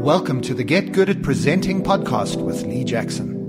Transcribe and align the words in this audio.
Welcome 0.00 0.40
to 0.42 0.54
the 0.54 0.64
Get 0.64 0.92
Good 0.92 1.10
at 1.10 1.20
Presenting 1.20 1.82
podcast 1.82 2.42
with 2.42 2.62
Lee 2.62 2.84
Jackson. 2.84 3.39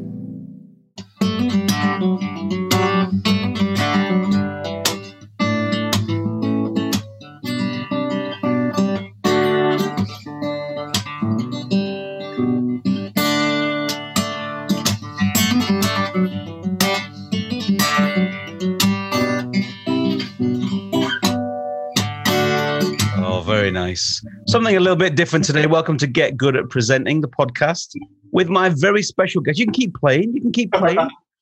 Something 24.52 24.76
a 24.76 24.82
little 24.82 24.98
bit 24.98 25.16
different 25.16 25.46
today. 25.46 25.66
Welcome 25.66 25.98
to 26.00 26.06
Get 26.08 26.36
Good 26.36 26.58
at 26.58 26.68
Presenting 26.70 27.22
the 27.22 27.28
podcast 27.30 27.96
with 28.34 28.50
my 28.50 28.68
very 28.68 29.02
special 29.02 29.40
guest. 29.42 29.58
You 29.58 29.66
can 29.66 29.74
keep 29.74 29.96
playing. 29.96 30.34
You 30.36 30.42
can 30.42 30.52
keep 30.52 30.72
playing. 30.74 30.98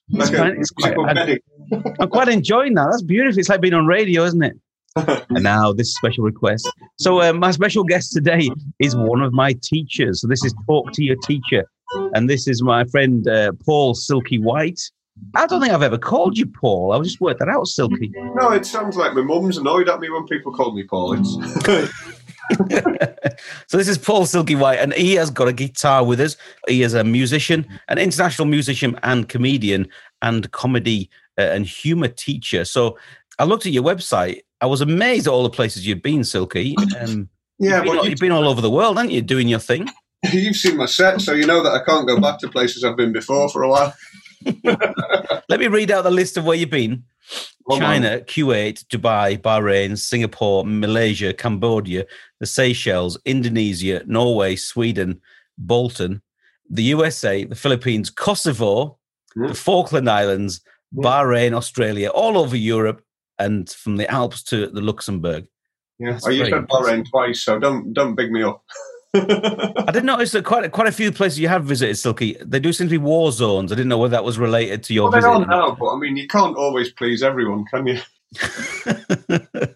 It's 0.09 0.29
Okay. 0.31 0.52
it's 0.55 0.70
quite- 0.70 0.95
I, 0.99 1.38
I'm 1.99 2.09
quite 2.09 2.30
enjoying 2.30 2.75
that. 2.75 2.88
That's 2.91 3.02
beautiful. 3.02 3.39
It's 3.39 3.49
like 3.49 3.61
being 3.61 3.73
on 3.73 3.88
radio, 3.88 4.23
isn't 4.25 4.43
it? 4.43 4.53
and 4.95 5.43
now 5.43 5.73
this 5.73 5.95
special 5.95 6.23
request. 6.23 6.69
So 6.99 7.19
uh, 7.21 7.33
my 7.33 7.49
special 7.49 7.83
guest 7.83 8.11
today 8.13 8.47
is 8.80 8.95
one 8.95 9.21
of 9.23 9.33
my 9.33 9.55
teachers. 9.63 10.21
So 10.21 10.27
this 10.27 10.45
is 10.45 10.53
Talk 10.67 10.91
to 10.94 11.03
Your 11.03 11.16
Teacher, 11.23 11.63
and 12.13 12.30
this 12.30 12.47
is 12.47 12.61
my 12.61 12.85
friend 12.85 13.27
uh, 13.27 13.53
Paul 13.66 13.95
Silky 13.95 14.38
White. 14.38 14.80
I 15.35 15.47
don't 15.47 15.61
think 15.61 15.73
I've 15.73 15.83
ever 15.83 15.97
called 15.97 16.38
you 16.38 16.45
Paul. 16.45 16.94
I'll 16.94 17.02
just 17.02 17.19
work 17.21 17.39
that 17.39 17.49
out, 17.49 17.67
Silky. 17.67 18.11
No, 18.35 18.52
it 18.52 18.66
sounds 18.66 18.95
like 18.97 19.13
my 19.16 19.21
mum's 19.21 19.57
annoyed 19.57 19.89
at 19.89 19.99
me 19.99 20.09
when 20.09 20.25
people 20.27 20.53
call 20.53 20.73
me 20.73 20.83
Paul. 20.83 21.17
So 23.67 23.77
this 23.77 23.88
is 23.88 23.98
Paul 23.98 24.26
Silky 24.26 24.55
White, 24.55 24.80
and 24.80 24.94
he 24.94 25.13
has 25.16 25.30
got 25.30 25.48
a 25.48 25.53
guitar 25.53 26.03
with 26.03 26.20
us. 26.20 26.36
He 26.67 26.83
is 26.83 26.94
a 26.94 27.03
musician, 27.03 27.67
an 27.88 27.97
international 27.97 28.47
musician, 28.47 29.00
and 29.03 29.30
comedian, 29.30 29.88
and 30.22 30.52
comedy 30.52 31.09
uh, 31.38 31.44
and 31.44 31.66
humor 31.66 32.08
teacher. 32.08 32.66
So 32.66 32.97
I 33.38 33.45
looked 33.45 33.66
at 33.66 33.72
your 33.72 33.83
website. 33.83 34.41
I 34.61 34.66
was 34.66 34.81
amazed 34.81 35.28
at 35.28 35.31
all 35.31 35.44
the 35.44 35.50
places 35.50 35.88
you've 35.88 36.02
been, 36.02 36.23
Silky. 36.23 36.75
Um, 37.00 37.30
yeah, 37.59 37.75
you've, 37.75 37.83
been, 37.83 37.95
well, 37.95 38.09
you've 38.09 38.19
been 38.19 38.31
all 38.31 38.47
over 38.47 38.61
the 38.61 38.69
world, 38.69 38.97
haven't 38.97 39.11
you, 39.11 39.22
doing 39.22 39.50
your 39.50 39.59
thing? 39.59 39.89
you, 40.31 40.39
you've 40.39 40.56
seen 40.56 40.78
my 40.78 40.86
set, 40.86 41.22
so 41.22 41.34
you 41.34 41.45
know 41.45 41.61
that 41.61 41.73
I 41.73 41.84
can't 41.84 42.08
go 42.08 42.19
back 42.19 42.39
to 42.39 42.50
places 42.50 42.84
I've 42.84 42.95
been 42.95 43.11
before 43.11 43.50
for 43.50 43.63
a 43.63 43.69
while. 43.69 43.94
Let 45.50 45.59
me 45.59 45.67
read 45.67 45.91
out 45.91 46.03
the 46.06 46.11
list 46.11 46.38
of 46.38 46.45
where 46.45 46.56
you've 46.56 46.69
been. 46.69 47.03
China, 47.78 48.19
Kuwait, 48.22 48.86
Dubai, 48.86 49.38
Bahrain, 49.38 49.97
Singapore, 49.97 50.66
Malaysia, 50.66 51.34
Cambodia, 51.34 52.06
the 52.39 52.45
Seychelles, 52.45 53.17
Indonesia, 53.25 54.01
Norway, 54.05 54.55
Sweden, 54.55 55.21
Bolton, 55.57 56.21
the 56.69 56.83
USA, 56.83 57.43
the 57.43 57.55
Philippines, 57.55 58.09
Kosovo, 58.09 58.97
the 59.35 59.47
hmm. 59.47 59.53
Falkland 59.53 60.09
Islands, 60.09 60.61
Yeah. 60.91 61.03
Bahrain, 61.03 61.53
Australia, 61.53 62.09
all 62.09 62.37
over 62.37 62.55
Europe, 62.55 63.03
and 63.37 63.69
from 63.69 63.97
the 63.97 64.09
Alps 64.09 64.43
to 64.43 64.67
the 64.67 64.81
Luxembourg. 64.81 65.47
Yeah, 65.99 66.13
That's 66.13 66.27
oh, 66.27 66.29
you 66.29 66.45
said 66.45 66.67
Bahrain 66.67 67.07
twice, 67.09 67.41
so 67.43 67.59
don't 67.59 67.93
don't 67.93 68.15
big 68.15 68.31
me 68.31 68.43
up. 68.43 68.63
I 69.13 69.91
did 69.91 70.05
notice 70.05 70.31
that 70.31 70.45
quite 70.45 70.71
quite 70.71 70.87
a 70.87 70.91
few 70.91 71.11
places 71.11 71.39
you 71.39 71.47
have 71.47 71.65
visited, 71.65 71.97
Silky. 71.97 72.37
They 72.41 72.59
do 72.59 72.71
seem 72.71 72.87
to 72.87 72.91
be 72.91 72.97
war 72.97 73.31
zones. 73.31 73.71
I 73.71 73.75
didn't 73.75 73.89
know 73.89 73.97
whether 73.97 74.11
that 74.11 74.23
was 74.23 74.37
related 74.37 74.83
to 74.83 74.93
your 74.93 75.09
well, 75.09 75.19
visit. 75.19 75.29
are 75.29 75.45
now, 75.45 75.75
but 75.79 75.89
I 75.89 75.97
mean, 75.97 76.15
you 76.15 76.27
can't 76.27 76.55
always 76.55 76.91
please 76.91 77.23
everyone, 77.23 77.65
can 77.65 77.87
you? 77.87 77.99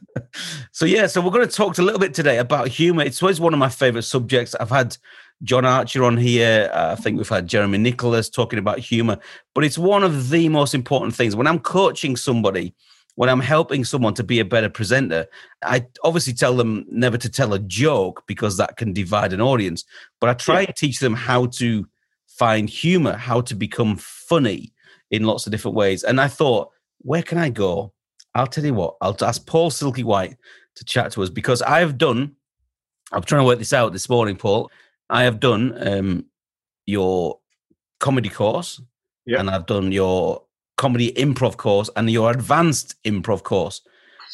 so 0.72 0.86
yeah, 0.86 1.08
so 1.08 1.22
we're 1.22 1.32
going 1.32 1.48
to 1.48 1.56
talk 1.56 1.78
a 1.78 1.82
little 1.82 2.00
bit 2.00 2.14
today 2.14 2.38
about 2.38 2.68
humor. 2.68 3.04
It's 3.04 3.22
always 3.22 3.40
one 3.40 3.54
of 3.54 3.60
my 3.60 3.70
favorite 3.70 4.04
subjects. 4.04 4.56
I've 4.56 4.70
had 4.70 4.98
John 5.44 5.66
Archer 5.66 6.04
on 6.04 6.18
here. 6.18 6.72
Uh, 6.74 6.96
I 6.98 7.02
think 7.02 7.18
we've 7.18 7.30
had 7.30 7.48
Jeremy 7.48 7.78
Nicholas 7.78 8.30
talking 8.30 8.60
about 8.60 8.80
humor, 8.80 9.18
but 9.54 9.64
it's 9.64 9.78
one 9.78 10.04
of 10.04 10.30
the 10.30 10.50
most 10.50 10.74
important 10.74 11.16
things 11.16 11.36
when 11.36 11.48
I'm 11.48 11.60
coaching 11.60 12.16
somebody. 12.16 12.74
When 13.16 13.30
I'm 13.30 13.42
helping 13.42 13.86
someone 13.86 14.16
to 14.16 14.24
be 14.24 14.40
a 14.40 14.46
better 14.46 14.70
presenter, 14.70 15.28
I 15.64 15.86
obviously 16.04 16.34
tell 16.34 16.58
them 16.58 16.84
never 16.90 17.16
to 17.20 17.30
tell 17.30 17.54
a 17.54 17.60
joke 17.60 18.24
because 18.26 18.58
that 18.58 18.76
can 18.76 18.92
divide 18.92 19.34
an 19.34 19.42
audience. 19.42 19.86
But 20.20 20.32
I 20.32 20.34
try 20.34 20.66
to 20.66 20.74
teach 20.74 21.00
them 21.00 21.14
how 21.14 21.46
to 21.46 21.88
find 22.28 22.68
humor, 22.68 23.14
how 23.14 23.42
to 23.42 23.54
become 23.54 23.98
funny 23.98 24.74
in 25.12 25.26
lots 25.26 25.46
of 25.46 25.52
different 25.52 25.78
ways. 25.78 26.04
And 26.04 26.20
I 26.20 26.28
thought, 26.28 26.72
where 27.00 27.22
can 27.22 27.38
I 27.38 27.50
go? 27.50 27.94
I'll 28.36 28.48
tell 28.48 28.66
you 28.66 28.74
what, 28.74 28.96
I'll 29.02 29.16
ask 29.22 29.46
Paul 29.46 29.70
Silky 29.70 30.04
White 30.04 30.38
to 30.76 30.84
chat 30.86 31.12
to 31.12 31.24
us 31.24 31.30
because 31.30 31.62
I've 31.62 31.98
done, 31.98 32.36
I'm 33.12 33.22
trying 33.24 33.42
to 33.42 33.46
work 33.46 33.60
this 33.60 33.74
out 33.74 33.94
this 33.94 34.10
morning, 34.10 34.36
Paul. 34.36 34.72
I 35.10 35.24
have 35.24 35.40
done 35.40 35.76
um, 35.88 36.26
your 36.86 37.40
comedy 38.00 38.30
course 38.30 38.82
Yeah. 39.26 39.40
and 39.40 39.50
I've 39.50 39.68
done 39.68 39.92
your 39.92 40.44
comedy 40.78 41.12
improv 41.14 41.58
course 41.58 41.90
and 41.96 42.10
your 42.10 42.32
advanced 42.32 42.96
improv 43.04 43.44
course, 43.44 43.82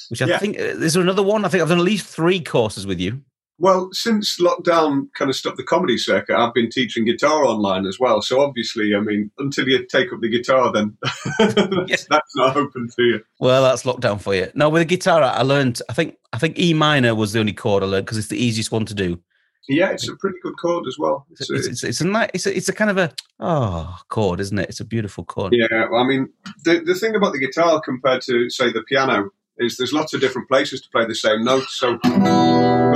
which 0.09 0.21
I 0.21 0.27
Yeah. 0.27 0.37
think, 0.39 0.57
uh, 0.57 0.63
is 0.63 0.93
there 0.93 1.03
another 1.03 1.23
one? 1.23 1.43
I 1.43 1.49
think 1.49 1.61
I've 1.61 1.69
done 1.69 1.79
at 1.79 1.83
least 1.83 2.05
three 2.07 2.39
courses 2.39 2.87
with 2.87 2.99
you. 2.99 3.21
Well, 3.61 3.89
since 3.91 4.39
lockdown 4.39 5.07
kind 5.15 5.29
of 5.29 5.35
stopped 5.35 5.57
the 5.57 5.63
comedy 5.63 5.97
circuit, 5.97 6.35
I've 6.37 6.53
been 6.53 6.69
teaching 6.69 7.03
guitar 7.05 7.43
online 7.43 7.85
as 7.85 7.99
well. 7.99 8.21
So 8.21 8.39
obviously, 8.41 8.95
I 8.95 9.01
mean, 9.01 9.31
until 9.37 9.67
you 9.67 9.85
take 9.85 10.13
up 10.13 10.21
the 10.21 10.29
guitar, 10.29 10.71
then 10.71 10.97
that's, 11.39 12.05
that's 12.05 12.35
not 12.35 12.55
open 12.55 12.89
to 12.95 13.03
you. 13.03 13.21
Well, 13.39 13.61
that's 13.63 13.83
lockdown 13.83 14.21
for 14.21 14.33
you. 14.33 14.49
Now 14.55 14.69
with 14.69 14.81
the 14.81 14.85
guitar, 14.85 15.21
I 15.21 15.41
learned, 15.41 15.81
I 15.89 15.93
think, 15.93 16.15
I 16.31 16.37
think 16.37 16.57
E 16.57 16.73
minor 16.73 17.13
was 17.13 17.33
the 17.33 17.39
only 17.41 17.53
chord 17.53 17.83
I 17.83 17.87
learned 17.87 18.05
because 18.05 18.17
it's 18.17 18.29
the 18.29 18.41
easiest 18.41 18.71
one 18.71 18.85
to 18.85 18.93
do. 18.93 19.19
Yeah, 19.67 19.89
it's 19.91 20.07
a 20.07 20.15
pretty 20.15 20.37
good 20.41 20.55
chord 20.57 20.87
as 20.87 20.97
well. 20.97 21.27
It's, 21.31 21.41
It's 21.41 21.49
a- 21.49 21.55
it's, 21.55 21.67
it's, 21.67 21.83
it's 21.83 22.01
a 22.01 22.07
nice, 22.07 22.29
it's 22.33 22.45
a, 22.47 22.55
it's 22.57 22.69
a 22.69 22.73
kind 22.73 22.89
of 22.89 22.97
a, 22.97 23.11
oh, 23.41 23.97
chord, 24.07 24.39
isn't 24.39 24.57
it? 24.57 24.69
It's 24.69 24.79
a 24.79 24.85
beautiful 24.85 25.25
chord. 25.25 25.53
Yeah, 25.53 25.85
well, 25.91 26.01
I 26.01 26.07
mean, 26.07 26.29
the, 26.63 26.79
the 26.79 26.95
thing 26.95 27.13
about 27.15 27.33
the 27.33 27.39
guitar 27.39 27.79
compared 27.81 28.21
to, 28.23 28.49
say, 28.49 28.71
the 28.71 28.83
piano 28.83 29.29
is 29.57 29.75
there's 29.77 29.93
lots 29.93 30.13
of 30.13 30.21
different 30.21 30.47
places 30.47 30.81
to 30.81 30.89
play 30.89 31.05
the 31.05 31.13
same 31.13 31.43
note. 31.43 31.65
So 31.69 31.99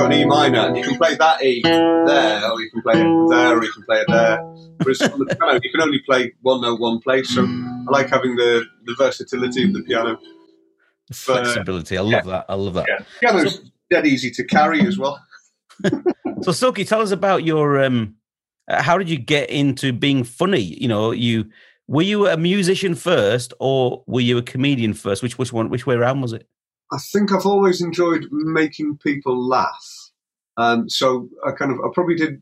got 0.03 0.14
an 0.14 0.19
E 0.19 0.25
minor, 0.25 0.59
and 0.59 0.78
you 0.78 0.84
can 0.84 0.97
play 0.97 1.16
that 1.16 1.44
E 1.44 1.62
there, 1.64 2.52
or 2.52 2.62
you 2.62 2.69
can 2.69 2.81
play 2.81 2.94
it 2.96 3.30
there, 3.30 3.58
or 3.58 3.64
you 3.64 3.72
can 3.72 3.84
play 3.84 4.02
it 4.02 4.08
there. 4.08 4.41
Whereas 4.81 5.02
on 5.02 5.19
the 5.19 5.25
piano, 5.25 5.59
you 5.62 5.72
can 5.72 5.81
only 5.81 6.00
play 6.00 6.34
one 6.41 6.62
note, 6.62 6.80
one 6.80 7.00
place. 7.00 7.34
So 7.34 7.44
I 7.44 7.86
like 7.90 8.09
having 8.09 8.36
the, 8.36 8.66
the 8.86 8.96
versatility 8.97 9.64
of 9.64 9.74
the 9.74 9.84
piano. 9.84 10.18
Flexibility. 11.12 11.97
I 11.97 12.02
love 12.02 12.25
that. 12.25 12.46
I 12.50 12.56
love 12.56 12.74
that. 12.75 12.86
Yeah. 12.88 13.06
Piano's 13.19 13.72
dead 13.90 14.06
easy 14.06 14.31
to 14.31 14.44
carry 14.44 14.86
as 14.86 14.97
well. 14.97 15.22
So, 16.41 16.52
Silky, 16.52 16.84
tell 16.84 17.00
us 17.00 17.12
about 17.12 17.46
your, 17.46 17.81
um, 17.81 18.16
uh, 18.68 18.81
how 18.81 18.97
did 18.97 19.09
you 19.09 19.18
get 19.18 19.50
into 19.50 19.94
being 19.94 20.25
funny? 20.25 20.59
You 20.59 20.90
know, 20.90 21.12
you, 21.12 21.46
were 21.88 22.02
you 22.02 22.28
a 22.28 22.35
musician 22.35 22.96
first 22.96 23.53
or 23.62 24.03
were 24.08 24.20
you 24.20 24.38
a 24.38 24.41
comedian 24.41 24.94
first? 24.94 25.24
Which, 25.24 25.38
which 25.38 25.53
one, 25.53 25.70
which 25.70 25.88
way 25.88 25.96
around 25.96 26.20
was 26.20 26.34
it? 26.34 26.46
I 26.93 26.97
think 26.97 27.31
I've 27.31 27.45
always 27.45 27.81
enjoyed 27.81 28.27
making 28.31 28.97
people 28.97 29.35
laugh. 29.47 30.11
Um, 30.57 30.87
so 30.89 31.29
I 31.45 31.51
kind 31.51 31.71
of, 31.71 31.79
I 31.79 31.89
probably 31.93 32.15
did, 32.15 32.41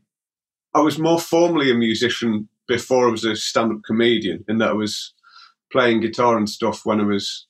I 0.74 0.80
was 0.80 0.98
more 0.98 1.18
formally 1.18 1.70
a 1.70 1.74
musician 1.74 2.48
before 2.68 3.08
I 3.08 3.10
was 3.10 3.24
a 3.24 3.34
stand 3.34 3.72
up 3.72 3.82
comedian, 3.84 4.44
in 4.48 4.58
that 4.58 4.70
I 4.70 4.74
was 4.74 5.14
playing 5.72 6.00
guitar 6.00 6.36
and 6.36 6.48
stuff 6.48 6.84
when 6.84 7.00
I 7.00 7.04
was 7.04 7.46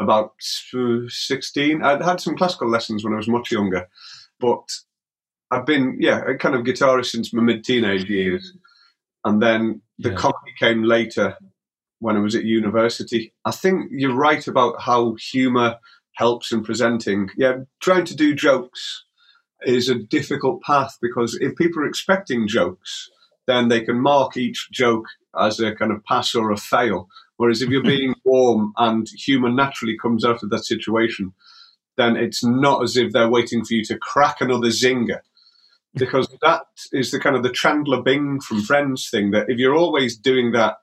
about 0.00 0.32
uh, 0.74 1.00
16. 1.08 1.82
I'd 1.82 2.02
had 2.02 2.20
some 2.20 2.36
classical 2.36 2.68
lessons 2.68 3.04
when 3.04 3.12
I 3.12 3.18
was 3.18 3.28
much 3.28 3.52
younger, 3.52 3.88
but 4.40 4.64
I've 5.50 5.66
been, 5.66 5.98
yeah, 6.00 6.22
a 6.26 6.34
kind 6.36 6.54
of 6.54 6.62
guitarist 6.64 7.06
since 7.10 7.32
my 7.32 7.42
mid 7.42 7.62
teenage 7.64 8.08
years. 8.08 8.56
And 9.24 9.40
then 9.42 9.82
the 9.98 10.10
Yeah. 10.10 10.16
comedy 10.16 10.52
came 10.58 10.82
later 10.82 11.36
when 12.00 12.16
I 12.16 12.20
was 12.20 12.34
at 12.34 12.44
university. 12.44 13.32
I 13.44 13.52
think 13.52 13.90
you're 13.92 14.14
right 14.14 14.46
about 14.48 14.80
how 14.80 15.14
humour 15.32 15.76
helps 16.22 16.52
in 16.52 16.62
presenting. 16.62 17.30
Yeah, 17.36 17.64
trying 17.80 18.04
to 18.04 18.14
do 18.14 18.32
jokes 18.32 19.04
is 19.66 19.88
a 19.88 19.96
difficult 20.16 20.62
path 20.62 20.96
because 21.02 21.36
if 21.40 21.56
people 21.56 21.82
are 21.82 21.88
expecting 21.88 22.46
jokes, 22.46 23.10
then 23.48 23.66
they 23.66 23.80
can 23.80 24.00
mark 24.00 24.36
each 24.36 24.68
joke 24.70 25.06
as 25.36 25.58
a 25.58 25.74
kind 25.74 25.90
of 25.90 26.04
pass 26.04 26.32
or 26.36 26.52
a 26.52 26.56
fail. 26.56 27.08
Whereas 27.38 27.60
if 27.60 27.70
you're 27.70 27.82
being 27.96 28.14
warm 28.24 28.72
and 28.76 29.08
humour 29.08 29.50
naturally 29.50 29.96
comes 29.98 30.24
out 30.24 30.44
of 30.44 30.50
that 30.50 30.64
situation, 30.64 31.32
then 31.96 32.16
it's 32.16 32.44
not 32.44 32.84
as 32.84 32.96
if 32.96 33.12
they're 33.12 33.36
waiting 33.38 33.64
for 33.64 33.74
you 33.74 33.84
to 33.86 33.98
crack 33.98 34.40
another 34.40 34.68
zinger. 34.68 35.22
Because 35.94 36.28
that 36.42 36.66
is 36.92 37.10
the 37.10 37.18
kind 37.18 37.34
of 37.34 37.42
the 37.42 37.56
Chandler 37.62 38.00
Bing 38.00 38.40
from 38.40 38.62
Friends 38.62 39.10
thing 39.10 39.32
that 39.32 39.50
if 39.50 39.58
you're 39.58 39.74
always 39.74 40.16
doing 40.16 40.52
that 40.52 40.76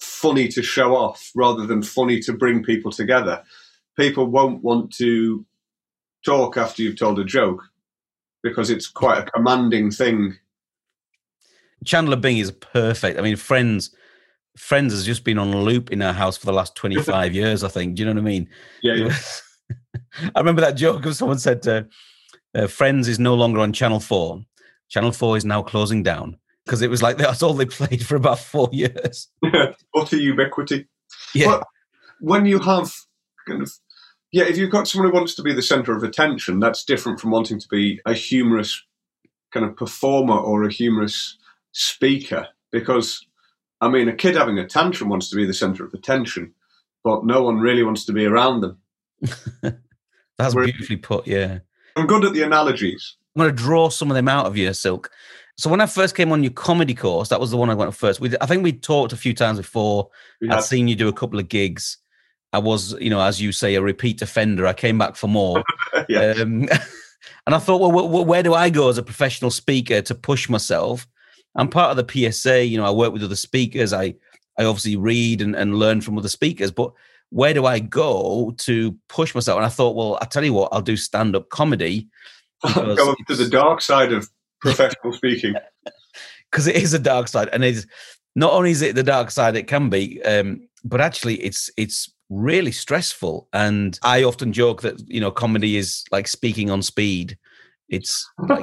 funny 0.00 0.46
to 0.46 0.62
show 0.62 0.94
off 0.94 1.32
rather 1.34 1.66
than 1.66 1.82
funny 1.82 2.20
to 2.20 2.32
bring 2.32 2.62
people 2.62 2.92
together, 2.92 3.42
people 3.98 4.26
won't 4.26 4.62
want 4.62 4.92
to 4.94 5.44
talk 6.24 6.56
after 6.56 6.82
you've 6.82 6.98
told 6.98 7.18
a 7.18 7.24
joke 7.24 7.62
because 8.42 8.70
it's 8.70 8.86
quite 8.86 9.18
a 9.18 9.30
commanding 9.30 9.90
thing. 9.90 10.36
Chandler 11.84 12.16
Bing 12.16 12.38
is 12.38 12.50
perfect. 12.50 13.18
I 13.18 13.22
mean, 13.22 13.36
Friends, 13.36 13.94
Friends 14.56 14.92
has 14.92 15.04
just 15.04 15.24
been 15.24 15.38
on 15.38 15.52
loop 15.52 15.90
in 15.92 16.02
our 16.02 16.12
house 16.12 16.36
for 16.36 16.46
the 16.46 16.52
last 16.52 16.74
25 16.74 17.34
years, 17.34 17.62
I 17.62 17.68
think. 17.68 17.94
Do 17.94 18.02
you 18.02 18.06
know 18.06 18.14
what 18.14 18.26
I 18.26 18.30
mean? 18.30 18.48
Yeah, 18.82 18.94
yeah. 18.94 19.16
I 20.34 20.38
remember 20.38 20.60
that 20.62 20.76
joke 20.76 21.04
of 21.06 21.14
someone 21.14 21.38
said, 21.38 21.66
uh, 21.66 21.82
uh, 22.54 22.66
Friends 22.66 23.08
is 23.08 23.18
no 23.18 23.34
longer 23.34 23.60
on 23.60 23.72
Channel 23.72 24.00
4, 24.00 24.42
Channel 24.88 25.12
Four 25.12 25.36
is 25.36 25.44
now 25.44 25.62
closing 25.62 26.02
down 26.02 26.38
because 26.64 26.82
it 26.82 26.90
was 26.90 27.02
like 27.02 27.16
that's 27.18 27.42
all 27.42 27.54
they 27.54 27.66
played 27.66 28.04
for 28.04 28.16
about 28.16 28.38
four 28.38 28.68
years. 28.72 29.28
Utter 29.96 30.16
ubiquity. 30.16 30.88
Yeah, 31.34 31.46
But 31.46 31.66
when 32.20 32.46
you 32.46 32.58
have 32.58 32.92
kind 33.46 33.62
of 33.62 33.72
yeah, 34.32 34.44
if 34.44 34.56
you've 34.56 34.70
got 34.70 34.86
someone 34.88 35.10
who 35.10 35.14
wants 35.16 35.34
to 35.36 35.42
be 35.42 35.52
the 35.52 35.62
center 35.62 35.96
of 35.96 36.02
attention, 36.02 36.60
that's 36.60 36.84
different 36.84 37.20
from 37.20 37.30
wanting 37.30 37.58
to 37.58 37.68
be 37.68 38.00
a 38.06 38.12
humorous 38.14 38.82
kind 39.52 39.64
of 39.64 39.76
performer 39.76 40.36
or 40.36 40.64
a 40.64 40.72
humorous 40.72 41.38
speaker. 41.72 42.46
Because 42.70 43.26
I 43.80 43.88
mean, 43.88 44.08
a 44.08 44.14
kid 44.14 44.36
having 44.36 44.58
a 44.58 44.66
tantrum 44.66 45.08
wants 45.08 45.30
to 45.30 45.36
be 45.36 45.46
the 45.46 45.54
center 45.54 45.84
of 45.84 45.94
attention, 45.94 46.52
but 47.04 47.24
no 47.24 47.42
one 47.42 47.58
really 47.58 47.82
wants 47.82 48.04
to 48.06 48.12
be 48.12 48.26
around 48.26 48.60
them. 48.60 48.78
that's 50.38 50.54
We're- 50.54 50.66
beautifully 50.66 50.96
put. 50.96 51.26
Yeah. 51.26 51.60
I'm 51.96 52.06
good 52.06 52.24
at 52.24 52.32
the 52.32 52.42
analogies. 52.42 53.16
I'm 53.34 53.40
going 53.40 53.54
to 53.56 53.62
draw 53.62 53.88
some 53.88 54.10
of 54.10 54.14
them 54.14 54.28
out 54.28 54.46
of 54.46 54.56
you, 54.56 54.72
Silk. 54.72 55.10
So 55.56 55.68
when 55.68 55.80
I 55.80 55.86
first 55.86 56.14
came 56.14 56.30
on 56.30 56.44
your 56.44 56.52
comedy 56.52 56.94
course, 56.94 57.28
that 57.30 57.40
was 57.40 57.50
the 57.50 57.56
one 57.56 57.70
I 57.70 57.74
went 57.74 57.94
first. 57.94 58.20
We, 58.20 58.32
I 58.40 58.46
think 58.46 58.62
we 58.62 58.72
talked 58.72 59.12
a 59.12 59.16
few 59.16 59.34
times 59.34 59.58
before. 59.58 60.08
We 60.40 60.48
I'd 60.48 60.62
seen 60.62 60.86
you 60.86 60.94
do 60.94 61.08
a 61.08 61.12
couple 61.12 61.40
of 61.40 61.48
gigs. 61.48 61.98
I 62.52 62.58
was, 62.58 62.92
you 63.00 63.10
know, 63.10 63.20
as 63.20 63.40
you 63.40 63.52
say, 63.52 63.74
a 63.74 63.82
repeat 63.82 64.22
offender. 64.22 64.66
I 64.66 64.72
came 64.72 64.98
back 64.98 65.16
for 65.16 65.28
more. 65.28 65.62
yeah. 66.08 66.34
um, 66.38 66.68
and 67.46 67.54
I 67.54 67.58
thought, 67.58 67.80
well, 67.80 67.90
wh- 67.90 68.10
wh- 68.10 68.26
where 68.26 68.42
do 68.42 68.54
I 68.54 68.70
go 68.70 68.88
as 68.88 68.98
a 68.98 69.02
professional 69.02 69.50
speaker 69.50 70.00
to 70.02 70.14
push 70.14 70.48
myself? 70.48 71.06
I'm 71.56 71.68
part 71.68 71.96
of 71.96 72.06
the 72.06 72.30
PSA. 72.32 72.64
You 72.64 72.78
know, 72.78 72.84
I 72.84 72.90
work 72.90 73.12
with 73.12 73.22
other 73.22 73.36
speakers. 73.36 73.92
I, 73.92 74.14
I 74.58 74.64
obviously 74.64 74.96
read 74.96 75.42
and, 75.42 75.54
and 75.54 75.78
learn 75.78 76.00
from 76.00 76.16
other 76.16 76.28
speakers. 76.28 76.70
But 76.70 76.92
where 77.30 77.52
do 77.52 77.66
I 77.66 77.78
go 77.78 78.54
to 78.58 78.96
push 79.08 79.34
myself? 79.34 79.56
And 79.56 79.66
I 79.66 79.70
thought, 79.70 79.96
well, 79.96 80.18
I 80.22 80.24
tell 80.24 80.44
you 80.44 80.54
what, 80.54 80.70
I'll 80.72 80.80
do 80.80 80.96
stand 80.96 81.36
up 81.36 81.50
comedy 81.50 82.08
because 82.62 82.96
Go 82.96 83.12
up 83.12 83.18
to 83.28 83.34
the 83.34 83.48
dark 83.48 83.82
side 83.82 84.12
of 84.12 84.28
professional 84.60 85.12
speaking. 85.12 85.54
because 86.50 86.66
it 86.66 86.76
is 86.76 86.94
a 86.94 86.98
dark 86.98 87.28
side, 87.28 87.48
and 87.52 87.62
it's 87.62 87.86
not 88.34 88.52
only 88.52 88.70
is 88.70 88.82
it 88.82 88.94
the 88.94 89.02
dark 89.02 89.30
side 89.30 89.56
it 89.56 89.66
can 89.66 89.88
be, 89.90 90.22
um, 90.22 90.66
but 90.84 91.00
actually 91.00 91.36
it's 91.36 91.70
it's 91.76 92.10
really 92.30 92.72
stressful. 92.72 93.48
And 93.52 93.98
I 94.02 94.22
often 94.24 94.52
joke 94.52 94.82
that 94.82 95.00
you 95.08 95.20
know 95.20 95.30
comedy 95.30 95.76
is 95.76 96.04
like 96.10 96.28
speaking 96.28 96.70
on 96.70 96.82
speed. 96.82 97.38
It's 97.88 98.28
like 98.38 98.62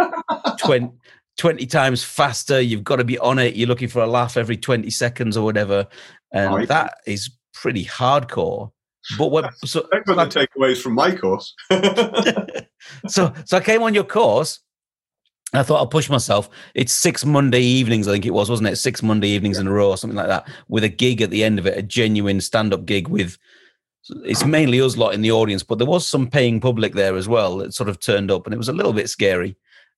20, 0.59 0.91
20 1.37 1.65
times 1.65 2.03
faster. 2.03 2.61
You've 2.61 2.83
got 2.83 2.97
to 2.97 3.03
be 3.03 3.17
on 3.19 3.39
it. 3.39 3.55
You're 3.55 3.67
looking 3.67 3.87
for 3.87 4.01
a 4.03 4.07
laugh 4.07 4.37
every 4.37 4.57
twenty 4.57 4.89
seconds 4.89 5.35
or 5.37 5.43
whatever, 5.43 5.87
and 6.31 6.53
Right. 6.53 6.67
that 6.67 6.97
is 7.07 7.29
pretty 7.53 7.85
hardcore. 7.85 8.71
But 9.17 9.29
what 9.29 9.53
so, 9.65 9.87
I've 9.93 10.05
got 10.05 10.33
the 10.33 10.47
takeaways 10.47 10.81
from 10.81 10.93
my 10.93 11.15
course. 11.15 11.53
so 13.07 13.33
so 13.45 13.57
I 13.57 13.59
came 13.59 13.83
on 13.83 13.93
your 13.93 14.03
course. 14.03 14.59
I 15.53 15.63
thought 15.63 15.77
I'll 15.77 15.87
push 15.87 16.09
myself. 16.09 16.49
It's 16.73 16.91
six 16.91 17.23
Monday 17.23 17.61
evenings, 17.61 18.07
I 18.07 18.11
think 18.11 18.25
it 18.25 18.33
was, 18.33 18.49
wasn't 18.49 18.69
it? 18.69 18.75
Six 18.77 19.01
Monday 19.01 19.29
evenings 19.29 19.57
in 19.57 19.67
a 19.67 19.71
row, 19.71 19.89
or 19.89 19.97
something 19.97 20.17
like 20.17 20.27
that, 20.27 20.47
with 20.67 20.83
a 20.83 20.89
gig 20.89 21.21
at 21.21 21.29
the 21.29 21.43
end 21.43 21.59
of 21.59 21.65
it, 21.65 21.77
a 21.77 21.81
genuine 21.81 22.41
stand-up 22.41 22.85
gig 22.85 23.07
with. 23.07 23.37
It's 24.23 24.45
mainly 24.45 24.81
us 24.81 24.97
lot 24.97 25.13
in 25.13 25.21
the 25.21 25.31
audience, 25.31 25.63
but 25.63 25.79
there 25.79 25.87
was 25.87 26.05
some 26.05 26.29
paying 26.29 26.59
public 26.59 26.93
there 26.93 27.15
as 27.15 27.27
well 27.27 27.57
that 27.57 27.73
sort 27.73 27.89
of 27.89 27.99
turned 27.99 28.31
up, 28.31 28.45
and 28.45 28.53
it 28.53 28.57
was 28.57 28.69
a 28.69 28.73
little 28.73 28.93
bit 28.93 29.09
scary. 29.09 29.55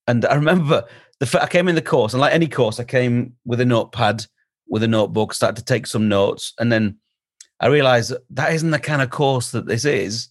And 0.07 0.25
I 0.25 0.35
remember 0.35 0.85
the 1.19 1.39
I 1.41 1.47
came 1.47 1.67
in 1.67 1.75
the 1.75 1.81
course, 1.81 2.13
and 2.13 2.21
like 2.21 2.33
any 2.33 2.47
course, 2.47 2.79
I 2.79 2.83
came 2.83 3.33
with 3.45 3.59
a 3.59 3.65
notepad, 3.65 4.25
with 4.69 4.83
a 4.83 4.87
notebook, 4.87 5.33
started 5.33 5.57
to 5.57 5.65
take 5.65 5.87
some 5.87 6.07
notes, 6.07 6.53
and 6.59 6.71
then 6.71 6.97
I 7.59 7.67
realized 7.67 8.11
that, 8.11 8.21
that 8.31 8.53
isn't 8.53 8.71
the 8.71 8.79
kind 8.79 9.01
of 9.01 9.09
course 9.09 9.51
that 9.51 9.65
this 9.65 9.85
is. 9.85 10.29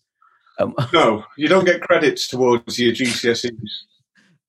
Um, 0.59 0.75
no, 0.93 1.25
you 1.37 1.49
don't 1.49 1.65
get 1.65 1.83
credits 1.83 2.29
towards 2.29 2.79
your 2.79 2.93
GCSEs. 2.93 3.51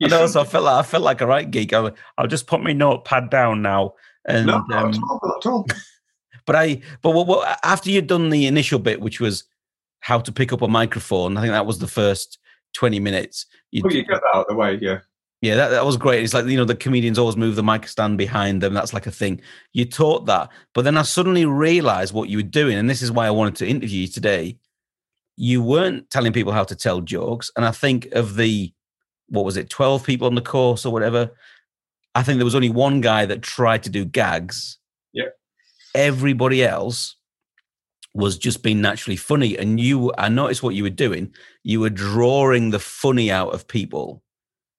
I 0.03 0.07
know, 0.07 0.27
so 0.27 0.41
I 0.41 0.44
felt 0.44 0.65
like 0.65 0.75
I 0.75 0.88
felt 0.88 1.03
like 1.03 1.21
a 1.21 1.27
right 1.27 1.49
geek. 1.49 1.73
I, 1.73 1.91
I'll 2.17 2.27
just 2.27 2.47
put 2.47 2.61
my 2.61 2.73
notepad 2.73 3.29
down 3.29 3.61
now, 3.61 3.95
and 4.25 4.45
no, 4.45 4.63
not 4.67 4.83
um, 4.83 4.89
at 4.89 4.97
all, 4.97 5.19
not 5.23 5.45
at 5.45 5.49
all. 5.49 5.65
but 6.45 6.55
I 6.55 6.81
but 7.01 7.11
what, 7.11 7.27
what, 7.27 7.59
after 7.63 7.89
you'd 7.89 8.07
done 8.07 8.29
the 8.29 8.45
initial 8.45 8.79
bit, 8.79 9.01
which 9.01 9.19
was 9.19 9.45
how 10.01 10.19
to 10.19 10.31
pick 10.31 10.53
up 10.53 10.61
a 10.61 10.67
microphone, 10.67 11.35
I 11.35 11.41
think 11.41 11.51
that 11.51 11.65
was 11.65 11.79
the 11.79 11.88
first 11.88 12.38
twenty 12.73 12.99
minutes. 12.99 13.47
You, 13.71 13.81
Well, 13.83 13.94
you 13.94 14.03
get 14.03 14.21
that 14.21 14.35
out 14.35 14.41
of 14.41 14.47
the 14.47 14.55
way, 14.55 14.77
yeah. 14.79 14.99
yeah, 15.41 15.55
that, 15.55 15.69
that 15.69 15.85
was 15.85 15.97
great. 15.97 16.23
It's 16.23 16.33
like 16.33 16.45
you 16.45 16.57
know 16.57 16.65
the 16.65 16.75
comedians 16.75 17.17
always 17.17 17.35
move 17.35 17.55
the 17.55 17.63
mic 17.63 17.88
stand 17.88 18.19
behind 18.19 18.61
them. 18.61 18.75
That's 18.75 18.93
like 18.93 19.07
a 19.07 19.11
thing. 19.11 19.41
You 19.73 19.85
taught 19.85 20.27
that, 20.27 20.50
but 20.75 20.83
then 20.83 20.97
I 20.97 21.01
suddenly 21.01 21.45
realized 21.45 22.13
what 22.13 22.29
you 22.29 22.38
were 22.38 22.43
doing, 22.43 22.77
and 22.77 22.88
this 22.88 23.01
is 23.01 23.11
why 23.11 23.25
I 23.25 23.31
wanted 23.31 23.55
to 23.55 23.67
interview 23.67 24.01
you 24.01 24.07
today. 24.07 24.59
You 25.39 25.63
weren't 25.63 26.09
telling 26.11 26.33
people 26.33 26.53
how 26.53 26.63
to 26.65 26.75
tell 26.75 27.01
jokes, 27.01 27.50
and 27.55 27.65
I 27.65 27.71
think 27.71 28.07
of 28.11 28.35
the 28.35 28.71
what 29.29 29.45
was 29.45 29.57
it, 29.57 29.69
twelve 29.69 30.03
people 30.03 30.27
on 30.27 30.35
the 30.35 30.41
course 30.41 30.85
or 30.85 30.94
whatever. 30.94 31.31
I 32.15 32.24
think 32.24 32.38
there 32.38 32.45
was 32.45 32.56
only 32.56 32.69
one 32.69 33.01
guy 33.01 33.25
that 33.25 33.41
tried 33.41 33.83
to 33.83 33.89
do 33.89 34.03
gags. 34.03 34.79
Yeah. 35.13 35.29
Everybody 35.94 36.63
else 36.63 37.15
was 38.13 38.38
just 38.38 38.63
being 38.63 38.81
naturally 38.81 39.18
funny, 39.18 39.57
and 39.57 39.79
you. 39.79 40.12
I 40.18 40.29
noticed 40.29 40.63
what 40.63 40.75
you 40.75 40.83
were 40.83 40.89
doing. 40.89 41.33
You 41.63 41.79
were 41.79 41.89
drawing 41.89 42.71
the 42.71 42.79
funny 42.79 43.31
out 43.31 43.53
of 43.53 43.68
people. 43.68 44.24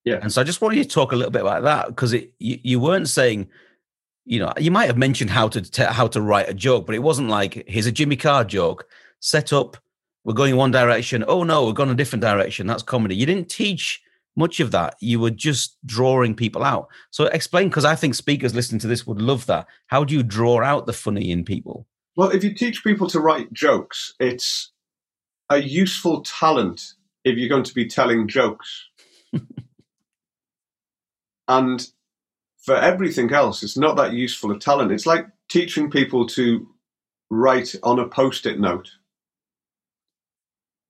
Yeah. 0.05 0.19
And 0.23 0.33
so 0.33 0.41
I 0.41 0.45
just 0.45 0.61
wanted 0.61 0.79
you 0.79 0.85
to 0.85 0.91
talk 0.91 1.13
a 1.13 1.17
little 1.17 1.31
bit 1.31 1.43
about 1.43 1.63
that 1.65 1.89
because 1.89 2.13
it 2.13 2.33
you, 2.39 2.59
you 2.63 2.81
weren't 2.81 3.09
saying, 3.09 3.49
you 4.25 4.41
know, 4.41 4.53
you 4.59 4.71
might 4.71 4.87
have 4.87 4.97
mentioned 4.97 5.31
how 5.31 5.49
to 5.49 5.61
te- 5.61 5.85
how 5.85 6.07
to 6.09 6.21
write 6.21 6.49
a 6.49 6.55
joke, 6.55 6.87
but 6.87 6.95
it 6.95 7.03
wasn't 7.03 7.29
like 7.29 7.65
here's 7.69 7.87
a 7.87 7.93
Jimmy 7.93 8.17
Carr 8.17 8.45
joke, 8.45 8.87
set 9.21 9.53
up, 9.53 9.77
we're 10.25 10.35
going 10.35 10.57
one 10.57 10.71
direction. 10.71 11.25
Oh 11.27 11.43
no, 11.43 11.65
we're 11.65 11.73
going 11.73 11.91
a 11.91 11.95
different 11.95 12.23
direction. 12.23 12.67
That's 12.67 12.83
comedy. 12.83 13.17
You 13.17 13.27
didn't 13.27 13.49
teach 13.49 14.03
much 14.39 14.61
of 14.61 14.71
that. 14.71 14.95
You 15.01 15.21
were 15.21 15.31
just 15.31 15.77
drawing 15.85 16.35
people 16.35 16.65
out. 16.65 16.89
So 17.11 17.25
explain 17.27 17.69
because 17.69 17.85
I 17.85 17.97
think 17.97 18.15
speakers 18.15 18.55
listening 18.55 18.79
to 18.81 18.87
this 18.87 19.07
would 19.07 19.21
love 19.21 19.47
that. 19.47 19.67
How 19.89 20.05
do 20.05 20.15
you 20.15 20.23
draw 20.23 20.63
out 20.63 20.87
the 20.87 20.93
funny 20.93 21.31
in 21.31 21.45
people? 21.45 21.87
Well, 22.17 22.31
if 22.31 22.43
you 22.43 22.55
teach 22.55 22.83
people 22.83 23.09
to 23.09 23.21
write 23.21 23.53
jokes, 23.53 24.15
it's 24.19 24.73
a 25.51 25.59
useful 25.59 26.23
talent 26.23 26.95
if 27.25 27.37
you're 27.37 27.49
going 27.49 27.65
to 27.65 27.75
be 27.75 27.87
telling 27.87 28.29
jokes. 28.29 28.87
and 31.49 31.87
for 32.59 32.77
everything 32.77 33.33
else, 33.33 33.63
it's 33.63 33.77
not 33.77 33.97
that 33.97 34.13
useful 34.13 34.51
a 34.53 34.59
talent. 34.59 34.93
It's 34.93 35.07
like 35.07 35.27
teaching 35.49 35.91
people 35.91 36.27
to 36.29 36.69
write 37.31 37.75
on 37.83 37.99
a 37.99 38.09
post 38.09 38.47
it 38.47 38.59
note. 38.59 38.91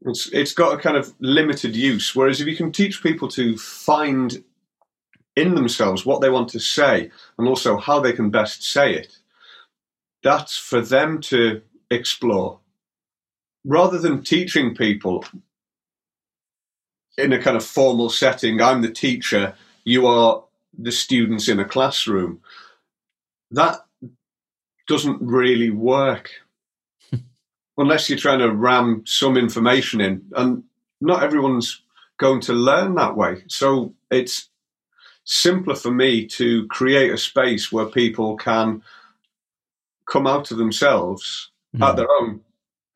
It's, 0.03 0.29
it's 0.33 0.53
got 0.53 0.75
a 0.75 0.81
kind 0.81 0.97
of 0.97 1.13
limited 1.19 1.75
use. 1.75 2.15
Whereas 2.15 2.41
if 2.41 2.47
you 2.47 2.57
can 2.57 2.73
teach 2.73 3.03
people 3.03 3.29
to 3.29 3.57
find 3.59 4.43
in 5.37 5.55
themselves 5.55 6.07
what 6.07 6.21
they 6.21 6.31
want 6.31 6.49
to 6.51 6.61
say 6.61 7.11
and 7.39 7.49
also 7.49 7.77
how 7.77 8.01
they 8.01 8.13
can 8.13 8.31
best 8.31 8.63
say 8.63 8.95
it, 8.95 9.19
that's 10.23 10.57
for 10.57 10.81
them 10.81 11.21
to 11.21 11.63
explore 11.91 12.61
rather 13.65 13.99
than 13.99 14.23
teaching 14.23 14.75
people 14.75 15.25
in 17.17 17.33
a 17.33 17.43
kind 17.43 17.57
of 17.57 17.65
formal 17.65 18.09
setting 18.11 18.61
i'm 18.61 18.83
the 18.83 18.91
teacher 18.91 19.55
you 19.85 20.07
are 20.07 20.45
the 20.79 20.93
students 20.93 21.49
in 21.49 21.59
a 21.59 21.65
classroom 21.65 22.41
that 23.51 23.81
doesn't 24.87 25.21
really 25.21 25.71
work 25.71 26.31
unless 27.79 28.09
you're 28.09 28.19
trying 28.19 28.41
to 28.41 28.53
ram 28.53 29.03
some 29.07 29.37
information 29.37 30.01
in 30.01 30.23
and 30.37 30.63
not 31.01 31.23
everyone's 31.23 31.83
going 32.19 32.41
to 32.41 32.53
learn 32.53 32.95
that 32.95 33.17
way 33.17 33.43
so 33.47 33.95
it's 34.11 34.49
simpler 35.25 35.75
for 35.75 35.91
me 35.91 36.27
to 36.27 36.67
create 36.69 37.13
a 37.13 37.19
space 37.19 37.71
where 37.71 37.87
people 37.87 38.37
can 38.37 38.83
come 40.07 40.27
out 40.27 40.51
of 40.51 40.57
themselves 40.57 41.51
at 41.81 41.91
hmm. 41.91 41.97
their 41.97 42.11
own 42.11 42.41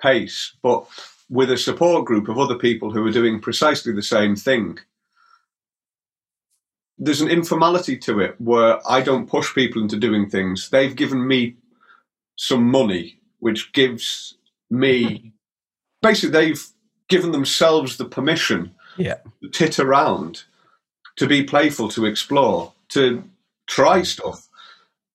pace, 0.01 0.55
but 0.62 0.87
with 1.31 1.51
a 1.51 1.57
support 1.57 2.05
group 2.05 2.29
of 2.29 2.39
other 2.39 2.57
people 2.57 2.91
who 2.91 3.07
are 3.07 3.12
doing 3.12 3.41
precisely 3.41 3.93
the 3.93 4.03
same 4.03 4.35
thing. 4.35 4.79
There's 6.99 7.21
an 7.21 7.31
informality 7.31 7.97
to 7.99 8.21
it 8.21 8.41
where 8.41 8.79
I 8.89 9.03
don't 9.03 9.29
push 9.29 9.55
people 9.55 9.83
into 9.83 9.97
doing 9.97 10.29
things. 10.29 10.71
They've 10.71 10.95
given 10.95 11.27
me 11.27 11.57
some 12.37 12.65
money, 12.65 13.19
which 13.41 13.73
gives 13.73 14.37
me 14.73 15.33
basically, 16.00 16.31
they've 16.31 16.67
given 17.09 17.31
themselves 17.31 17.97
the 17.97 18.05
permission 18.05 18.75
Yeah. 18.97 19.19
to 19.43 19.49
tit 19.49 19.79
around, 19.79 20.43
to 21.17 21.26
be 21.26 21.45
playful, 21.45 21.88
to 21.91 22.07
explore, 22.07 22.73
to 22.88 23.23
try 23.69 24.02
stuff. 24.02 24.49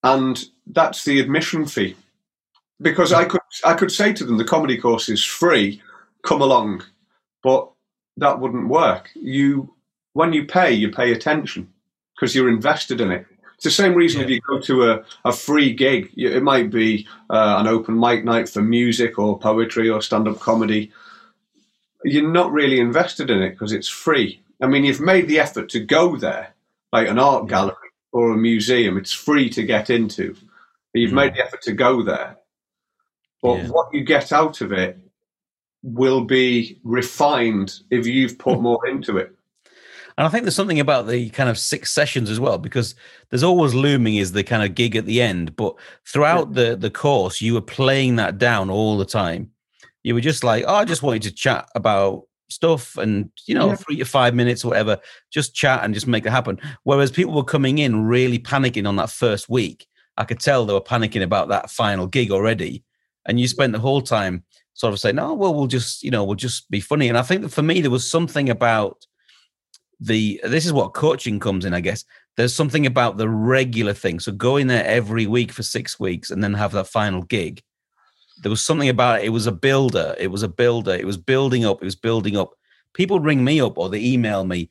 And 0.04 0.44
that's 0.68 1.04
the 1.04 1.20
admission 1.20 1.66
fee 1.66 1.96
because 2.80 3.12
I 3.12 3.26
could 3.26 3.42
I 3.66 3.74
could 3.74 3.92
say 3.92 4.14
to 4.14 4.24
them 4.24 4.38
the 4.38 4.46
comedy 4.46 4.78
course 4.78 5.10
is 5.10 5.24
free, 5.24 5.82
come 6.24 6.42
along, 6.42 6.84
but 7.44 7.70
that 8.18 8.40
wouldn't 8.40 8.70
work. 8.70 9.10
You 9.16 9.74
when 10.14 10.34
you 10.34 10.46
pay, 10.46 10.72
you 10.72 10.90
pay 10.92 11.12
attention 11.12 11.72
because 12.16 12.36
you're 12.36 12.50
invested 12.50 13.02
in 13.02 13.12
it. 13.12 13.26
It's 13.58 13.64
the 13.64 13.72
same 13.72 13.96
reason 13.96 14.22
if 14.22 14.30
you 14.30 14.40
go 14.42 14.60
to 14.62 14.92
a, 14.92 15.04
a 15.26 15.32
free 15.34 15.74
gig, 15.74 16.12
it 16.16 16.44
might 16.44 16.70
be 16.70 17.08
uh, 17.30 17.56
an 17.60 17.68
open 17.68 18.00
mic 18.00 18.24
night 18.24 18.48
for 18.48 18.62
music 18.62 19.18
or 19.18 19.40
poetry 19.40 19.90
or 19.90 20.00
stand 20.02 20.28
up 20.28 20.40
comedy. 20.40 20.92
You're 22.04 22.32
not 22.32 22.52
really 22.52 22.80
invested 22.80 23.32
in 23.32 23.42
it 23.42 23.52
because 23.52 23.74
it's 23.74 23.88
free. 23.90 24.42
I 24.62 24.68
mean, 24.68 24.84
you've 24.84 25.02
made 25.02 25.28
the 25.28 25.40
effort 25.40 25.70
to 25.70 25.80
go 25.80 26.16
there, 26.18 26.54
like 26.94 27.08
an 27.08 27.18
art 27.18 27.48
gallery 27.48 27.76
or 28.12 28.32
a 28.32 28.38
museum. 28.38 28.96
It's 28.98 29.12
free 29.14 29.50
to 29.52 29.64
get 29.64 29.90
into. 29.90 30.36
You've 30.94 31.12
Mm. 31.12 31.16
made 31.16 31.34
the 31.34 31.44
effort 31.44 31.62
to 31.64 31.74
go 31.74 32.04
there. 32.04 32.38
But 33.42 33.58
Yeah. 33.58 33.68
what 33.70 33.94
you 33.94 34.04
get 34.04 34.32
out 34.32 34.62
of 34.62 34.72
it 34.72 35.00
will 35.84 36.22
be 36.26 36.80
refined 36.84 37.80
if 37.90 38.06
you've 38.06 38.38
put 38.38 38.62
more 38.62 38.88
into 38.88 39.18
it. 39.18 39.37
And 40.18 40.26
I 40.26 40.30
think 40.30 40.44
there's 40.44 40.56
something 40.56 40.80
about 40.80 41.08
the 41.08 41.30
kind 41.30 41.50
of 41.50 41.60
six 41.60 41.92
sessions 41.92 42.30
as 42.30 42.40
well, 42.40 42.58
because 42.58 42.96
there's 43.30 43.44
always 43.44 43.74
looming 43.76 44.16
is 44.16 44.32
the 44.32 44.44
kind 44.44 44.64
of 44.64 44.74
gig 44.76 44.96
at 44.96 45.06
the 45.06 45.22
end. 45.22 45.56
But 45.56 45.76
throughout 46.06 46.54
the 46.54 46.76
the 46.76 46.90
course, 46.90 47.40
you 47.42 47.54
were 47.54 47.62
playing 47.62 48.16
that 48.16 48.38
down 48.40 48.70
all 48.70 48.98
the 48.98 49.06
time. 49.06 49.52
You 50.04 50.16
were 50.16 50.22
just 50.22 50.44
like, 50.44 50.64
oh, 50.68 50.76
I 50.76 50.86
just 50.86 51.04
wanted 51.04 51.22
to 51.24 51.32
chat 51.32 51.70
about 51.76 52.24
stuff 52.50 52.98
and 52.98 53.30
you 53.46 53.54
know, 53.54 53.70
Yeah. 53.70 53.76
three 53.76 53.98
to 53.98 54.06
five 54.06 54.34
minutes 54.34 54.64
or 54.64 54.70
whatever, 54.70 54.98
just 55.32 55.54
chat 55.54 55.84
and 55.84 55.94
just 55.94 56.08
make 56.08 56.26
it 56.26 56.32
happen. 56.32 56.60
Whereas 56.84 57.12
people 57.12 57.34
were 57.34 57.44
coming 57.44 57.78
in 57.80 58.06
really 58.06 58.40
panicking 58.40 58.88
on 58.88 58.96
that 58.96 59.10
first 59.12 59.50
week. 59.50 59.86
I 60.16 60.24
could 60.24 60.40
tell 60.40 60.66
they 60.66 60.74
were 60.74 60.82
panicking 60.82 61.24
about 61.24 61.50
that 61.50 61.70
final 61.70 62.08
gig 62.08 62.32
already. 62.32 62.84
And 63.26 63.40
you 63.40 63.48
spent 63.48 63.74
the 63.74 63.80
whole 63.80 64.02
time 64.02 64.44
sort 64.74 64.94
of 64.94 65.00
saying, 65.00 65.20
"Oh, 65.20 65.34
well, 65.34 65.54
we'll 65.54 65.68
just, 65.68 66.02
you 66.04 66.10
know, 66.10 66.24
we'll 66.24 66.36
just 66.36 66.72
be 66.72 66.80
funny." 66.80 67.10
And 67.10 67.18
I 67.18 67.22
think 67.22 67.42
that 67.44 67.50
for 67.50 67.62
me, 67.62 67.82
there 67.82 67.92
was 67.92 68.10
something 68.10 68.50
about 68.50 69.06
the. 70.00 70.40
This 70.44 70.66
is 70.66 70.74
what 70.74 70.94
coaching 70.94 71.40
comes 71.40 71.66
in, 71.66 71.74
I 71.74 71.82
guess. 71.82 72.06
There's 72.36 72.54
something 72.54 72.86
about 72.86 73.18
the 73.18 73.30
regular 73.30 73.94
thing. 73.94 74.20
So 74.20 74.32
going 74.32 74.68
there 74.68 74.86
every 74.86 75.26
week 75.26 75.52
for 75.52 75.64
six 75.64 76.00
weeks 76.00 76.30
and 76.30 76.44
then 76.44 76.54
have 76.54 76.72
that 76.74 76.88
final 76.88 77.24
gig. 77.24 77.64
There 78.44 78.52
was 78.52 78.64
something 78.64 78.90
about 78.90 79.20
it. 79.20 79.26
It 79.26 79.30
was 79.30 79.48
a 79.48 79.52
builder. 79.52 80.16
It 80.20 80.28
was 80.28 80.44
a 80.44 80.48
builder. 80.48 80.94
It 80.94 81.06
was 81.06 81.18
building 81.18 81.66
up. 81.66 81.82
It 81.82 81.86
was 81.86 81.96
building 81.96 82.38
up. 82.38 82.52
People 82.94 83.20
ring 83.20 83.44
me 83.44 83.60
up 83.60 83.78
or 83.78 83.90
they 83.90 84.00
email 84.00 84.44
me, 84.44 84.70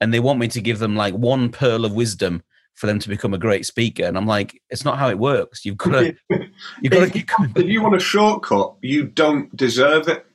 and 0.00 0.12
they 0.12 0.20
want 0.20 0.40
me 0.40 0.48
to 0.48 0.60
give 0.60 0.80
them 0.80 0.96
like 0.96 1.14
one 1.14 1.50
pearl 1.50 1.84
of 1.84 1.94
wisdom 1.94 2.42
for 2.74 2.86
them 2.86 2.98
to 2.98 3.08
become 3.08 3.32
a 3.32 3.38
great 3.38 3.64
speaker. 3.64 4.04
And 4.04 4.16
I'm 4.16 4.26
like, 4.26 4.60
it's 4.68 4.84
not 4.84 4.98
how 4.98 5.08
it 5.08 5.18
works. 5.18 5.64
You've 5.64 5.76
got 5.76 5.92
to. 5.92 6.16
You've 6.80 6.92
got 6.92 7.12
to 7.12 7.24
if 7.56 7.66
you 7.66 7.82
want 7.82 7.96
a 7.96 8.00
shortcut, 8.00 8.74
you 8.82 9.06
don't 9.06 9.54
deserve 9.56 10.08
it. 10.08 10.26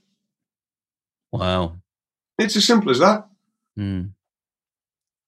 Wow. 1.31 1.75
It's 2.37 2.55
as 2.55 2.65
simple 2.65 2.91
as 2.91 2.99
that. 2.99 3.27
Hmm. 3.75 4.03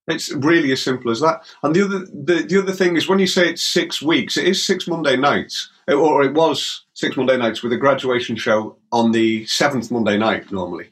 It's 0.08 0.31
really 0.34 0.72
as 0.72 0.81
simple 0.81 1.12
as 1.12 1.20
that. 1.22 1.43
And 1.63 1.75
the 1.75 1.86
other 1.86 2.00
the, 2.00 2.43
the 2.48 2.60
other 2.62 2.72
thing 2.74 2.96
is 2.96 3.08
when 3.08 3.20
you 3.20 3.27
say 3.27 3.50
it's 3.50 3.62
six 3.63 4.01
weeks, 4.01 4.36
it 4.36 4.46
is 4.46 4.65
six 4.65 4.88
Monday 4.88 5.15
nights, 5.15 5.70
or 5.88 6.24
it 6.24 6.34
was 6.34 6.86
six 6.93 7.15
Monday 7.15 7.38
nights 7.38 7.62
with 7.63 7.72
a 7.74 7.77
graduation 7.77 8.36
show 8.36 8.77
on 8.91 9.12
the 9.12 9.46
seventh 9.46 9.91
Monday 9.91 10.17
night 10.17 10.51
normally. 10.51 10.89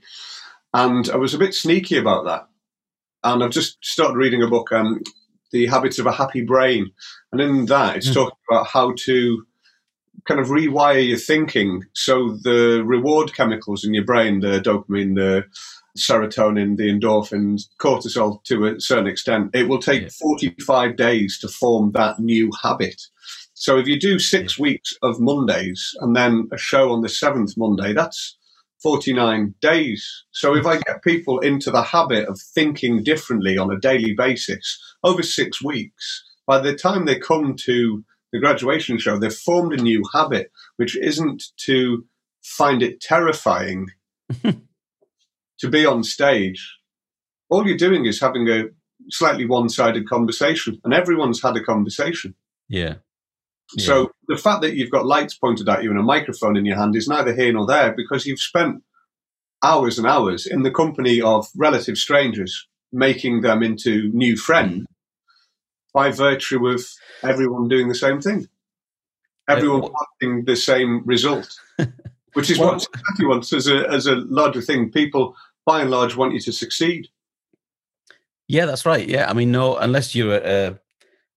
And 0.73 1.09
I 1.09 1.15
was 1.17 1.33
a 1.33 1.39
bit 1.39 1.53
sneaky 1.55 1.97
about 1.97 2.25
that. 2.25 2.47
And 3.23 3.43
I've 3.43 3.51
just 3.51 3.83
started 3.83 4.15
reading 4.15 4.43
a 4.43 4.47
book, 4.47 4.71
um, 4.71 5.01
The 5.51 5.65
Habits 5.65 5.99
of 5.99 6.05
a 6.05 6.11
Happy 6.11 6.41
Brain, 6.41 6.91
and 7.31 7.41
in 7.41 7.65
that 7.65 7.97
it's 7.97 8.07
Hmm. 8.07 8.13
talking 8.13 8.37
about 8.49 8.67
how 8.67 8.93
to 9.05 9.45
kind 10.27 10.39
of 10.39 10.47
rewire 10.47 11.07
your 11.07 11.17
thinking 11.17 11.83
so 11.93 12.37
the 12.43 12.83
reward 12.85 13.33
chemicals 13.33 13.83
in 13.83 13.93
your 13.93 14.03
brain, 14.05 14.41
the 14.41 14.59
dopamine, 14.59 15.15
the 15.15 15.43
serotonin, 15.99 16.77
the 16.77 16.89
endorphins, 16.89 17.63
cortisol 17.79 18.43
to 18.45 18.65
a 18.65 18.81
certain 18.81 19.07
extent, 19.07 19.51
it 19.53 19.67
will 19.69 19.79
take 19.79 20.03
Yeah. 20.03 20.09
45 20.19 20.95
days 20.95 21.39
to 21.39 21.47
form 21.47 21.91
that 21.93 22.19
new 22.19 22.51
habit. 22.63 23.01
So 23.53 23.77
if 23.77 23.87
you 23.87 23.99
do 23.99 24.19
six 24.19 24.57
weeks 24.57 24.93
of 25.01 25.19
Mondays 25.19 25.93
and 25.99 26.15
then 26.15 26.47
a 26.53 26.57
show 26.57 26.91
on 26.91 27.01
the 27.01 27.09
seventh 27.09 27.55
Monday, 27.57 27.93
that's 27.93 28.37
49 28.81 29.55
days. 29.61 30.25
So 30.31 30.55
if 30.55 30.65
I 30.65 30.77
get 30.77 31.03
people 31.03 31.39
into 31.39 31.69
the 31.69 31.83
habit 31.83 32.27
of 32.29 32.39
thinking 32.39 33.03
differently 33.03 33.57
on 33.57 33.71
a 33.71 33.79
daily 33.79 34.13
basis 34.13 34.79
over 35.03 35.21
six 35.23 35.61
weeks, 35.61 36.23
by 36.47 36.59
the 36.59 36.73
time 36.75 37.05
they 37.05 37.19
come 37.19 37.55
to 37.65 38.03
the 38.31 38.39
graduation 38.39 38.97
show, 38.97 39.17
they've 39.19 39.33
formed 39.33 39.73
a 39.73 39.83
new 39.83 40.03
habit, 40.13 40.51
which 40.77 40.95
isn't 40.97 41.43
to 41.57 42.05
find 42.41 42.81
it 42.81 43.01
terrifying 43.01 43.87
to 45.59 45.69
be 45.69 45.85
on 45.85 46.03
stage. 46.03 46.77
All 47.49 47.67
you're 47.67 47.77
doing 47.77 48.05
is 48.05 48.19
having 48.21 48.47
a 48.49 48.65
slightly 49.09 49.45
one 49.45 49.69
sided 49.69 50.07
conversation, 50.07 50.79
and 50.83 50.93
everyone's 50.93 51.41
had 51.41 51.55
a 51.57 51.63
conversation. 51.63 52.35
Yeah. 52.67 52.95
Yeah. 53.75 53.85
So 53.85 54.11
the 54.27 54.37
fact 54.37 54.61
that 54.61 54.75
you've 54.75 54.89
got 54.91 55.05
lights 55.05 55.35
pointed 55.35 55.69
at 55.69 55.83
you 55.83 55.91
and 55.91 55.99
a 55.99 56.03
microphone 56.03 56.57
in 56.57 56.65
your 56.65 56.77
hand 56.77 56.95
is 56.95 57.07
neither 57.07 57.33
here 57.35 57.53
nor 57.53 57.67
there 57.67 57.93
because 57.95 58.25
you've 58.25 58.39
spent 58.39 58.81
hours 59.63 59.97
and 59.99 60.07
hours 60.07 60.47
in 60.47 60.63
the 60.63 60.71
company 60.71 61.21
of 61.21 61.47
relative 61.55 61.97
strangers, 61.97 62.67
making 62.91 63.41
them 63.41 63.61
into 63.61 64.09
new 64.13 64.35
friends 64.37 64.85
by 65.93 66.11
virtue 66.11 66.67
of 66.67 66.83
everyone 67.23 67.67
doing 67.67 67.89
the 67.89 67.95
same 67.95 68.21
thing. 68.21 68.47
Everyone 69.47 69.81
well- 69.81 69.93
wanting 70.21 70.45
the 70.45 70.55
same 70.55 71.03
result, 71.05 71.59
which 72.33 72.49
is 72.49 72.57
Well- 72.57 72.73
what 72.73 72.81
society 72.81 73.25
wants 73.25 73.53
as 73.53 73.67
a, 73.67 73.87
as 73.89 74.07
a 74.07 74.15
larger 74.15 74.61
thing. 74.61 74.91
People, 74.91 75.35
by 75.69 75.81
and 75.81 75.91
large, 75.91 76.15
want 76.15 76.33
you 76.33 76.39
to 76.39 76.51
succeed. 76.51 77.07
Yeah, 78.47 78.65
that's 78.65 78.87
right. 78.87 79.07
Yeah, 79.07 79.29
I 79.29 79.33
mean, 79.33 79.51
no, 79.51 79.77
unless 79.77 80.15
you're 80.15 80.33
a, 80.35 80.41
a 80.71 80.79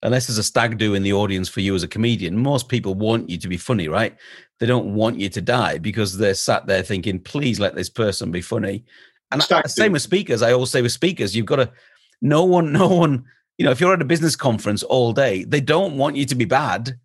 unless 0.01 0.25
there's 0.25 0.39
a 0.39 0.43
stag 0.43 0.79
do 0.79 0.95
in 0.95 1.03
the 1.03 1.13
audience 1.13 1.47
for 1.47 1.61
you 1.61 1.75
as 1.75 1.83
a 1.83 1.87
comedian, 1.87 2.41
most 2.41 2.67
people 2.67 2.95
want 2.95 3.29
you 3.29 3.37
to 3.37 3.47
be 3.47 3.57
funny, 3.57 3.87
right? 3.87 4.17
They 4.59 4.65
don't 4.65 4.95
want 4.95 5.19
you 5.19 5.29
to 5.29 5.39
die 5.41 5.77
because 5.77 6.17
they're 6.17 6.33
sat 6.33 6.65
there 6.65 6.81
thinking, 6.81 7.19
"Please 7.19 7.59
let 7.59 7.75
this 7.75 7.91
person 7.91 8.31
be 8.31 8.41
funny." 8.41 8.85
And 9.31 9.45
I- 9.51 9.67
same 9.67 9.91
with 9.91 10.01
speakers. 10.01 10.41
I 10.41 10.51
always 10.51 10.71
say 10.71 10.81
with 10.81 10.91
speakers, 10.91 11.35
you've 11.35 11.45
got 11.45 11.57
to. 11.57 11.71
No 12.19 12.43
one, 12.43 12.73
no 12.73 12.87
one. 12.87 13.25
You 13.59 13.65
know, 13.65 13.71
if 13.71 13.79
you're 13.79 13.93
at 13.93 14.01
a 14.01 14.05
business 14.05 14.35
conference 14.35 14.81
all 14.81 15.13
day, 15.13 15.43
they 15.43 15.61
don't 15.61 15.95
want 15.97 16.15
you 16.15 16.25
to 16.25 16.35
be 16.35 16.45
bad. 16.45 16.97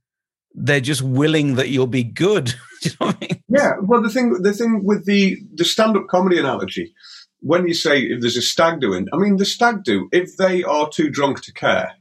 They're 0.55 0.81
just 0.81 1.03
willing 1.03 1.57
that 1.57 1.69
you'll 1.69 1.87
be 1.87 2.05
good. 2.05 2.55
You 2.85 2.93
know 3.01 3.07
what 3.09 3.17
I 3.17 3.27
mean? 3.27 3.43
Yeah, 3.49 3.73
well, 3.83 4.01
the 4.01 4.09
thing 4.09 4.41
the 4.41 4.53
thing 4.53 4.85
with 4.85 5.05
the 5.05 5.37
the 5.53 5.65
stand 5.65 5.97
up 5.97 6.07
comedy 6.07 6.39
analogy, 6.39 6.95
when 7.41 7.67
you 7.67 7.75
say 7.75 8.03
if 8.03 8.21
there's 8.21 8.37
a 8.37 8.43
stag 8.43 8.81
doing, 8.81 9.07
I 9.13 9.17
mean 9.17 9.37
the 9.37 9.45
stag 9.45 9.85
do 9.85 10.09
if 10.13 10.37
they 10.37 10.63
are 10.65 10.89
too 10.89 11.11
drunk 11.11 11.43
to 11.43 11.53
care, 11.53 11.95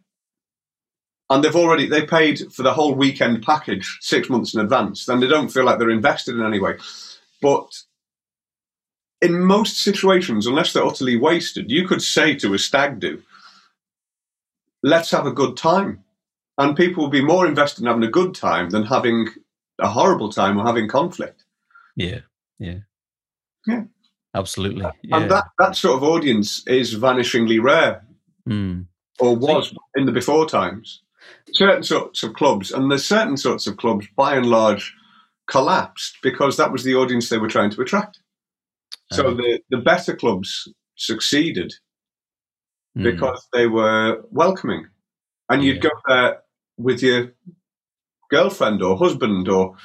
and 1.30 1.44
they've 1.44 1.56
already 1.56 1.88
they 1.88 2.06
paid 2.06 2.52
for 2.54 2.64
the 2.64 2.74
whole 2.74 2.96
weekend 2.96 3.44
package 3.44 3.98
six 4.02 4.30
months 4.30 4.54
in 4.54 4.62
advance, 4.62 5.06
then 5.06 5.20
they 5.20 5.28
don't 5.28 5.50
feel 5.50 5.66
like 5.66 5.80
they're 5.80 5.90
invested 5.90 6.36
in 6.36 6.46
any 6.46 6.60
way. 6.60 6.78
But 7.42 7.84
in 9.22 9.40
most 9.40 9.84
situations, 9.84 10.48
unless 10.48 10.74
they're 10.74 10.86
utterly 10.86 11.18
wasted, 11.18 11.72
you 11.72 11.88
could 11.88 12.02
say 12.02 12.36
to 12.36 12.54
a 12.54 12.60
stag 12.60 13.00
do, 13.00 13.22
"Let's 14.84 15.12
have 15.12 15.26
a 15.26 15.32
good 15.32 15.58
time," 15.58 16.04
and 16.58 16.78
people 16.78 17.04
will 17.04 17.12
be 17.12 17.24
more 17.24 17.46
invested 17.46 17.82
in 17.82 17.88
having 17.88 18.04
a 18.04 18.12
good 18.12 18.34
time 18.34 18.70
than 18.70 18.84
having 18.84 19.30
a 19.80 19.90
horrible 19.90 20.32
time 20.32 20.58
or 20.58 20.66
having 20.66 20.88
conflict. 20.88 21.44
Yeah, 21.96 22.22
yeah, 22.60 22.80
Yeah. 23.66 23.84
Absolutely. 24.34 24.86
Yeah. 25.04 25.18
And 25.18 25.32
that, 25.32 25.46
that 25.60 25.76
sort 25.76 25.98
of 25.98 26.04
audience 26.04 26.66
is 26.68 26.96
vanishingly 26.96 27.62
rare, 27.62 28.04
Mm. 28.48 28.86
or 29.20 29.36
was 29.36 29.74
in 29.96 30.06
the 30.06 30.12
before 30.12 30.48
times. 30.48 31.02
Certain 31.52 31.84
sorts 31.84 32.24
of 32.24 32.34
clubs, 32.34 32.72
and 32.72 32.90
there's 32.90 33.04
certain 33.06 33.36
sorts 33.36 33.68
of 33.68 33.76
clubs, 33.78 34.08
by 34.16 34.36
and 34.36 34.46
large, 34.46 34.94
collapsed 35.48 36.18
because 36.24 36.56
that 36.58 36.72
was 36.72 36.84
the 36.84 36.96
audience 36.96 37.28
they 37.30 37.38
were 37.38 37.50
trying 37.50 37.72
to 37.72 37.82
attract. 37.82 38.20
So 39.12 39.28
Uh, 39.28 39.34
the, 39.36 39.60
the 39.70 39.78
better 39.78 40.16
clubs 40.16 40.68
succeeded 40.96 41.74
mm. 42.98 43.04
because 43.04 43.48
they 43.54 43.68
were 43.68 44.24
welcoming. 44.32 44.88
And 45.50 45.64
you'd 45.64 45.84
Yeah. 45.84 45.90
go 45.90 46.02
there 46.08 46.40
with 46.78 47.02
your 47.02 47.34
girlfriend 48.30 48.82
or 48.82 48.98
husband 48.98 49.48
or 49.50 49.76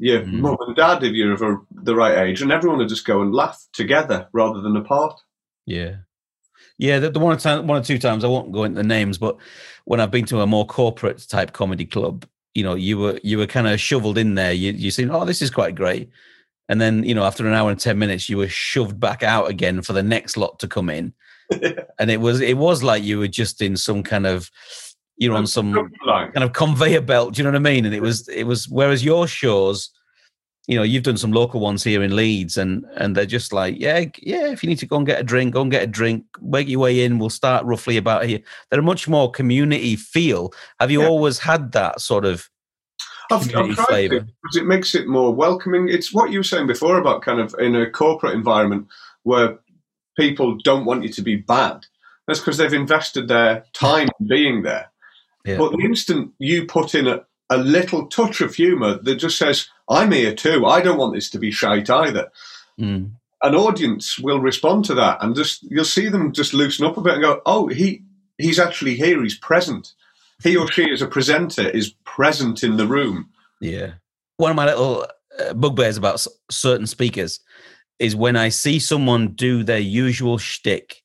your 0.00 0.22
Mm. 0.22 0.40
mum 0.40 0.56
and 0.66 0.74
dad 0.74 1.04
if 1.04 1.12
you're 1.12 1.32
of 1.32 1.42
a, 1.42 1.58
the 1.70 1.94
right 1.94 2.18
age, 2.18 2.42
and 2.42 2.50
everyone 2.50 2.78
would 2.78 2.88
just 2.88 3.06
go 3.06 3.20
and 3.22 3.34
laugh 3.34 3.64
together 3.72 4.28
rather 4.32 4.60
than 4.60 4.76
apart. 4.76 5.20
Yeah. 5.66 5.96
Yeah, 6.78 6.98
the, 6.98 7.10
the 7.10 7.18
one 7.20 7.34
or 7.36 7.38
time, 7.38 7.66
one 7.66 7.78
or 7.80 7.84
two 7.84 7.98
times 7.98 8.24
I 8.24 8.28
won't 8.28 8.52
go 8.52 8.64
into 8.64 8.78
the 8.80 8.88
names, 8.88 9.18
but 9.18 9.36
when 9.84 10.00
I've 10.00 10.10
been 10.10 10.24
to 10.26 10.40
a 10.40 10.46
more 10.46 10.66
corporate 10.66 11.26
type 11.28 11.52
comedy 11.52 11.84
club, 11.84 12.24
you 12.54 12.64
know, 12.64 12.74
you 12.74 12.96
were 12.98 13.20
you 13.22 13.36
were 13.38 13.46
kind 13.46 13.68
of 13.68 13.78
shoveled 13.78 14.16
in 14.16 14.34
there. 14.34 14.52
You 14.52 14.72
you 14.72 14.90
seemed, 14.90 15.10
oh, 15.10 15.26
this 15.26 15.42
is 15.42 15.50
quite 15.50 15.74
great, 15.74 16.08
and 16.70 16.80
then 16.80 17.04
you 17.04 17.14
know, 17.14 17.24
after 17.24 17.46
an 17.46 17.52
hour 17.52 17.70
and 17.70 17.78
ten 17.78 17.98
minutes, 17.98 18.28
you 18.30 18.38
were 18.38 18.48
shoved 18.48 18.98
back 18.98 19.22
out 19.22 19.50
again 19.50 19.82
for 19.82 19.92
the 19.92 20.02
next 20.02 20.36
lot 20.38 20.58
to 20.60 20.66
come 20.68 20.88
in, 20.88 21.12
and 21.98 22.10
it 22.10 22.20
was 22.20 22.40
it 22.40 22.56
was 22.56 22.82
like 22.82 23.02
you 23.04 23.18
were 23.18 23.28
just 23.28 23.60
in 23.60 23.76
some 23.76 24.02
kind 24.02 24.26
of 24.26 24.50
you're 25.20 25.36
on 25.36 25.46
some 25.46 25.72
kind 26.04 26.42
of 26.42 26.52
conveyor 26.54 27.02
belt. 27.02 27.34
Do 27.34 27.38
you 27.38 27.44
know 27.44 27.50
what 27.50 27.56
I 27.68 27.72
mean? 27.72 27.84
And 27.84 27.94
it 27.94 28.02
was 28.02 28.26
it 28.28 28.44
was 28.44 28.68
whereas 28.68 29.04
your 29.04 29.26
shows, 29.28 29.90
you 30.66 30.76
know, 30.76 30.82
you've 30.82 31.02
done 31.02 31.18
some 31.18 31.30
local 31.32 31.60
ones 31.60 31.84
here 31.84 32.02
in 32.02 32.16
Leeds, 32.16 32.56
and 32.56 32.84
and 32.96 33.14
they're 33.14 33.26
just 33.26 33.52
like, 33.52 33.78
yeah, 33.78 34.06
yeah. 34.22 34.50
If 34.50 34.62
you 34.64 34.68
need 34.70 34.78
to 34.78 34.86
go 34.86 34.96
and 34.96 35.06
get 35.06 35.20
a 35.20 35.22
drink, 35.22 35.52
go 35.54 35.60
and 35.62 35.70
get 35.70 35.82
a 35.82 35.86
drink. 35.86 36.24
Make 36.40 36.68
your 36.68 36.80
way 36.80 37.04
in. 37.04 37.18
We'll 37.18 37.28
start 37.30 37.64
roughly 37.66 37.98
about 37.98 38.24
here. 38.24 38.40
They're 38.70 38.80
a 38.80 38.82
much 38.82 39.06
more 39.08 39.30
community 39.30 39.94
feel. 39.94 40.52
Have 40.80 40.90
you 40.90 41.02
Yeah. 41.02 41.08
always 41.08 41.38
had 41.38 41.72
that 41.72 42.00
sort 42.00 42.24
of? 42.24 42.48
I've, 43.30 43.42
I've 43.54 43.74
tried 43.74 43.86
flavour. 43.86 44.20
because 44.20 44.56
it 44.56 44.66
makes 44.66 44.94
it 44.96 45.06
more 45.06 45.32
welcoming. 45.32 45.88
It's 45.88 46.12
what 46.12 46.32
you 46.32 46.40
were 46.40 46.44
saying 46.44 46.66
before 46.66 46.98
about 46.98 47.22
kind 47.22 47.38
of 47.40 47.54
in 47.60 47.76
a 47.76 47.88
corporate 47.88 48.34
environment 48.34 48.88
where 49.22 49.58
people 50.18 50.56
don't 50.64 50.84
want 50.84 51.04
you 51.04 51.10
to 51.10 51.22
be 51.22 51.36
bad. 51.36 51.86
That's 52.26 52.40
because 52.40 52.56
they've 52.56 52.72
invested 52.72 53.28
their 53.28 53.64
time 53.72 54.08
being 54.28 54.62
there. 54.62 54.90
Yeah. 55.44 55.56
But 55.58 55.72
the 55.72 55.84
instant 55.84 56.32
you 56.38 56.66
put 56.66 56.94
in 56.94 57.06
a, 57.06 57.24
a 57.48 57.56
little 57.58 58.06
touch 58.08 58.40
of 58.40 58.54
humour 58.54 58.98
that 59.02 59.16
just 59.16 59.38
says, 59.38 59.68
I'm 59.88 60.12
here 60.12 60.34
too, 60.34 60.66
I 60.66 60.80
don't 60.82 60.98
want 60.98 61.14
this 61.14 61.30
to 61.30 61.38
be 61.38 61.50
shite 61.50 61.90
either, 61.90 62.30
Mm. 62.78 63.10
an 63.42 63.54
audience 63.54 64.18
will 64.18 64.40
respond 64.40 64.84
to 64.86 64.94
that 64.94 65.18
and 65.22 65.34
just 65.36 65.62
you'll 65.64 65.84
see 65.84 66.08
them 66.08 66.32
just 66.32 66.54
loosen 66.54 66.86
up 66.86 66.96
a 66.96 67.00
bit 67.02 67.14
and 67.14 67.22
go, 67.22 67.42
Oh, 67.44 67.66
he 67.68 68.02
he's 68.38 68.58
actually 68.58 68.94
here, 68.96 69.22
he's 69.22 69.38
present. 69.38 69.92
He 70.42 70.56
or 70.56 70.70
she 70.72 70.90
as 70.90 71.02
a 71.02 71.06
presenter 71.06 71.68
is 71.68 71.92
present 72.04 72.62
in 72.64 72.78
the 72.78 72.86
room. 72.86 73.28
Yeah. 73.60 73.92
One 74.38 74.50
of 74.50 74.56
my 74.56 74.64
little 74.64 75.06
uh, 75.38 75.52
bugbears 75.52 75.98
about 75.98 76.14
s- 76.14 76.28
certain 76.50 76.86
speakers 76.86 77.40
is 77.98 78.16
when 78.16 78.34
I 78.36 78.48
see 78.48 78.78
someone 78.78 79.28
do 79.34 79.62
their 79.62 79.78
usual 79.78 80.38
shtick. 80.38 80.99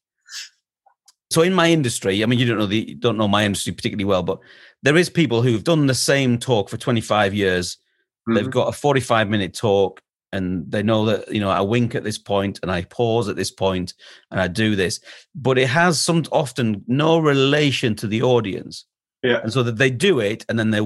So 1.36 1.42
in 1.42 1.54
my 1.54 1.70
industry, 1.70 2.24
I 2.24 2.28
mean, 2.28 2.40
you 2.40 2.46
don't 2.46 2.60
know 2.60 2.66
the 2.66 2.96
don't 2.96 3.18
know 3.18 3.28
my 3.28 3.44
industry 3.44 3.74
particularly 3.74 4.06
well, 4.06 4.24
but 4.24 4.40
there 4.84 4.96
is 4.96 5.10
people 5.10 5.42
who've 5.42 5.66
done 5.66 5.86
the 5.86 5.94
same 5.94 6.38
talk 6.38 6.70
for 6.70 6.78
25 6.78 7.34
years. 7.34 7.78
They've 8.26 8.48
Mhm. 8.48 8.52
got 8.52 8.70
a 8.70 8.72
45 8.72 9.28
minute 9.28 9.54
talk 9.54 10.02
and 10.32 10.64
they 10.72 10.82
know 10.82 11.04
that, 11.08 11.30
you 11.34 11.42
know, 11.42 11.50
I 11.50 11.60
wink 11.60 11.94
at 11.94 12.06
this 12.06 12.18
point 12.18 12.60
and 12.62 12.72
I 12.72 12.84
pause 12.84 13.28
at 13.28 13.36
this 13.36 13.52
point 13.52 13.96
and 14.32 14.40
I 14.40 14.48
do 14.48 14.78
this, 14.78 15.02
but 15.36 15.58
it 15.58 15.68
has 15.68 16.00
some 16.00 16.24
often 16.32 16.86
no 16.88 17.18
relation 17.18 17.96
to 17.96 18.08
the 18.08 18.22
audience. 18.22 18.86
Yeah. 19.22 19.42
And 19.44 19.52
so 19.52 19.62
that 19.64 19.76
they 19.76 19.90
do 19.90 20.22
it 20.22 20.46
and 20.48 20.58
then 20.58 20.72
they 20.72 20.80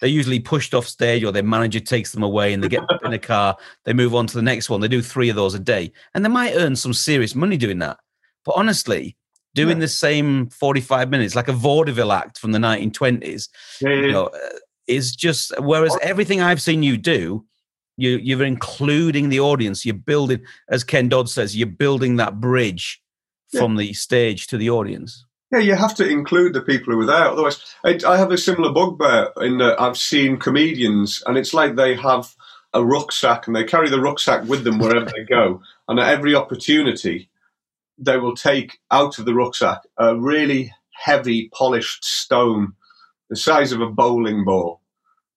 they're 0.00 0.10
usually 0.20 0.40
pushed 0.40 0.74
off 0.74 0.88
stage 0.88 1.22
or 1.22 1.30
their 1.30 1.44
manager 1.44 1.78
takes 1.78 2.10
them 2.10 2.24
away 2.24 2.52
and 2.52 2.60
they 2.60 2.68
get 2.68 2.82
in 3.04 3.12
a 3.12 3.18
car, 3.34 3.56
they 3.84 3.92
move 3.92 4.16
on 4.16 4.26
to 4.26 4.34
the 4.34 4.42
next 4.50 4.68
one. 4.68 4.80
They 4.80 4.88
do 4.88 5.00
three 5.00 5.28
of 5.28 5.36
those 5.36 5.54
a 5.54 5.60
day 5.60 5.92
and 6.12 6.24
they 6.24 6.28
might 6.40 6.56
earn 6.56 6.74
some 6.74 6.92
serious 6.92 7.36
money 7.36 7.56
doing 7.56 7.78
that. 7.78 7.98
But 8.44 8.56
honestly, 8.56 9.16
doing 9.56 9.78
Yeah. 9.78 9.82
the 9.86 9.88
same 9.88 10.48
45 10.50 11.10
minutes, 11.10 11.34
like 11.34 11.48
a 11.48 11.52
vaudeville 11.52 12.12
act 12.12 12.38
from 12.38 12.52
the 12.52 12.58
1920s, 12.60 13.48
Yeah, 13.80 13.88
yeah, 13.88 13.94
you 14.02 14.12
know, 14.12 14.26
uh, 14.26 14.38
is 14.86 15.16
just 15.16 15.52
whereas 15.58 15.96
everything 16.02 16.40
I've 16.40 16.62
seen 16.62 16.84
you 16.84 16.96
do, 16.96 17.44
you 17.96 18.20
you're 18.22 18.44
including 18.44 19.30
the 19.30 19.40
audience. 19.40 19.84
You're 19.84 19.94
building, 20.12 20.42
as 20.68 20.84
Ken 20.84 21.08
Dodd 21.08 21.28
says, 21.28 21.56
you're 21.56 21.66
building 21.66 22.16
that 22.16 22.40
bridge 22.40 23.02
from 23.52 23.76
the 23.76 23.92
stage 23.94 24.46
to 24.48 24.58
the 24.58 24.68
audience. 24.70 25.24
Yeah, 25.50 25.60
you 25.60 25.74
have 25.76 25.94
to 25.94 26.06
include 26.06 26.52
the 26.52 26.60
people 26.60 26.92
who 26.92 27.00
are 27.02 27.06
there. 27.06 27.28
Otherwise, 27.28 27.64
I, 27.84 27.98
I 28.06 28.18
have 28.18 28.32
a 28.32 28.36
similar 28.38 28.70
bugbear 28.72 29.30
in 29.40 29.58
that 29.58 29.80
I've 29.80 29.96
seen 29.96 30.36
comedians, 30.38 31.22
and 31.26 31.38
it's 31.38 31.54
like 31.54 31.76
they 31.76 31.94
have 31.94 32.34
a 32.74 32.84
rucksack 32.84 33.46
and 33.46 33.56
they 33.56 33.64
carry 33.64 33.88
the 33.88 34.00
rucksack 34.00 34.44
with 34.44 34.64
them 34.64 34.78
wherever 34.78 35.06
they 35.06 35.24
go. 35.24 35.62
And 35.88 35.98
at 35.98 36.08
every 36.12 36.34
opportunity, 36.34 37.30
they 37.98 38.18
will 38.18 38.34
take 38.34 38.78
out 38.90 39.18
of 39.18 39.24
the 39.24 39.34
rucksack 39.34 39.80
a 39.98 40.16
really 40.16 40.72
heavy, 40.92 41.50
polished 41.52 42.04
stone 42.04 42.72
the 43.28 43.36
size 43.36 43.72
of 43.72 43.80
a 43.80 43.90
bowling 43.90 44.44
ball. 44.44 44.80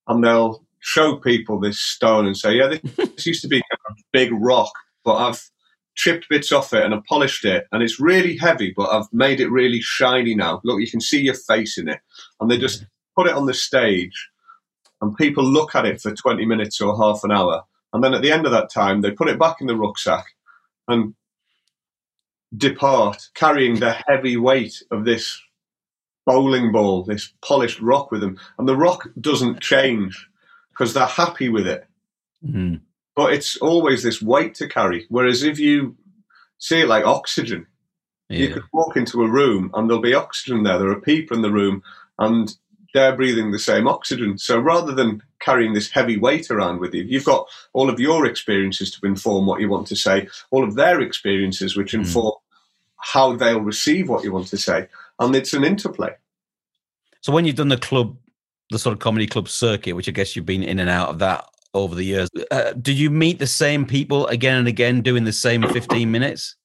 And 0.08 0.24
they'll 0.24 0.64
show 0.80 1.18
people 1.18 1.60
this 1.60 1.80
stone 1.80 2.26
and 2.26 2.38
say, 2.38 2.56
Yeah, 2.56 2.68
this, 2.68 3.26
used 3.26 3.42
to 3.42 3.48
be 3.48 3.60
a 3.60 3.94
big 4.12 4.32
rock, 4.34 4.72
but 5.04 5.16
I've 5.16 5.50
chipped 5.96 6.30
bits 6.30 6.52
off 6.52 6.74
it 6.74 6.84
and 6.84 6.94
I've 6.94 7.04
polished 7.06 7.46
it, 7.46 7.68
and 7.72 7.84
it's 7.84 8.00
really 8.00 8.38
heavy, 8.38 8.74
but 8.76 8.90
I've 8.90 9.12
made 9.12 9.40
it 9.40 9.52
really 9.52 9.82
shiny 9.82 10.34
now. 10.36 10.62
Look, 10.64 10.80
you 10.80 10.90
can 10.90 11.02
see 11.02 11.22
your 11.22 11.36
face 11.36 11.78
in 11.78 11.90
it. 11.90 12.00
And 12.40 12.50
they 12.50 12.58
just 12.58 12.86
put 13.16 13.28
it 13.28 13.36
on 13.36 13.46
the 13.46 13.54
stage, 13.54 14.30
and 15.02 15.16
people 15.16 15.44
look 15.44 15.76
at 15.76 15.86
it 15.86 16.02
for 16.02 16.14
20 16.14 16.46
minutes 16.46 16.80
or 16.82 16.98
half 16.98 17.24
an 17.24 17.32
hour. 17.32 17.64
And 17.92 18.04
then 18.04 18.14
at 18.14 18.22
the 18.22 18.32
end 18.32 18.46
of 18.46 18.52
that 18.52 18.72
time, 18.72 19.02
they 19.02 19.12
put 19.12 19.30
it 19.30 19.40
back 19.40 19.58
in 19.62 19.68
the 19.68 19.76
rucksack 19.76 20.26
and 20.88 21.16
depart, 22.56 23.30
carrying 23.36 23.80
the 23.80 23.92
heavy 24.08 24.38
weight 24.38 24.82
of 24.92 25.06
this 25.06 25.42
bowling 26.26 26.72
ball, 26.72 27.04
this 27.04 27.34
polished 27.42 27.80
rock 27.80 28.12
with 28.12 28.22
them. 28.22 28.38
And 28.58 28.68
the 28.68 28.76
rock 28.78 29.10
doesn't 29.20 29.62
change 29.62 30.28
because 30.72 30.94
they're 30.94 31.06
happy 31.06 31.50
with 31.50 31.68
it 31.68 31.86
Mm. 32.48 32.80
but 33.16 33.34
it's 33.34 33.58
always 33.58 34.02
this 34.02 34.22
weight 34.22 34.56
to 34.56 34.68
carry. 34.70 35.06
Whereas 35.10 35.44
if 35.44 35.60
you 35.60 35.98
see 36.58 36.82
it 36.82 36.88
like 36.88 37.04
oxygen, 37.06 37.68
you 38.30 38.48
could 38.54 38.64
walk 38.72 38.96
into 38.96 39.22
a 39.24 39.30
room 39.30 39.72
and 39.74 39.90
there'll 39.90 40.02
be 40.02 40.14
oxygen 40.14 40.64
there. 40.64 40.80
There 40.80 40.90
are 40.90 41.02
people 41.02 41.36
in 41.36 41.44
the 41.44 41.52
room 41.52 41.84
and 42.18 42.56
they're 42.94 43.16
breathing 43.16 43.52
the 43.52 43.60
same 43.60 43.88
oxygen. 43.88 44.38
So 44.38 44.60
rather 44.60 44.94
than 44.94 45.22
carrying 45.40 45.74
this 45.74 45.90
heavy 45.90 46.18
weight 46.18 46.50
around 46.50 46.80
with 46.80 46.94
you, 46.94 47.04
you've 47.04 47.26
got 47.26 47.48
all 47.74 47.90
of 47.90 48.00
your 48.00 48.26
experiences 48.26 48.92
to 48.92 49.06
inform 49.06 49.46
what 49.46 49.62
you 49.62 49.70
want 49.70 49.88
to 49.88 49.96
say, 49.96 50.28
all 50.52 50.64
of 50.64 50.76
their 50.76 51.00
experiences 51.02 51.76
which 51.76 51.92
Mm. 51.94 52.00
inform 52.00 52.34
how 52.98 53.36
they'll 53.36 53.62
receive 53.62 54.10
what 54.10 54.24
you 54.24 54.32
want 54.32 54.48
to 54.48 54.58
say. 54.58 54.88
And 55.20 55.36
it's 55.36 55.54
an 55.54 55.64
interplay. 55.64 56.16
So 57.22 57.32
when 57.32 57.46
you've 57.46 57.56
done 57.56 57.70
the 57.70 57.78
club, 57.78 58.18
the 58.72 58.80
sort 58.80 58.94
of 58.94 59.00
comedy 59.00 59.28
club 59.28 59.50
circuit, 59.50 59.94
which 59.94 60.08
I 60.08 60.12
guess 60.12 60.36
you've 60.36 60.46
been 60.46 60.64
in 60.64 60.80
and 60.80 60.90
out 60.90 61.10
of 61.10 61.20
that 61.20 61.46
over 61.74 61.96
the 61.96 62.04
years, 62.04 62.30
uh, 62.52 62.74
did 62.74 62.98
you 62.98 63.10
meet 63.10 63.40
the 63.40 63.48
same 63.48 63.86
people 63.86 64.28
again 64.28 64.58
and 64.58 64.68
again 64.68 65.02
doing 65.02 65.24
the 65.24 65.34
same 65.34 65.64
15 65.64 66.12
minutes? 66.12 66.56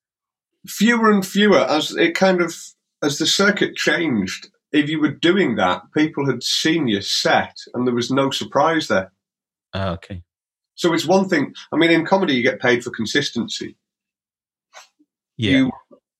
fewer 0.67 1.11
and 1.11 1.27
fewer 1.27 1.61
as 1.61 1.95
it 1.97 2.15
kind 2.15 2.41
of 2.41 2.55
as 3.03 3.19
the 3.19 3.27
circuit 3.27 3.77
changed. 3.77 4.49
If 4.75 4.91
you 4.91 5.01
were 5.01 5.13
doing 5.13 5.55
that, 5.55 5.83
people 5.95 6.27
had 6.27 6.43
seen 6.43 6.89
your 6.89 7.01
set, 7.01 7.57
and 7.73 7.87
there 7.87 7.95
was 7.95 8.11
no 8.11 8.31
surprise 8.31 8.89
there. 8.89 9.13
Oh, 9.73 9.93
okay. 9.93 10.25
So 10.75 10.93
it's 10.93 11.07
one 11.07 11.29
thing. 11.29 11.55
I 11.73 11.77
mean, 11.77 11.93
in 11.93 12.05
comedy, 12.05 12.35
you 12.35 12.43
get 12.43 12.61
paid 12.61 12.83
for 12.83 12.91
consistency. 12.91 13.77
Yeah. 15.37 15.51
You 15.53 15.71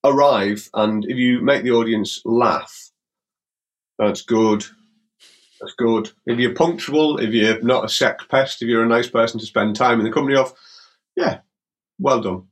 arrive, 0.05 0.69
and 0.73 1.03
if 1.03 1.17
you 1.17 1.41
make 1.41 1.63
the 1.63 1.71
audience 1.71 2.21
laugh, 2.23 2.91
that's 3.99 4.21
good. 4.21 4.65
That's 5.59 5.73
good. 5.73 6.11
If 6.25 6.39
you're 6.39 6.53
punctual, 6.53 7.17
if 7.17 7.33
you're 7.33 7.61
not 7.61 7.83
a 7.83 7.89
sex 7.89 8.23
pest, 8.29 8.61
if 8.61 8.69
you're 8.69 8.83
a 8.83 8.87
nice 8.87 9.09
person 9.09 9.37
to 9.39 9.45
spend 9.45 9.75
time 9.75 9.99
in 9.99 10.05
the 10.05 10.11
company 10.13 10.37
of, 10.37 10.53
yeah, 11.17 11.39
well 11.99 12.21
done. 12.21 12.47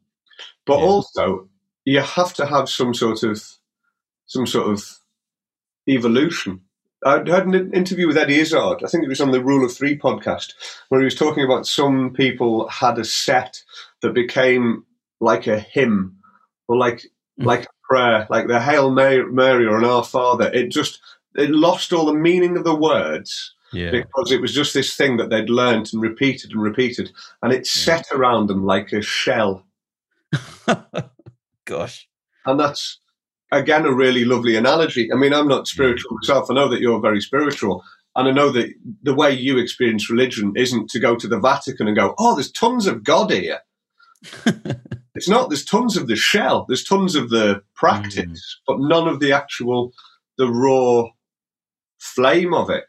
But 0.65 0.79
Yeah. 0.79 0.85
also, 0.85 1.49
you 1.85 2.01
have 2.01 2.33
to 2.33 2.45
have 2.45 2.67
some 2.67 2.93
sort 2.93 3.23
of 3.23 3.41
some 4.25 4.47
sort 4.47 4.69
of 4.69 4.99
evolution. 5.88 6.62
I 7.06 7.17
had 7.17 7.46
an 7.48 7.74
interview 7.74 8.08
with 8.08 8.17
Eddie 8.17 8.39
Izzard. 8.39 8.82
I 8.84 8.88
think 8.88 9.04
it 9.04 9.10
was 9.10 9.19
on 9.19 9.32
the 9.32 9.43
Rule 9.43 9.65
of 9.65 9.74
Three 9.76 9.98
podcast, 9.98 10.54
where 10.89 11.02
he 11.02 11.06
was 11.06 11.15
talking 11.15 11.43
about 11.43 11.67
some 11.67 12.13
people 12.13 12.67
had 12.69 12.98
a 12.98 13.04
set 13.04 13.62
that 14.02 14.13
became 14.13 14.86
like 15.19 15.48
a 15.48 15.60
hymn 15.60 16.17
or 16.67 16.78
like 16.78 17.06
Mm. 17.39 17.46
like 17.46 17.63
a 17.63 17.67
prayer, 17.89 18.28
like 18.30 18.48
the 18.48 18.60
Hail 18.62 18.91
Mary 18.91 19.65
or 19.65 19.80
an 19.80 19.86
Our 19.86 20.04
Father. 20.04 20.52
It 20.54 20.67
just 20.69 21.00
it 21.36 21.50
lost 21.50 21.91
all 21.91 22.06
the 22.06 22.13
meaning 22.13 22.56
of 22.58 22.63
the 22.63 22.76
words 22.76 23.56
Yeah. 23.72 23.89
because 23.89 24.32
it 24.32 24.39
was 24.39 24.54
just 24.54 24.76
this 24.76 24.96
thing 24.96 25.17
that 25.17 25.32
they'd 25.32 25.50
learnt 25.50 25.93
and 25.93 26.02
repeated 26.04 26.52
and 26.52 26.62
repeated, 26.62 27.12
and 27.41 27.52
it 27.52 27.65
set 27.65 28.06
around 28.12 28.48
them 28.48 28.63
like 28.67 28.93
a 28.93 29.02
shell. 29.02 29.65
Gosh. 31.65 32.08
And 32.46 32.60
that's 32.60 33.00
again 33.57 33.85
a 33.85 33.93
really 33.93 34.25
lovely 34.25 34.55
analogy. 34.55 35.11
I 35.11 35.15
mean, 35.15 35.33
I'm 35.33 35.47
not 35.47 35.63
mm. 35.63 35.67
spiritual 35.67 36.17
myself. 36.21 36.49
I 36.49 36.53
know 36.53 36.69
that 36.69 36.81
you're 36.81 36.99
very 36.99 37.21
spiritual. 37.21 37.83
And 38.15 38.27
I 38.27 38.31
know 38.31 38.51
that 38.51 38.73
the 39.01 39.15
way 39.15 39.31
you 39.31 39.57
experience 39.57 40.09
religion 40.09 40.53
isn't 40.55 40.89
to 40.91 40.99
go 40.99 41.15
to 41.15 41.27
the 41.27 41.39
Vatican 41.39 41.87
and 41.87 41.97
go, 41.97 42.13
oh, 42.19 42.35
there's 42.35 42.51
tons 42.51 42.85
of 42.85 43.03
God 43.03 43.31
here. 43.31 43.59
it's 45.15 45.27
not. 45.27 45.49
There's 45.49 45.65
tons 45.65 45.97
of 45.97 46.07
the 46.07 46.15
shell. 46.15 46.65
There's 46.67 46.83
tons 46.83 47.15
of 47.15 47.29
the 47.29 47.63
practice, 47.75 48.25
mm. 48.25 48.61
but 48.67 48.79
none 48.79 49.07
of 49.07 49.19
the 49.19 49.33
actual, 49.33 49.93
the 50.37 50.47
raw 50.47 51.09
flame 51.97 52.53
of 52.53 52.69
it. 52.69 52.85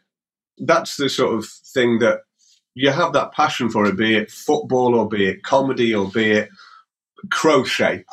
That's 0.57 0.95
the 0.95 1.09
sort 1.09 1.35
of 1.35 1.45
thing 1.45 1.99
that 1.99 2.19
you 2.75 2.91
have 2.91 3.13
that 3.13 3.33
passion 3.33 3.69
for 3.69 3.85
it, 3.85 3.97
be 3.97 4.15
it 4.15 4.29
football 4.29 4.95
or 4.95 5.07
be 5.07 5.25
it 5.25 5.43
comedy 5.43 5.93
or 5.95 6.09
be 6.09 6.31
it 6.31 6.49
crochet. 7.31 8.05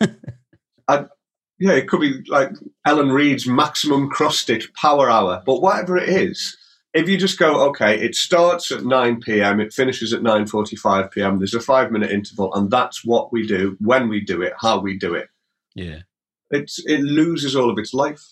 and 0.00 1.08
yeah, 1.60 1.72
it 1.72 1.86
could 1.88 2.00
be 2.00 2.22
like 2.28 2.50
Ellen 2.86 3.10
Reed's 3.10 3.46
maximum 3.46 4.08
crusted 4.08 4.64
power 4.74 5.08
hour, 5.08 5.42
but 5.46 5.60
whatever 5.60 5.96
it 5.98 6.08
is, 6.08 6.56
if 6.94 7.08
you 7.08 7.16
just 7.18 7.38
go, 7.38 7.68
okay, 7.68 8.00
it 8.00 8.16
starts 8.16 8.72
at 8.72 8.84
9 8.84 9.20
p.m., 9.20 9.60
it 9.60 9.72
finishes 9.72 10.12
at 10.12 10.22
9:45 10.22 11.12
p.m. 11.12 11.38
There's 11.38 11.54
a 11.54 11.60
five 11.60 11.92
minute 11.92 12.10
interval, 12.10 12.52
and 12.54 12.68
that's 12.70 13.04
what 13.04 13.32
we 13.32 13.46
do 13.46 13.76
when 13.80 14.08
we 14.08 14.20
do 14.20 14.42
it, 14.42 14.54
how 14.58 14.80
we 14.80 14.98
do 14.98 15.14
it. 15.14 15.28
Yeah. 15.74 16.00
It's 16.50 16.80
it 16.86 17.00
loses 17.02 17.54
all 17.54 17.70
of 17.70 17.78
its 17.78 17.94
life. 17.94 18.22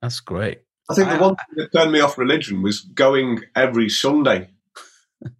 That's 0.00 0.18
great. 0.18 0.62
I 0.90 0.94
think 0.94 1.08
the 1.10 1.14
I- 1.14 1.20
one 1.20 1.36
thing 1.36 1.54
that 1.56 1.72
turned 1.72 1.92
me 1.92 2.00
off 2.00 2.18
religion 2.18 2.62
was 2.62 2.80
going 2.80 3.44
every 3.54 3.88
Sunday. 3.88 4.50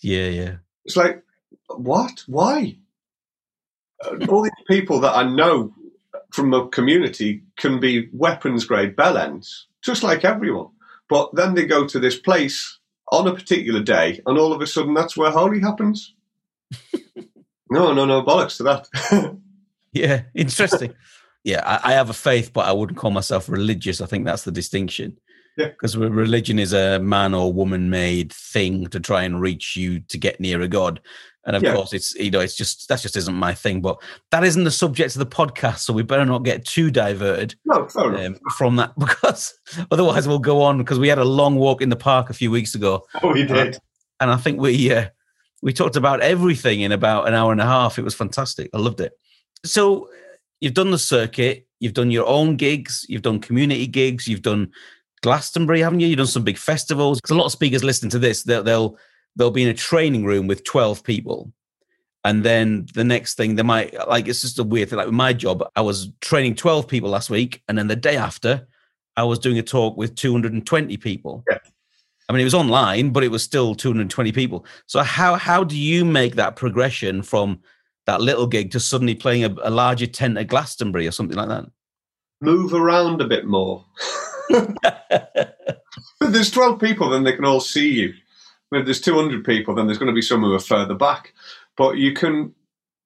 Yeah. 0.00 0.28
Yeah. 0.28 0.54
It's 0.84 0.96
like, 0.96 1.22
what? 1.68 2.24
Why? 2.26 2.78
Uh, 4.04 4.26
All 4.28 4.42
these 4.42 4.52
people 4.68 5.00
that 5.00 5.16
I 5.16 5.22
know 5.22 5.72
from 6.32 6.50
the 6.50 6.66
community 6.66 7.42
can 7.56 7.78
be 7.80 8.08
weapons 8.12 8.64
grade 8.64 8.96
bellends, 8.96 9.64
just 9.82 10.02
like 10.02 10.24
everyone. 10.24 10.68
But 11.08 11.34
then 11.34 11.54
they 11.54 11.66
go 11.66 11.86
to 11.86 11.98
this 11.98 12.18
place 12.18 12.78
on 13.10 13.28
a 13.28 13.34
particular 13.34 13.82
day, 13.82 14.20
and 14.26 14.38
all 14.38 14.52
of 14.52 14.62
a 14.62 14.66
sudden 14.66 14.94
that's 14.94 15.16
where 15.16 15.30
holy 15.30 15.60
happens. 15.60 16.14
no, 17.70 17.92
no, 17.92 18.04
no, 18.06 18.22
bollocks 18.22 18.56
to 18.58 18.62
that. 18.64 19.38
Yeah. 19.92 20.22
Interesting. 20.34 20.94
yeah, 21.44 21.62
I, 21.66 21.90
I 21.90 21.92
have 21.92 22.10
a 22.10 22.14
faith, 22.14 22.52
but 22.52 22.66
I 22.66 22.72
wouldn't 22.72 22.98
call 22.98 23.10
myself 23.10 23.48
religious. 23.48 24.00
I 24.00 24.06
think 24.06 24.24
that's 24.24 24.44
the 24.44 24.50
distinction. 24.50 25.18
Yeah. 25.58 25.68
Because 25.68 25.96
religion 25.96 26.58
is 26.58 26.72
a 26.72 26.98
man 26.98 27.34
or 27.34 27.52
woman 27.52 27.90
made 27.90 28.32
thing 28.32 28.86
to 28.86 29.00
try 29.00 29.22
and 29.24 29.38
reach 29.40 29.76
you 29.76 30.00
to 30.00 30.16
get 30.16 30.40
near 30.40 30.62
a 30.62 30.68
God. 30.68 31.00
And 31.44 31.56
of 31.56 31.62
Yeah. 31.62 31.74
course, 31.74 31.92
it's 31.92 32.14
you 32.14 32.30
know, 32.30 32.40
it's 32.40 32.54
just 32.56 32.88
that 32.88 33.00
just 33.00 33.16
isn't 33.16 33.34
my 33.34 33.52
thing. 33.54 33.80
But 33.80 33.96
that 34.30 34.44
isn't 34.44 34.64
the 34.64 34.70
subject 34.70 35.16
of 35.16 35.18
the 35.18 35.26
podcast, 35.26 35.78
so 35.80 35.92
we 35.92 36.02
better 36.02 36.24
not 36.24 36.44
get 36.44 36.64
too 36.64 36.90
diverted 36.90 37.56
No, 37.64 37.88
um, 37.96 38.36
from 38.56 38.76
that 38.76 38.92
because 38.98 39.52
otherwise 39.90 40.28
we'll 40.28 40.38
go 40.38 40.62
on. 40.62 40.78
Because 40.78 40.98
we 40.98 41.08
had 41.08 41.18
a 41.18 41.24
long 41.24 41.56
walk 41.56 41.82
in 41.82 41.88
the 41.88 41.96
park 41.96 42.30
a 42.30 42.34
few 42.34 42.50
weeks 42.50 42.74
ago, 42.74 43.04
oh, 43.22 43.34
he 43.34 43.44
did. 43.44 43.78
and 44.20 44.30
I 44.30 44.36
think 44.36 44.60
we 44.60 44.92
uh, 44.92 45.06
we 45.62 45.72
talked 45.72 45.96
about 45.96 46.20
everything 46.20 46.80
in 46.82 46.92
about 46.92 47.26
an 47.28 47.34
hour 47.34 47.50
and 47.52 47.60
a 47.60 47.66
half. 47.66 47.98
It 47.98 48.02
was 48.04 48.14
fantastic. 48.14 48.70
I 48.72 48.78
loved 48.78 49.00
it. 49.00 49.12
So 49.64 50.08
you've 50.60 50.74
done 50.74 50.90
the 50.92 50.98
circuit, 50.98 51.66
you've 51.80 51.94
done 51.94 52.10
your 52.12 52.26
own 52.26 52.56
gigs, 52.56 53.04
you've 53.08 53.22
done 53.22 53.40
community 53.40 53.86
gigs, 53.88 54.28
you've 54.28 54.42
done 54.42 54.70
Glastonbury, 55.22 55.80
haven't 55.80 56.00
you? 56.00 56.08
You've 56.08 56.18
done 56.18 56.26
some 56.26 56.42
big 56.44 56.58
festivals. 56.58 57.18
Because 57.20 57.30
a 57.30 57.36
lot 57.38 57.46
of 57.46 57.52
speakers 57.52 57.84
listening 57.84 58.10
to 58.10 58.18
this, 58.18 58.42
they'll, 58.42 58.62
they'll 58.64 58.98
they'll 59.36 59.50
be 59.50 59.62
in 59.62 59.68
a 59.68 59.74
training 59.74 60.24
room 60.24 60.46
with 60.46 60.64
twelve 60.64 61.04
people, 61.04 61.52
and 62.24 62.44
then 62.44 62.86
the 62.94 63.04
next 63.04 63.34
thing 63.34 63.56
they 63.56 63.62
might 63.62 63.94
like 64.08 64.28
it's 64.28 64.42
just 64.42 64.58
a 64.58 64.64
weird 64.64 64.88
thing. 64.88 64.98
Like 64.98 65.06
with 65.06 65.14
my 65.14 65.32
job, 65.32 65.64
I 65.76 65.80
was 65.80 66.10
training 66.20 66.54
twelve 66.54 66.88
people 66.88 67.10
last 67.10 67.30
week, 67.30 67.62
and 67.68 67.76
then 67.76 67.88
the 67.88 67.96
day 67.96 68.16
after, 68.16 68.66
I 69.16 69.24
was 69.24 69.38
doing 69.38 69.58
a 69.58 69.62
talk 69.62 69.96
with 69.96 70.14
two 70.14 70.32
hundred 70.32 70.52
and 70.52 70.66
twenty 70.66 70.96
people. 70.96 71.44
Yeah. 71.48 71.58
I 72.28 72.32
mean, 72.32 72.40
it 72.40 72.44
was 72.44 72.54
online, 72.54 73.10
but 73.10 73.24
it 73.24 73.30
was 73.30 73.42
still 73.42 73.74
220 73.74 74.32
people. 74.32 74.64
So 74.86 75.02
how 75.02 75.34
how 75.34 75.64
do 75.64 75.76
you 75.76 76.04
make 76.04 76.36
that 76.36 76.56
progression 76.56 77.22
from 77.22 77.60
that 78.06 78.20
little 78.20 78.46
gig 78.46 78.70
to 78.70 78.80
suddenly 78.80 79.14
playing 79.14 79.44
a, 79.44 79.54
a 79.62 79.70
larger 79.70 80.06
tent 80.06 80.38
at 80.38 80.46
Glastonbury 80.46 81.06
or 81.06 81.10
something 81.10 81.36
like 81.36 81.48
that? 81.48 81.66
Move 82.40 82.72
around 82.74 83.20
a 83.20 83.26
bit 83.26 83.44
more. 83.46 83.84
There's 86.20 86.50
12 86.50 86.80
people, 86.80 87.10
then 87.10 87.24
they 87.24 87.34
can 87.34 87.44
all 87.44 87.60
see 87.60 87.92
you. 87.92 88.14
If 88.72 88.84
there's 88.86 89.00
200 89.00 89.44
people, 89.44 89.74
then 89.74 89.86
there's 89.86 89.98
going 89.98 90.10
to 90.10 90.14
be 90.14 90.22
some 90.22 90.40
who 90.40 90.54
are 90.54 90.60
further 90.60 90.94
back. 90.94 91.34
But 91.76 91.98
you 91.98 92.14
can 92.14 92.54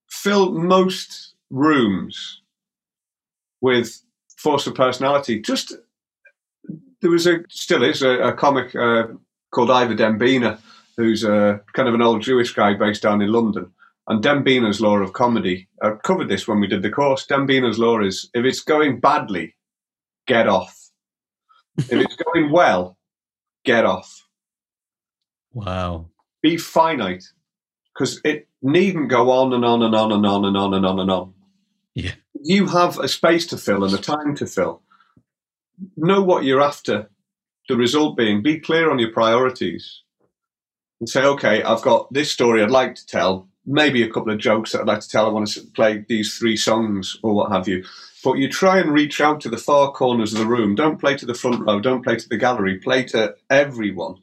fill 0.08 0.52
most 0.52 1.34
rooms 1.50 2.42
with 3.60 4.02
force 4.36 4.66
of 4.66 4.74
personality. 4.74 5.40
Just 5.40 5.74
there 7.00 7.10
was 7.10 7.26
a 7.26 7.40
still 7.48 7.82
is 7.82 8.02
a, 8.02 8.18
a 8.18 8.32
comic 8.32 8.74
uh, 8.74 9.08
called 9.50 9.70
Ivor 9.70 9.94
Dembina, 9.94 10.58
who's 10.96 11.24
a 11.24 11.60
kind 11.72 11.88
of 11.88 11.94
an 11.94 12.02
old 12.02 12.22
Jewish 12.22 12.52
guy 12.52 12.74
based 12.74 13.02
down 13.02 13.22
in 13.22 13.32
London. 13.32 13.72
And 14.08 14.22
Dembina's 14.22 14.80
law 14.80 14.98
of 14.98 15.12
comedy. 15.12 15.68
I 15.82 15.90
covered 16.04 16.28
this 16.28 16.46
when 16.46 16.60
we 16.60 16.68
did 16.68 16.82
the 16.82 16.90
course. 16.90 17.26
Dembina's 17.26 17.78
law 17.78 18.00
is 18.00 18.30
if 18.34 18.44
it's 18.44 18.60
going 18.60 19.00
badly, 19.00 19.56
get 20.26 20.48
off. 20.48 20.90
if 21.76 21.92
it's 21.92 22.16
going 22.16 22.52
well, 22.52 22.96
get 23.64 23.84
off. 23.84 24.25
Wow. 25.56 26.10
Be 26.42 26.58
finite, 26.58 27.24
because 27.94 28.20
it 28.24 28.46
needn't 28.60 29.08
go 29.08 29.30
on 29.30 29.54
and 29.54 29.64
on 29.64 29.82
and 29.82 29.94
on 29.94 30.12
and 30.12 30.26
on 30.26 30.44
and 30.44 30.54
on 30.54 30.74
and 30.74 30.84
on 30.84 31.00
and 31.00 31.10
on. 31.10 31.32
Yeah. 31.94 32.12
You 32.42 32.66
have 32.66 32.98
a 32.98 33.08
space 33.08 33.46
to 33.46 33.56
fill 33.56 33.82
and 33.82 33.94
a 33.94 33.98
time 33.98 34.36
to 34.36 34.46
fill. 34.46 34.82
Know 35.96 36.22
what 36.22 36.44
you're 36.44 36.60
after. 36.60 37.08
The 37.70 37.76
result 37.76 38.18
being, 38.18 38.42
be 38.42 38.60
clear 38.60 38.90
on 38.90 38.98
your 38.98 39.12
priorities, 39.12 40.02
and 41.00 41.08
say, 41.08 41.24
okay, 41.24 41.62
I've 41.62 41.80
got 41.80 42.12
this 42.12 42.30
story 42.30 42.62
I'd 42.62 42.70
like 42.70 42.94
to 42.96 43.06
tell. 43.06 43.48
Maybe 43.64 44.02
a 44.02 44.10
couple 44.10 44.32
of 44.34 44.38
jokes 44.38 44.72
that 44.72 44.82
I'd 44.82 44.86
like 44.86 45.00
to 45.00 45.08
tell. 45.08 45.26
I 45.26 45.32
want 45.32 45.48
to 45.48 45.62
play 45.74 46.04
these 46.06 46.36
three 46.36 46.58
songs 46.58 47.16
or 47.22 47.32
what 47.32 47.50
have 47.50 47.66
you. 47.66 47.82
But 48.22 48.34
you 48.34 48.50
try 48.50 48.78
and 48.78 48.92
reach 48.92 49.22
out 49.22 49.40
to 49.40 49.48
the 49.48 49.56
far 49.56 49.90
corners 49.90 50.34
of 50.34 50.38
the 50.38 50.46
room. 50.46 50.74
Don't 50.74 51.00
play 51.00 51.16
to 51.16 51.24
the 51.24 51.34
front 51.34 51.66
row. 51.66 51.80
Don't 51.80 52.04
play 52.04 52.16
to 52.16 52.28
the 52.28 52.36
gallery. 52.36 52.78
Play 52.78 53.04
to 53.04 53.34
everyone 53.48 54.16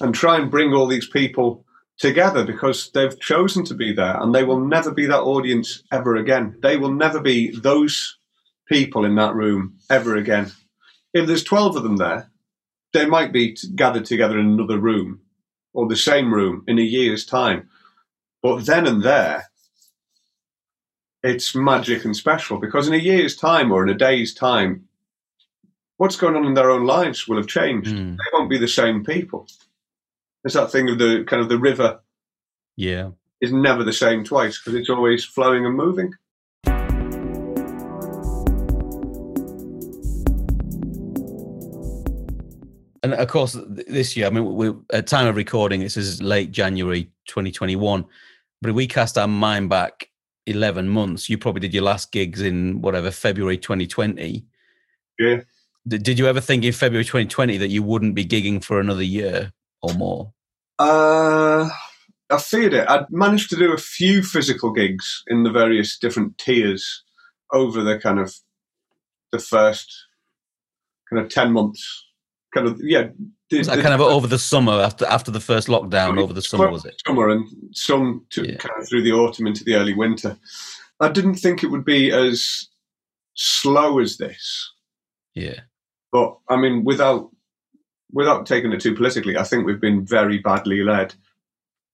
and 0.00 0.14
try 0.14 0.36
and 0.36 0.50
bring 0.50 0.72
all 0.72 0.86
these 0.86 1.08
people 1.08 1.64
together 1.98 2.44
because 2.44 2.90
they've 2.92 3.20
chosen 3.20 3.64
to 3.66 3.74
be 3.74 3.92
there 3.92 4.20
and 4.20 4.34
they 4.34 4.42
will 4.42 4.60
never 4.60 4.90
be 4.90 5.06
that 5.06 5.20
audience 5.20 5.82
ever 5.92 6.16
again. 6.16 6.56
They 6.62 6.76
will 6.76 6.92
never 6.92 7.20
be 7.20 7.50
those 7.50 8.18
people 8.66 9.04
in 9.04 9.16
that 9.16 9.34
room 9.34 9.76
ever 9.90 10.16
again. 10.16 10.52
If 11.12 11.26
there's 11.26 11.44
12 11.44 11.76
of 11.76 11.82
them 11.82 11.98
there, 11.98 12.30
they 12.92 13.06
might 13.06 13.32
be 13.32 13.56
gathered 13.74 14.06
together 14.06 14.38
in 14.38 14.46
another 14.46 14.78
room 14.78 15.20
or 15.72 15.86
the 15.86 15.96
same 15.96 16.32
room 16.32 16.64
in 16.66 16.78
a 16.78 16.82
year's 16.82 17.24
time. 17.24 17.68
But 18.42 18.64
then 18.64 18.86
and 18.86 19.02
there, 19.02 19.50
it's 21.22 21.54
magic 21.54 22.04
and 22.04 22.16
special 22.16 22.58
because 22.58 22.88
in 22.88 22.94
a 22.94 22.98
year's 22.98 23.36
time 23.36 23.70
or 23.70 23.82
in 23.82 23.90
a 23.90 23.98
day's 23.98 24.32
time, 24.32 24.88
what's 25.98 26.16
going 26.16 26.34
on 26.34 26.46
in 26.46 26.54
their 26.54 26.70
own 26.70 26.86
lives 26.86 27.28
will 27.28 27.36
have 27.36 27.46
changed. 27.46 27.94
Mm. 27.94 28.16
They 28.16 28.30
won't 28.32 28.48
be 28.48 28.58
the 28.58 28.66
same 28.66 29.04
people. 29.04 29.46
There's 30.42 30.54
that 30.54 30.72
thing 30.72 30.88
of 30.88 30.98
the 30.98 31.24
kind 31.28 31.42
of 31.42 31.48
the 31.48 31.58
river 31.58 32.00
Yeah. 32.76 33.10
is 33.40 33.52
never 33.52 33.84
the 33.84 33.92
same 33.92 34.24
twice 34.24 34.58
because 34.58 34.78
it's 34.78 34.90
always 34.90 35.24
flowing 35.24 35.66
and 35.66 35.76
moving. 35.76 36.14
And 43.02 43.14
of 43.14 43.28
course, 43.28 43.56
this 43.66 44.14
year, 44.16 44.26
I 44.26 44.30
mean, 44.30 44.54
we 44.54 44.72
at 44.92 45.06
time 45.06 45.26
of 45.26 45.36
recording, 45.36 45.80
this 45.80 45.96
is 45.96 46.20
late 46.20 46.50
January 46.50 47.04
2021. 47.28 48.04
But 48.60 48.70
if 48.70 48.76
we 48.76 48.86
cast 48.86 49.16
our 49.16 49.26
mind 49.26 49.70
back 49.70 50.10
11 50.46 50.88
months, 50.88 51.30
you 51.30 51.38
probably 51.38 51.60
did 51.60 51.72
your 51.72 51.82
last 51.82 52.12
gigs 52.12 52.42
in 52.42 52.82
whatever 52.82 53.10
February 53.10 53.56
2020. 53.56 54.44
Yeah. 55.18 55.40
Did, 55.88 56.02
did 56.02 56.18
you 56.18 56.26
ever 56.26 56.42
think 56.42 56.62
in 56.62 56.72
February 56.72 57.04
2020 57.04 57.56
that 57.56 57.68
you 57.68 57.82
wouldn't 57.82 58.14
be 58.14 58.24
gigging 58.24 58.62
for 58.62 58.80
another 58.80 59.02
year 59.02 59.50
or 59.82 59.94
more? 59.94 60.32
Uh, 60.78 61.68
I 62.30 62.38
feared 62.38 62.74
it. 62.74 62.88
I'd 62.88 63.10
managed 63.10 63.50
to 63.50 63.56
do 63.56 63.72
a 63.72 63.78
few 63.78 64.22
physical 64.22 64.72
gigs 64.72 65.22
in 65.28 65.42
the 65.42 65.50
various 65.50 65.98
different 65.98 66.38
tiers 66.38 67.02
over 67.52 67.82
the 67.82 67.98
kind 67.98 68.18
of 68.18 68.34
the 69.32 69.38
first 69.38 69.92
kind 71.08 71.22
of 71.24 71.28
10 71.30 71.52
months. 71.52 72.06
Kind 72.54 72.66
of, 72.66 72.80
yeah. 72.82 73.08
the- 73.50 73.58
Was 73.58 73.66
that 73.68 73.76
the- 73.76 73.82
kind 73.82 73.94
of 73.94 74.00
over 74.00 74.26
the 74.26 74.38
summer 74.38 74.72
after 74.80 75.06
after 75.06 75.30
the 75.30 75.40
first 75.40 75.68
lockdown? 75.68 76.18
Over 76.20 76.32
the 76.32 76.42
summer, 76.42 76.70
was 76.70 76.84
it? 76.84 77.00
Summer 77.06 77.28
and 77.28 77.46
some 77.72 78.26
to, 78.30 78.44
Yeah. 78.46 78.56
kind 78.56 78.80
of 78.80 78.88
through 78.88 79.02
the 79.02 79.12
autumn 79.12 79.46
into 79.46 79.64
the 79.64 79.74
early 79.74 79.94
winter. 79.94 80.36
I 81.00 81.08
didn't 81.08 81.36
think 81.36 81.62
it 81.62 81.68
would 81.68 81.84
be 81.84 82.10
as 82.12 82.68
slow 83.34 83.98
as 84.00 84.18
this. 84.18 84.72
Yeah. 85.34 85.60
But 86.12 86.36
I 86.48 86.56
mean, 86.56 86.84
without 86.84 87.30
without 88.12 88.46
taking 88.46 88.72
it 88.72 88.80
too 88.80 88.94
politically, 88.94 89.36
I 89.36 89.44
think 89.44 89.66
we've 89.66 89.80
been 89.80 90.04
very 90.04 90.38
badly 90.38 90.82
led 90.82 91.14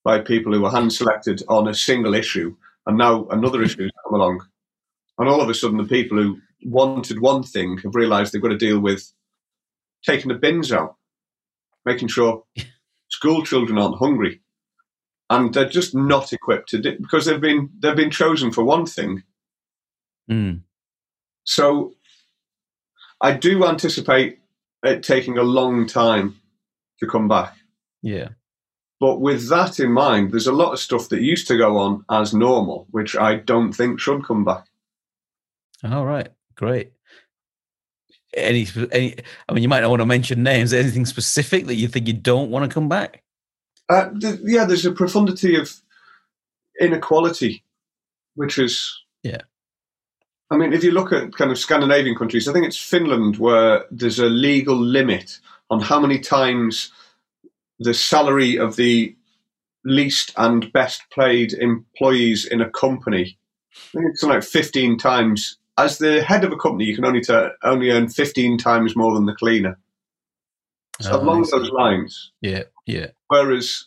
by 0.04 0.20
people 0.20 0.52
who 0.52 0.62
were 0.62 0.70
hand 0.70 0.92
selected 0.92 1.42
on 1.48 1.68
a 1.68 1.74
single 1.74 2.14
issue, 2.14 2.54
and 2.86 2.96
now 2.96 3.26
another 3.28 3.62
issue 3.62 3.82
has 3.82 3.90
come 4.04 4.14
along, 4.14 4.46
and 5.18 5.28
all 5.28 5.40
of 5.40 5.48
a 5.48 5.54
sudden 5.54 5.78
the 5.78 5.84
people 5.84 6.16
who 6.16 6.38
wanted 6.62 7.20
one 7.20 7.42
thing 7.42 7.78
have 7.78 7.94
realised 7.94 8.32
they've 8.32 8.42
got 8.42 8.48
to 8.48 8.56
deal 8.56 8.80
with 8.80 9.12
taking 10.04 10.28
the 10.28 10.38
bins 10.38 10.72
out, 10.72 10.96
making 11.84 12.08
sure 12.08 12.44
school 13.08 13.44
children 13.44 13.78
aren't 13.78 13.98
hungry, 13.98 14.40
and 15.28 15.52
they're 15.52 15.68
just 15.68 15.94
not 15.94 16.32
equipped 16.32 16.68
to 16.68 16.78
do 16.78 16.90
it 16.90 17.02
because 17.02 17.26
they've 17.26 17.40
been 17.40 17.68
they've 17.80 17.96
been 17.96 18.10
chosen 18.10 18.52
for 18.52 18.64
one 18.64 18.86
thing, 18.86 19.22
Mm. 20.30 20.62
so 21.44 21.94
I 23.20 23.32
do 23.32 23.64
anticipate 23.64 24.40
it 24.82 25.02
taking 25.02 25.38
a 25.38 25.42
long 25.42 25.86
time 25.86 26.40
to 27.00 27.06
come 27.06 27.28
back. 27.28 27.54
Yeah. 28.02 28.28
But 28.98 29.20
with 29.20 29.48
that 29.48 29.78
in 29.78 29.92
mind, 29.92 30.32
there's 30.32 30.46
a 30.46 30.52
lot 30.52 30.72
of 30.72 30.78
stuff 30.78 31.10
that 31.10 31.20
used 31.20 31.48
to 31.48 31.58
go 31.58 31.76
on 31.76 32.04
as 32.10 32.32
normal, 32.32 32.86
which 32.90 33.16
I 33.16 33.36
don't 33.36 33.72
think 33.72 34.00
should 34.00 34.24
come 34.24 34.44
back. 34.44 34.64
All 35.84 36.06
right. 36.06 36.28
Great. 36.54 36.92
Any, 38.34 38.66
any, 38.92 39.16
I 39.48 39.52
mean, 39.52 39.62
you 39.62 39.68
might 39.68 39.80
not 39.80 39.90
want 39.90 40.00
to 40.00 40.06
mention 40.06 40.42
names. 40.42 40.72
Anything 40.72 41.06
specific 41.06 41.66
that 41.66 41.74
you 41.74 41.88
think 41.88 42.06
you 42.06 42.14
don't 42.14 42.50
want 42.50 42.68
to 42.68 42.74
come 42.74 42.88
back? 42.88 43.22
Uh, 43.88 44.10
th- 44.18 44.40
yeah, 44.42 44.64
there's 44.64 44.86
a 44.86 44.92
profundity 44.92 45.56
of 45.56 45.74
inequality, 46.80 47.62
which 48.34 48.58
is. 48.58 49.04
Yeah. 49.22 49.42
I 50.50 50.56
mean, 50.56 50.72
if 50.72 50.84
you 50.84 50.92
look 50.92 51.12
at 51.12 51.34
kind 51.34 51.50
of 51.50 51.58
Scandinavian 51.58 52.14
countries, 52.14 52.46
I 52.46 52.52
think 52.52 52.66
it's 52.66 52.78
Finland 52.78 53.38
where 53.38 53.84
there's 53.90 54.18
a 54.18 54.26
legal 54.26 54.76
limit 54.76 55.40
on 55.70 55.80
how 55.80 55.98
many 55.98 56.20
times 56.20 56.92
the 57.78 57.94
salary 57.94 58.56
of 58.56 58.76
the 58.76 59.14
least 59.84 60.32
and 60.36 60.72
best 60.72 61.02
paid 61.10 61.52
employees 61.52 62.44
in 62.44 62.60
a 62.60 62.70
company. 62.70 63.38
I 63.72 63.98
think 63.98 64.04
it's 64.12 64.22
like 64.22 64.42
15 64.42 64.98
times. 64.98 65.58
As 65.78 65.98
the 65.98 66.22
head 66.22 66.44
of 66.44 66.52
a 66.52 66.56
company, 66.56 66.84
you 66.84 66.94
can 66.94 67.04
only 67.04 67.22
only 67.62 67.90
earn 67.90 68.08
15 68.08 68.56
times 68.58 68.96
more 68.96 69.14
than 69.14 69.26
the 69.26 69.34
cleaner. 69.34 69.78
So 71.00 71.12
Oh, 71.12 71.22
along 71.22 71.46
those 71.50 71.70
lines. 71.70 72.32
Yeah. 72.40 72.62
Yeah. 72.86 73.08
Whereas 73.28 73.86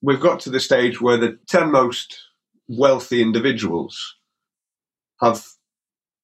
we've 0.00 0.20
got 0.20 0.40
to 0.40 0.50
the 0.50 0.60
stage 0.60 1.00
where 1.00 1.18
the 1.18 1.38
10 1.48 1.70
most 1.70 2.18
wealthy 2.68 3.20
individuals 3.20 4.16
have 5.20 5.46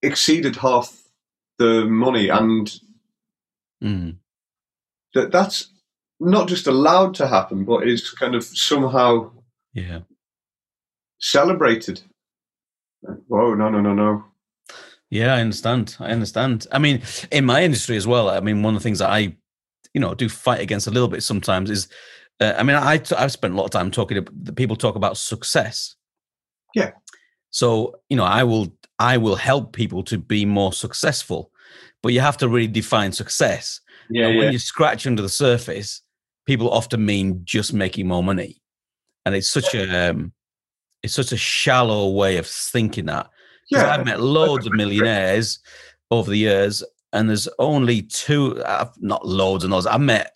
exceeded 0.03 0.57
half 0.57 1.03
the 1.59 1.85
money, 1.87 2.29
and 2.29 2.81
Mm. 3.83 4.19
that 5.15 5.33
that's 5.33 5.69
not 6.21 6.49
just 6.49 6.67
allowed 6.69 7.15
to 7.17 7.27
happen, 7.27 7.65
but 7.65 7.87
is 7.87 8.11
kind 8.11 8.35
of 8.35 8.45
somehow 8.45 9.31
Yeah. 9.73 10.01
celebrated. 11.19 12.03
Whoa, 13.27 13.55
no, 13.55 13.69
no, 13.71 13.81
no, 13.81 13.93
no. 13.93 14.25
Yeah, 15.11 15.35
I 15.35 15.41
understand. 15.41 15.97
I 16.01 16.11
understand. 16.11 16.67
I 16.73 16.79
mean, 16.79 17.03
in 17.31 17.45
my 17.45 17.63
industry 17.65 17.97
as 17.97 18.07
well. 18.07 18.29
I 18.31 18.41
mean, 18.41 18.63
one 18.63 18.75
of 18.75 18.81
the 18.81 18.85
things 18.85 19.01
that 19.01 19.11
I, 19.11 19.37
you 19.93 20.01
know, 20.01 20.15
do 20.15 20.29
fight 20.29 20.61
against 20.61 20.87
a 20.87 20.91
little 20.91 21.09
bit 21.09 21.23
sometimes 21.23 21.69
is, 21.71 21.89
uh, 22.41 22.55
I 22.57 22.63
mean, 22.63 22.77
I 22.77 23.03
I've 23.17 23.33
spent 23.33 23.53
a 23.53 23.57
lot 23.57 23.65
of 23.65 23.71
time 23.73 23.91
talking 23.91 24.25
to 24.25 24.33
the 24.33 24.53
people 24.53 24.77
talk 24.77 24.95
about 24.97 25.17
success. 25.17 25.97
Yeah. 26.75 26.93
So 27.51 28.01
you 28.09 28.17
know, 28.17 28.25
I 28.25 28.45
will 28.45 28.75
I 28.99 29.17
will 29.17 29.37
help 29.37 29.73
people 29.73 30.03
to 30.05 30.19
be 30.19 30.45
more 30.45 30.73
successful, 30.73 31.51
but 32.03 32.13
you 32.13 32.21
have 32.21 32.37
to 32.39 32.49
really 32.49 32.69
define 32.69 33.13
success. 33.13 33.81
Yeah, 34.11 34.27
and 34.27 34.35
yeah. 34.35 34.45
when 34.45 34.53
you 34.53 34.59
scratch 34.59 35.07
under 35.07 35.23
the 35.23 35.29
surface, 35.29 36.03
people 36.47 36.71
often 36.71 37.05
mean 37.05 37.41
just 37.45 37.73
making 37.73 38.07
more 38.07 38.23
money, 38.23 38.61
and 39.25 39.35
it's 39.35 39.51
such 39.51 39.75
a 39.75 40.11
um, 40.11 40.33
it's 41.03 41.15
such 41.15 41.33
a 41.33 41.37
shallow 41.37 42.11
way 42.11 42.37
of 42.37 42.47
thinking 42.47 43.07
that. 43.07 43.29
yeah. 43.71 43.91
I've 43.91 44.05
met 44.05 44.21
loads 44.21 44.67
of 44.67 44.73
millionaires 44.73 45.59
over 46.11 46.31
the 46.31 46.39
years, 46.39 46.83
and 47.13 47.29
there's 47.29 47.49
only 47.59 48.03
two, 48.03 48.63
uh, 48.63 48.89
not 49.01 49.27
loads 49.27 49.65
and 49.65 49.73
loads. 49.73 49.87
I've 49.87 50.01
met, 50.01 50.33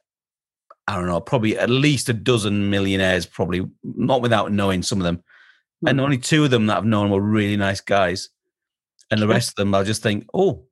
I 0.88 0.96
don't 0.96 1.06
know, 1.06 1.20
probably 1.20 1.58
at 1.58 1.70
least 1.70 2.08
a 2.08 2.12
dozen 2.12 2.70
millionaires, 2.70 3.26
probably 3.26 3.66
not 3.84 4.22
without 4.22 4.52
knowing 4.52 4.82
some 4.82 4.98
of 4.98 5.04
them. 5.04 5.22
And 5.86 6.00
only 6.00 6.18
two 6.18 6.44
of 6.44 6.50
them 6.50 6.66
that 6.66 6.78
I've 6.78 6.84
known 6.84 7.10
were 7.10 7.20
really 7.20 7.56
nice 7.56 7.80
guys. 7.80 8.30
And 9.10 9.20
the 9.20 9.28
rest 9.28 9.50
of 9.50 9.54
them, 9.56 9.74
I'll 9.74 9.84
just 9.84 10.02
think, 10.02 10.26
oh, 10.34 10.64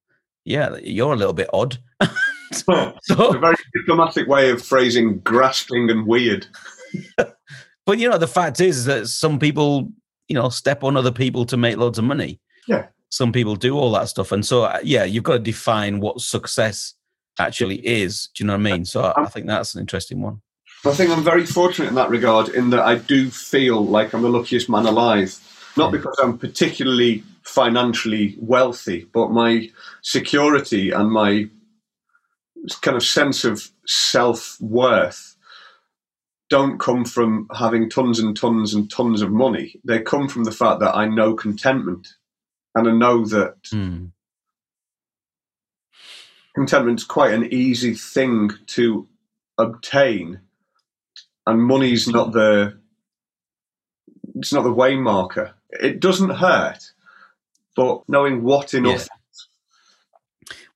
yeah, 0.45 0.77
you're 0.83 1.13
a 1.13 1.17
little 1.17 1.33
bit 1.33 1.49
odd. 1.53 1.79
So, 2.55 2.95
it's 2.97 3.11
a 3.11 3.39
very 3.39 3.57
diplomatic 3.75 4.29
way 4.29 4.51
of 4.51 4.63
phrasing 4.63 5.19
grasping 5.21 5.91
and 5.91 6.07
weird. 6.07 6.47
but 7.17 7.99
you 7.99 8.09
know, 8.09 8.19
the 8.19 8.29
fact 8.29 8.61
is, 8.61 8.79
is 8.79 8.85
that 8.85 9.09
some 9.09 9.39
people, 9.41 9.91
you 10.29 10.35
know, 10.35 10.49
step 10.51 10.85
on 10.85 10.97
other 10.97 11.11
people 11.11 11.45
to 11.47 11.57
make 11.57 11.77
loads 11.77 11.99
of 11.99 12.05
money. 12.05 12.41
Yeah. 12.69 12.87
Some 13.11 13.33
people 13.33 13.57
do 13.57 13.77
all 13.77 13.91
that 13.93 14.09
stuff. 14.09 14.31
And 14.31 14.47
so, 14.47 14.65
uh, 14.65 14.79
yeah, 14.85 15.05
you've 15.05 15.25
got 15.25 15.35
to 15.35 15.39
define 15.41 16.01
what 16.01 16.21
success 16.21 16.95
actually 17.39 17.85
is. 17.87 18.29
Do 18.35 18.45
you 18.45 18.47
know 18.47 18.55
what 18.55 18.67
I 18.67 18.73
mean? 18.73 18.85
So 18.85 19.03
I, 19.03 19.25
I 19.25 19.27
think 19.27 19.47
that's 19.47 19.75
an 19.75 19.81
interesting 19.81 20.21
one. 20.21 20.41
I 20.85 20.93
think 20.93 21.11
I'm 21.11 21.25
very 21.25 21.47
fortunate 21.47 21.89
in 21.89 21.95
that 21.97 22.11
regard, 22.11 22.51
in 22.51 22.71
that 22.71 22.81
I 22.81 22.97
do 22.97 23.31
feel 23.31 23.85
like 23.85 24.13
I'm 24.13 24.23
the 24.23 24.29
luckiest 24.29 24.69
man 24.69 24.87
alive. 24.87 25.37
Not 25.77 25.91
because 25.91 26.17
I'm 26.23 26.39
particularly 26.39 27.25
financially 27.45 28.37
wealthy, 28.41 29.07
but 29.13 29.31
my 29.31 29.71
security 30.03 30.91
and 30.91 31.11
my 31.11 31.49
kind 32.81 32.97
of 32.97 33.03
sense 33.05 33.45
of 33.45 33.71
self 33.87 34.59
worth 34.61 35.37
don't 36.51 36.79
come 36.79 37.05
from 37.05 37.49
having 37.55 37.91
tons 37.91 38.19
and 38.19 38.37
tons 38.37 38.75
and 38.75 38.91
tons 38.91 39.23
of 39.23 39.31
money. 39.31 39.81
They 39.85 40.01
come 40.01 40.29
from 40.29 40.45
the 40.45 40.53
fact 40.53 40.81
that 40.81 40.95
I 40.95 41.07
know 41.07 41.35
contentment 41.35 42.15
and 42.75 42.89
I 42.89 42.93
know 42.93 43.25
that 43.27 43.57
Hmm. 43.71 44.07
contentment's 46.55 47.05
quite 47.05 47.35
an 47.35 47.53
easy 47.53 47.95
thing 47.95 48.51
to 48.69 49.07
obtain 49.59 50.41
and 51.47 51.63
money's 51.63 52.09
not 52.09 52.33
the 52.33 52.77
it's 54.37 54.53
not 54.53 54.63
the 54.63 54.73
way 54.73 54.97
marker 54.97 55.55
it 55.71 56.01
doesn't 56.01 56.31
hurt 56.31 56.93
but 57.77 58.03
knowing 58.09 58.43
what 58.43 58.75
enough 58.75 59.09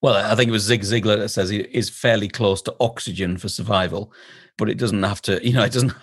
Well, 0.01 0.15
I 0.15 0.35
think 0.35 0.49
it 0.49 0.53
was 0.53 0.63
Zig 0.63 0.81
Ziglar 0.81 1.17
that 1.17 1.29
says 1.29 1.51
it 1.51 1.69
is 1.71 1.89
fairly 1.89 2.27
close 2.27 2.61
to 2.63 2.75
oxygen 2.79 3.37
for 3.37 3.49
survival, 3.49 4.13
but 4.57 4.69
it 4.69 4.77
doesn't 4.77 5.03
have 5.03 5.21
to, 5.23 5.45
you 5.45 5.53
know, 5.53 5.63
it 5.63 5.73
doesn't 5.73 5.93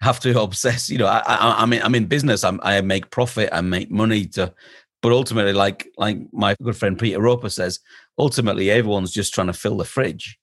have 0.00 0.20
to 0.20 0.40
obsess. 0.40 0.90
You 0.90 0.98
know, 0.98 1.06
I, 1.06 1.22
I, 1.26 1.62
I'm 1.62 1.72
in, 1.72 1.82
I'm 1.82 1.94
in 1.94 2.06
business. 2.06 2.44
I'm, 2.44 2.60
I 2.62 2.80
make 2.80 3.10
profit. 3.10 3.50
I 3.52 3.60
make 3.60 3.90
money 3.90 4.26
to, 4.26 4.52
but 5.02 5.12
ultimately, 5.12 5.52
like 5.52 5.88
like 5.96 6.18
my 6.32 6.56
good 6.62 6.76
friend 6.76 6.98
Peter 6.98 7.20
Roper 7.20 7.48
says, 7.48 7.80
ultimately 8.18 8.70
everyone's 8.70 9.12
just 9.12 9.32
trying 9.32 9.46
to 9.46 9.52
fill 9.52 9.76
the 9.76 9.84
fridge. 9.84 10.38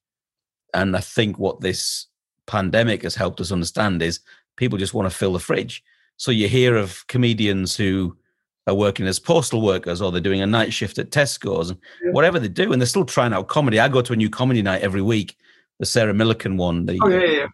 And 0.74 0.96
I 0.96 1.02
think 1.02 1.38
what 1.38 1.62
this 1.62 2.08
pandemic 2.48 3.04
has 3.04 3.16
helped 3.16 3.42
us 3.42 3.52
understand 3.52 4.02
is 4.02 4.20
people 4.56 4.78
just 4.78 4.94
want 4.94 5.10
to 5.10 5.16
fill 5.16 5.34
the 5.34 5.40
fridge. 5.40 5.84
So 6.18 6.32
you 6.32 6.48
hear 6.48 6.76
of 6.76 7.06
comedians 7.08 7.76
who 7.76 8.18
are 8.68 8.74
working 8.74 9.08
as 9.08 9.20
postal 9.20 9.62
workers 9.62 10.02
or 10.02 10.12
they're 10.12 10.22
doing 10.22 10.42
a 10.42 10.48
night 10.48 10.74
shift 10.74 10.98
at 10.98 11.12
Tesco's 11.12 11.70
and 11.70 11.80
Yeah. 12.04 12.12
whatever 12.12 12.40
they 12.40 12.48
do, 12.48 12.72
and 12.72 12.82
they're 12.82 12.88
still 12.88 13.06
trying 13.06 13.34
out 13.34 13.48
comedy. 13.48 13.80
I 13.80 13.88
go 13.88 14.02
to 14.02 14.14
a 14.14 14.16
new 14.16 14.30
comedy 14.30 14.62
night 14.62 14.82
every 14.82 15.02
week, 15.02 15.38
the 15.80 15.86
Sarah 15.86 16.14
Millican 16.14 16.58
one. 16.58 16.86
The, 16.86 17.00
oh 17.02 17.08
yeah, 17.08 17.20
yeah, 17.20 17.32
yeah. 17.32 17.48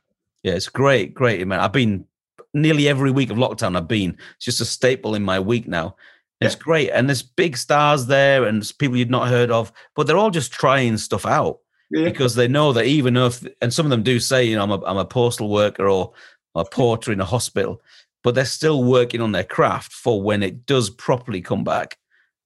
yeah, 0.43 0.53
it's 0.53 0.69
great, 0.69 1.13
great. 1.13 1.45
Man, 1.45 1.59
I've 1.59 1.73
been 1.73 2.05
nearly 2.53 2.87
every 2.87 3.11
week 3.11 3.29
of 3.29 3.37
lockdown. 3.37 3.75
I've 3.75 3.87
been. 3.87 4.17
It's 4.35 4.45
just 4.45 4.61
a 4.61 4.65
staple 4.65 5.15
in 5.15 5.23
my 5.23 5.39
week 5.39 5.67
now. 5.67 5.95
It's 6.39 6.55
great, 6.55 6.89
and 6.89 7.07
there's 7.07 7.21
big 7.21 7.55
stars 7.55 8.07
there, 8.07 8.45
and 8.45 8.69
people 8.79 8.97
you'd 8.97 9.11
not 9.11 9.27
heard 9.27 9.51
of, 9.51 9.71
but 9.95 10.07
they're 10.07 10.17
all 10.17 10.31
just 10.31 10.51
trying 10.51 10.97
stuff 10.97 11.23
out 11.23 11.59
yeah. 11.91 12.03
because 12.03 12.33
they 12.33 12.47
know 12.47 12.73
that 12.73 12.85
even 12.85 13.15
if, 13.15 13.45
and 13.61 13.71
some 13.71 13.85
of 13.85 13.91
them 13.91 14.01
do 14.01 14.19
say, 14.19 14.45
you 14.45 14.55
know, 14.55 14.63
I'm 14.63 14.71
a, 14.71 14.83
I'm 14.85 14.97
a 14.97 15.05
postal 15.05 15.49
worker 15.49 15.87
or 15.87 16.13
a 16.55 16.65
porter 16.65 17.11
in 17.11 17.21
a 17.21 17.25
hospital, 17.25 17.79
but 18.23 18.35
they're 18.35 18.45
still 18.45 18.83
working 18.83 19.21
on 19.21 19.31
their 19.31 19.43
craft 19.43 19.91
for 19.91 20.21
when 20.21 20.43
it 20.43 20.65
does 20.65 20.89
properly 20.89 21.41
come 21.41 21.63
back. 21.63 21.97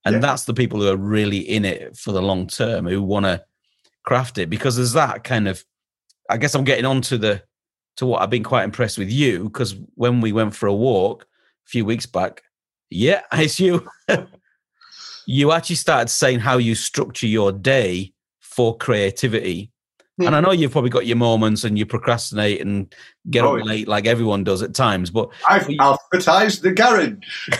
And 0.04 0.14
Yeah. 0.14 0.20
that's 0.20 0.44
the 0.44 0.54
people 0.54 0.80
who 0.80 0.88
are 0.88 0.96
really 0.96 1.38
in 1.38 1.64
it 1.64 1.96
for 1.96 2.12
the 2.12 2.22
long 2.22 2.46
term, 2.46 2.86
who 2.86 3.02
want 3.02 3.26
to 3.26 3.44
craft 4.04 4.38
it 4.38 4.48
because 4.48 4.76
there's 4.76 4.92
that 4.92 5.24
kind 5.24 5.48
of, 5.48 5.64
I 6.30 6.36
guess 6.36 6.54
I'm 6.54 6.64
getting 6.64 6.84
on 6.86 7.00
to 7.02 7.18
the, 7.18 7.42
to 7.96 8.06
what 8.06 8.22
I've 8.22 8.30
been 8.30 8.44
quite 8.44 8.64
impressed 8.64 8.98
with 8.98 9.10
you 9.10 9.44
because 9.44 9.74
when 9.94 10.20
we 10.20 10.32
went 10.32 10.54
for 10.54 10.66
a 10.66 10.74
walk 10.74 11.24
a 11.24 11.68
few 11.68 11.84
weeks 11.84 12.06
back, 12.06 12.42
yeah, 12.90 13.22
it's 13.32 13.58
you. 13.58 13.88
you 15.26 15.52
actually 15.52 15.76
started 15.76 16.08
saying 16.08 16.40
how 16.40 16.58
you 16.58 16.74
structure 16.74 17.26
your 17.26 17.52
day 17.52 18.12
for 18.40 18.76
creativity. 18.76 19.72
And 20.18 20.34
I 20.34 20.40
know 20.40 20.50
you've 20.52 20.72
probably 20.72 20.88
got 20.90 21.04
your 21.06 21.16
moments 21.16 21.62
and 21.64 21.78
you 21.78 21.84
procrastinate 21.84 22.60
and 22.62 22.92
get 23.28 23.44
Oh, 23.44 23.58
up 23.58 23.66
yeah. 23.66 23.84
like 23.86 24.06
everyone 24.06 24.44
does 24.44 24.62
at 24.62 24.74
times. 24.74 25.10
But 25.10 25.28
I've 25.46 25.66
alphabetized 25.66 26.62
the 26.62 26.72
garage. 26.72 27.50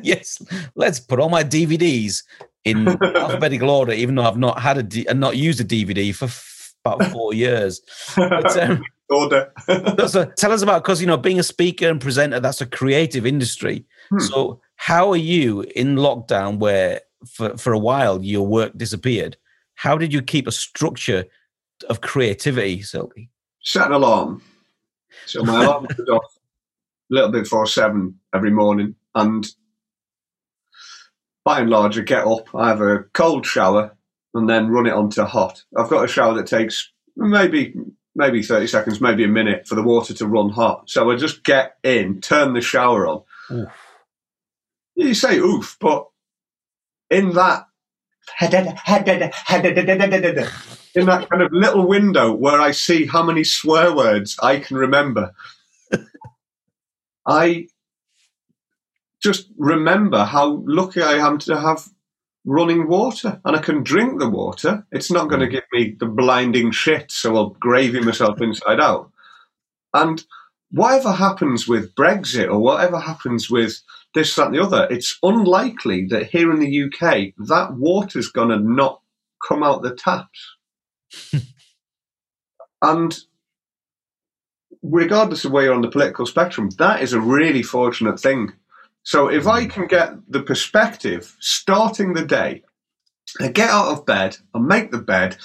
yes, 0.02 0.42
let's 0.74 1.00
put 1.00 1.18
all 1.18 1.28
my 1.30 1.42
DVDs 1.44 2.22
in 2.64 2.88
alphabetical 3.02 3.70
order, 3.70 3.92
even 3.92 4.14
though 4.16 4.24
I've 4.24 4.36
not 4.38 4.60
had 4.60 4.78
a 4.78 4.82
D- 4.82 5.06
and 5.08 5.18
not 5.20 5.36
used 5.36 5.60
a 5.60 5.64
DVD 5.64 6.14
for 6.14 6.26
f- 6.26 6.74
about 6.84 7.10
four 7.10 7.32
years. 7.32 7.80
But, 8.16 8.56
um, 8.58 8.82
Order. 9.08 9.52
so 10.08 10.24
tell 10.36 10.50
us 10.50 10.62
about 10.62 10.82
because 10.82 11.00
you 11.00 11.06
know 11.06 11.16
being 11.16 11.38
a 11.38 11.44
speaker 11.44 11.88
and 11.88 12.00
presenter 12.00 12.40
that's 12.40 12.60
a 12.60 12.66
creative 12.66 13.24
industry. 13.24 13.84
Hmm. 14.10 14.18
So 14.18 14.60
how 14.74 15.10
are 15.12 15.16
you 15.16 15.60
in 15.76 15.94
lockdown 15.94 16.58
where 16.58 17.02
for 17.24 17.56
for 17.56 17.72
a 17.72 17.78
while 17.78 18.22
your 18.24 18.44
work 18.46 18.76
disappeared? 18.76 19.36
How 19.76 19.96
did 19.96 20.12
you 20.12 20.22
keep 20.22 20.48
a 20.48 20.52
structure 20.52 21.24
of 21.84 22.00
creativity, 22.00 22.82
Silky? 22.82 23.30
Set 23.62 23.86
an 23.86 23.92
alarm. 23.92 24.42
So 25.26 25.42
my 25.42 25.64
alarm 25.64 25.86
goes 25.96 26.08
off 26.08 26.38
a 27.10 27.14
little 27.14 27.30
bit 27.30 27.44
before 27.44 27.66
seven 27.66 28.18
every 28.34 28.50
morning, 28.50 28.94
and 29.14 29.46
by 31.44 31.60
and 31.60 31.70
large, 31.70 31.98
I 31.98 32.02
get 32.02 32.26
up, 32.26 32.54
I 32.54 32.68
have 32.68 32.80
a 32.80 33.04
cold 33.14 33.46
shower, 33.46 33.96
and 34.34 34.48
then 34.48 34.68
run 34.68 34.86
it 34.86 34.92
onto 34.92 35.22
hot. 35.22 35.62
I've 35.76 35.88
got 35.88 36.04
a 36.04 36.08
shower 36.08 36.34
that 36.34 36.46
takes 36.46 36.92
maybe 37.16 37.74
maybe 38.14 38.42
thirty 38.42 38.66
seconds, 38.66 39.00
maybe 39.00 39.24
a 39.24 39.28
minute 39.28 39.66
for 39.66 39.74
the 39.74 39.82
water 39.82 40.14
to 40.14 40.26
run 40.26 40.50
hot. 40.50 40.90
So 40.90 41.10
I 41.10 41.16
just 41.16 41.44
get 41.44 41.76
in, 41.82 42.20
turn 42.20 42.52
the 42.52 42.60
shower 42.60 43.06
on. 43.06 43.22
Oof. 43.50 43.68
You 44.96 45.14
say 45.14 45.38
oof, 45.38 45.76
but 45.80 46.08
in 47.10 47.32
that 47.34 47.66
in 50.96 51.06
that 51.06 51.28
kind 51.28 51.42
of 51.42 51.52
little 51.52 51.86
window 51.86 52.32
where 52.32 52.60
I 52.60 52.70
see 52.72 53.06
how 53.06 53.22
many 53.22 53.44
swear 53.44 53.94
words 53.94 54.36
I 54.42 54.58
can 54.58 54.76
remember, 54.76 55.32
I 57.26 57.68
just 59.22 59.48
remember 59.58 60.24
how 60.24 60.62
lucky 60.66 61.02
I 61.02 61.14
am 61.14 61.38
to 61.40 61.60
have 61.60 61.88
running 62.46 62.88
water 62.88 63.40
and 63.44 63.56
I 63.56 63.60
can 63.60 63.82
drink 63.82 64.18
the 64.18 64.30
water. 64.30 64.86
It's 64.90 65.10
not 65.10 65.28
going 65.28 65.40
to 65.40 65.46
hmm. 65.46 65.52
give 65.52 65.64
me 65.72 65.96
the 66.00 66.06
blinding 66.06 66.70
shit, 66.70 67.12
so 67.12 67.36
I'll 67.36 67.50
gravy 67.50 68.00
myself 68.00 68.40
inside 68.40 68.80
out. 68.80 69.10
And 69.92 70.24
whatever 70.70 71.12
happens 71.12 71.68
with 71.68 71.94
Brexit 71.94 72.48
or 72.48 72.58
whatever 72.58 72.98
happens 72.98 73.50
with 73.50 73.80
this, 74.14 74.34
that, 74.36 74.46
and 74.46 74.54
the 74.54 74.62
other, 74.62 74.88
it's 74.90 75.18
unlikely 75.22 76.06
that 76.06 76.30
here 76.30 76.50
in 76.50 76.60
the 76.60 76.84
UK 76.84 77.34
that 77.48 77.74
water's 77.74 78.28
going 78.28 78.48
to 78.48 78.58
not 78.58 79.02
come 79.46 79.62
out 79.62 79.82
the 79.82 79.94
taps. 79.94 80.55
And 82.82 83.18
regardless 84.82 85.44
of 85.44 85.52
where 85.52 85.64
you're 85.64 85.74
on 85.74 85.82
the 85.82 85.90
political 85.90 86.26
spectrum, 86.26 86.70
that 86.78 87.02
is 87.02 87.12
a 87.12 87.20
really 87.20 87.62
fortunate 87.62 88.20
thing. 88.20 88.52
So 89.02 89.28
if 89.28 89.46
I 89.46 89.66
can 89.66 89.86
get 89.86 90.14
the 90.28 90.42
perspective 90.42 91.36
starting 91.40 92.14
the 92.14 92.24
day, 92.24 92.62
I 93.40 93.48
get 93.48 93.70
out 93.70 93.88
of 93.92 94.06
bed, 94.06 94.36
I 94.54 94.58
make 94.58 94.90
the 94.90 94.98
bed, 94.98 95.36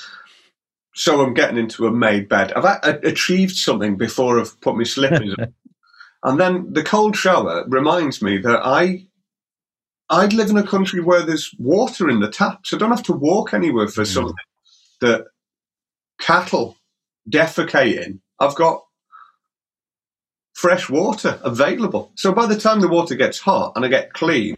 so 0.94 1.22
I'm 1.22 1.34
getting 1.34 1.58
into 1.58 1.88
a 1.88 1.92
made 1.92 2.28
bed. 2.28 2.52
I've 2.54 2.66
a- 2.66 3.08
achieved 3.08 3.56
something 3.56 3.98
before 3.98 4.40
I've 4.40 4.60
put 4.62 4.76
my 4.76 4.84
slippers 4.84 5.36
on. 5.40 5.54
And 6.24 6.40
then 6.40 6.72
the 6.74 6.84
cold 6.84 7.16
shower 7.16 7.66
reminds 7.68 8.22
me 8.22 8.38
that 8.40 8.60
I 8.64 9.08
I 10.10 10.28
live 10.28 10.52
in 10.52 10.58
a 10.58 10.68
country 10.68 11.00
where 11.00 11.24
there's 11.24 11.56
water 11.58 12.10
in 12.10 12.20
the 12.20 12.30
taps. 12.30 12.74
I 12.74 12.78
don't 12.78 12.92
have 12.92 13.02
to 13.04 13.14
walk 13.14 13.54
anywhere 13.56 13.88
for 13.88 14.04
Mm. 14.04 14.14
something 14.14 14.36
that 15.00 15.26
cattle 16.22 16.78
defecating. 17.30 18.20
I've 18.40 18.56
got 18.56 18.84
fresh 20.54 20.90
water 20.90 21.40
available. 21.44 22.12
So 22.16 22.32
by 22.34 22.46
the 22.46 22.58
time 22.60 22.80
the 22.82 22.88
water 22.88 23.16
gets 23.16 23.40
hot 23.40 23.74
and 23.76 23.84
I 23.84 23.88
get 23.88 24.14
clean, 24.14 24.56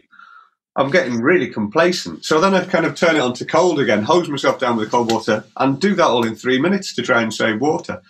I'm 0.76 0.90
getting 0.90 1.20
really 1.20 1.48
complacent. 1.48 2.24
So 2.24 2.40
then 2.40 2.54
I 2.54 2.64
kind 2.64 2.84
of 2.84 2.94
turn 2.94 3.16
it 3.16 3.20
on 3.20 3.32
to 3.34 3.44
cold 3.44 3.78
again, 3.80 4.02
hose 4.02 4.28
myself 4.28 4.58
down 4.58 4.76
with 4.76 4.90
cold 4.90 5.10
water, 5.10 5.44
and 5.56 5.80
do 5.80 5.94
that 5.94 6.06
all 6.06 6.26
in 6.26 6.34
three 6.34 6.60
minutes 6.60 6.94
to 6.96 7.02
try 7.02 7.22
and 7.22 7.32
save 7.32 7.60
water. 7.60 8.02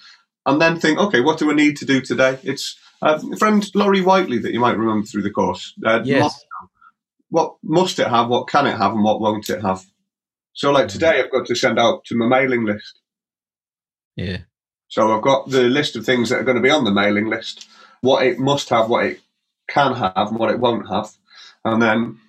And 0.47 0.61
then 0.61 0.81
think, 0.81 0.99
okay, 0.99 1.21
what 1.21 1.39
do 1.39 1.51
I 1.51 1.55
need 1.55 1.77
to 1.79 1.85
do 1.87 2.01
today? 2.01 2.39
It's 2.43 2.77
uh, 3.03 3.19
friend 3.39 3.65
Laurie 3.75 4.01
Whiteley 4.03 4.39
that 4.39 4.53
you 4.53 4.61
might 4.61 4.79
remember 4.79 5.07
through 5.07 5.23
the 5.23 5.31
course. 5.31 5.75
Uh, 5.85 6.01
Yes. 6.05 6.45
what 7.29 7.57
must 7.63 7.99
it 7.99 8.09
have, 8.09 8.29
what 8.29 8.49
can 8.49 8.67
it 8.67 8.77
have, 8.77 8.93
and 8.93 9.05
what 9.05 9.21
won't 9.21 9.51
it 9.51 9.61
have. 9.63 9.85
So, 10.55 10.71
like 10.71 10.89
today, 10.89 11.21
I've 11.21 11.33
got 11.33 11.47
to 11.47 11.55
send 11.55 11.79
out 11.79 12.05
to 12.07 12.17
my 12.17 12.27
mailing 12.27 12.65
list. 12.65 13.01
Yeah. 14.17 14.39
So, 14.89 15.15
I've 15.17 15.23
got 15.23 15.51
the 15.51 15.63
list 15.63 15.97
of 15.97 16.05
things 16.05 16.29
that 16.29 16.41
are 16.41 16.45
going 16.45 16.57
to 16.57 16.63
be 16.63 16.71
on 16.71 16.85
the 16.85 16.93
mailing 16.93 17.27
list, 17.27 17.67
what 18.01 18.25
it 18.27 18.39
must 18.39 18.69
have, 18.69 18.89
what 18.89 19.07
it 19.07 19.21
can 19.69 19.95
have, 19.95 20.13
and 20.29 20.39
what 20.39 20.51
it 20.51 20.61
won't 20.61 20.89
have. 20.89 21.11
And 21.65 21.83
then 21.83 22.21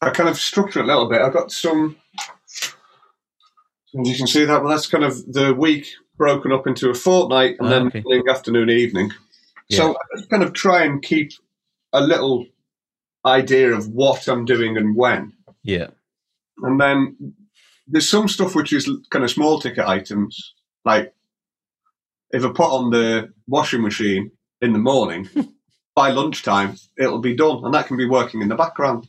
I 0.00 0.10
kind 0.10 0.28
of 0.28 0.38
structure 0.38 0.80
it 0.80 0.84
a 0.84 0.86
little 0.86 1.08
bit. 1.08 1.22
I've 1.22 1.32
got 1.32 1.50
some, 1.50 1.96
as 2.62 2.72
you 4.08 4.16
can 4.16 4.26
see 4.26 4.44
that, 4.44 4.62
well, 4.62 4.70
that's 4.70 4.86
kind 4.86 5.04
of 5.04 5.32
the 5.32 5.54
week 5.54 5.86
broken 6.16 6.52
up 6.52 6.66
into 6.66 6.90
a 6.90 6.94
fortnight 6.94 7.56
and 7.58 7.66
Ah, 7.68 7.70
then 7.70 7.86
okay. 7.88 8.02
morning, 8.04 8.28
afternoon, 8.28 8.70
evening. 8.70 9.10
So, 9.70 9.92
I 9.92 10.16
just 10.18 10.30
kind 10.30 10.42
of 10.42 10.52
try 10.52 10.84
and 10.84 11.02
keep 11.02 11.32
a 11.92 12.00
little 12.00 12.46
idea 13.24 13.72
of 13.72 13.88
what 13.88 14.28
I'm 14.28 14.44
doing 14.44 14.76
and 14.76 14.94
when. 14.94 15.32
Yeah. 15.62 15.88
And 16.58 16.80
then 16.80 17.34
there's 17.88 18.08
some 18.08 18.28
stuff 18.28 18.54
which 18.54 18.72
is 18.72 18.88
kind 19.10 19.24
of 19.24 19.30
small 19.30 19.58
ticket 19.58 19.86
items, 19.86 20.54
like 20.84 21.12
if 22.34 22.44
I 22.44 22.48
put 22.48 22.70
on 22.70 22.90
the 22.90 23.32
washing 23.46 23.80
machine 23.80 24.30
in 24.60 24.72
the 24.72 24.78
morning, 24.78 25.28
by 25.94 26.10
lunchtime 26.10 26.76
it'll 26.98 27.20
be 27.20 27.36
done, 27.36 27.64
and 27.64 27.72
that 27.72 27.86
can 27.86 27.96
be 27.96 28.08
working 28.08 28.42
in 28.42 28.48
the 28.48 28.56
background. 28.56 29.08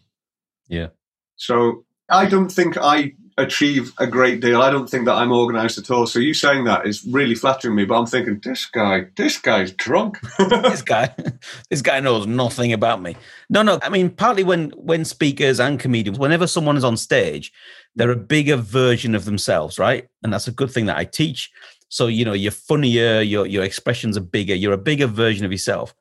Yeah. 0.67 0.89
So 1.35 1.85
I 2.09 2.27
don't 2.27 2.49
think 2.49 2.77
I 2.77 3.13
achieve 3.37 3.91
a 3.97 4.07
great 4.07 4.39
deal. 4.39 4.61
I 4.61 4.69
don't 4.69 4.89
think 4.89 5.05
that 5.05 5.15
I'm 5.15 5.31
organised 5.33 5.77
at 5.77 5.91
all. 5.91 6.07
So 6.07 6.19
you 6.19 6.33
saying 6.33 6.63
that 6.65 6.87
is 6.87 7.03
really 7.05 7.35
flattering 7.35 7.75
me, 7.75 7.83
but 7.83 7.99
I'm 7.99 8.05
thinking 8.05 8.39
this 8.41 8.65
guy, 8.65 9.07
this 9.17 9.37
guy's 9.37 9.73
drunk. 9.73 10.19
this 10.39 10.81
guy 10.81 11.13
this 11.69 11.81
guy 11.81 11.99
knows 11.99 12.27
nothing 12.27 12.73
about 12.73 13.01
me 13.01 13.15
no 13.49 13.61
no 13.61 13.79
i 13.83 13.89
mean 13.89 14.09
partly 14.09 14.43
when 14.43 14.71
when 14.71 15.05
speakers 15.05 15.59
and 15.59 15.79
comedians 15.79 16.19
whenever 16.19 16.47
someone 16.47 16.77
is 16.77 16.83
on 16.83 16.97
stage 16.97 17.51
they're 17.95 18.11
a 18.11 18.15
bigger 18.15 18.55
version 18.55 19.15
of 19.15 19.25
themselves 19.25 19.79
right 19.79 20.07
and 20.23 20.33
that's 20.33 20.47
a 20.47 20.51
good 20.51 20.71
thing 20.71 20.85
that 20.85 20.97
i 20.97 21.03
teach 21.05 21.51
so 21.95 22.07
you 22.07 22.25
know 22.25 22.33
you're 22.33 22.51
funnier 22.69 23.21
your 23.21 23.45
your 23.45 23.63
expressions 23.63 24.17
are 24.17 24.27
bigger 24.37 24.53
you're 24.53 24.73
a 24.73 24.77
bigger 24.91 25.07
version 25.07 25.45
of 25.45 25.51
yourself 25.51 25.95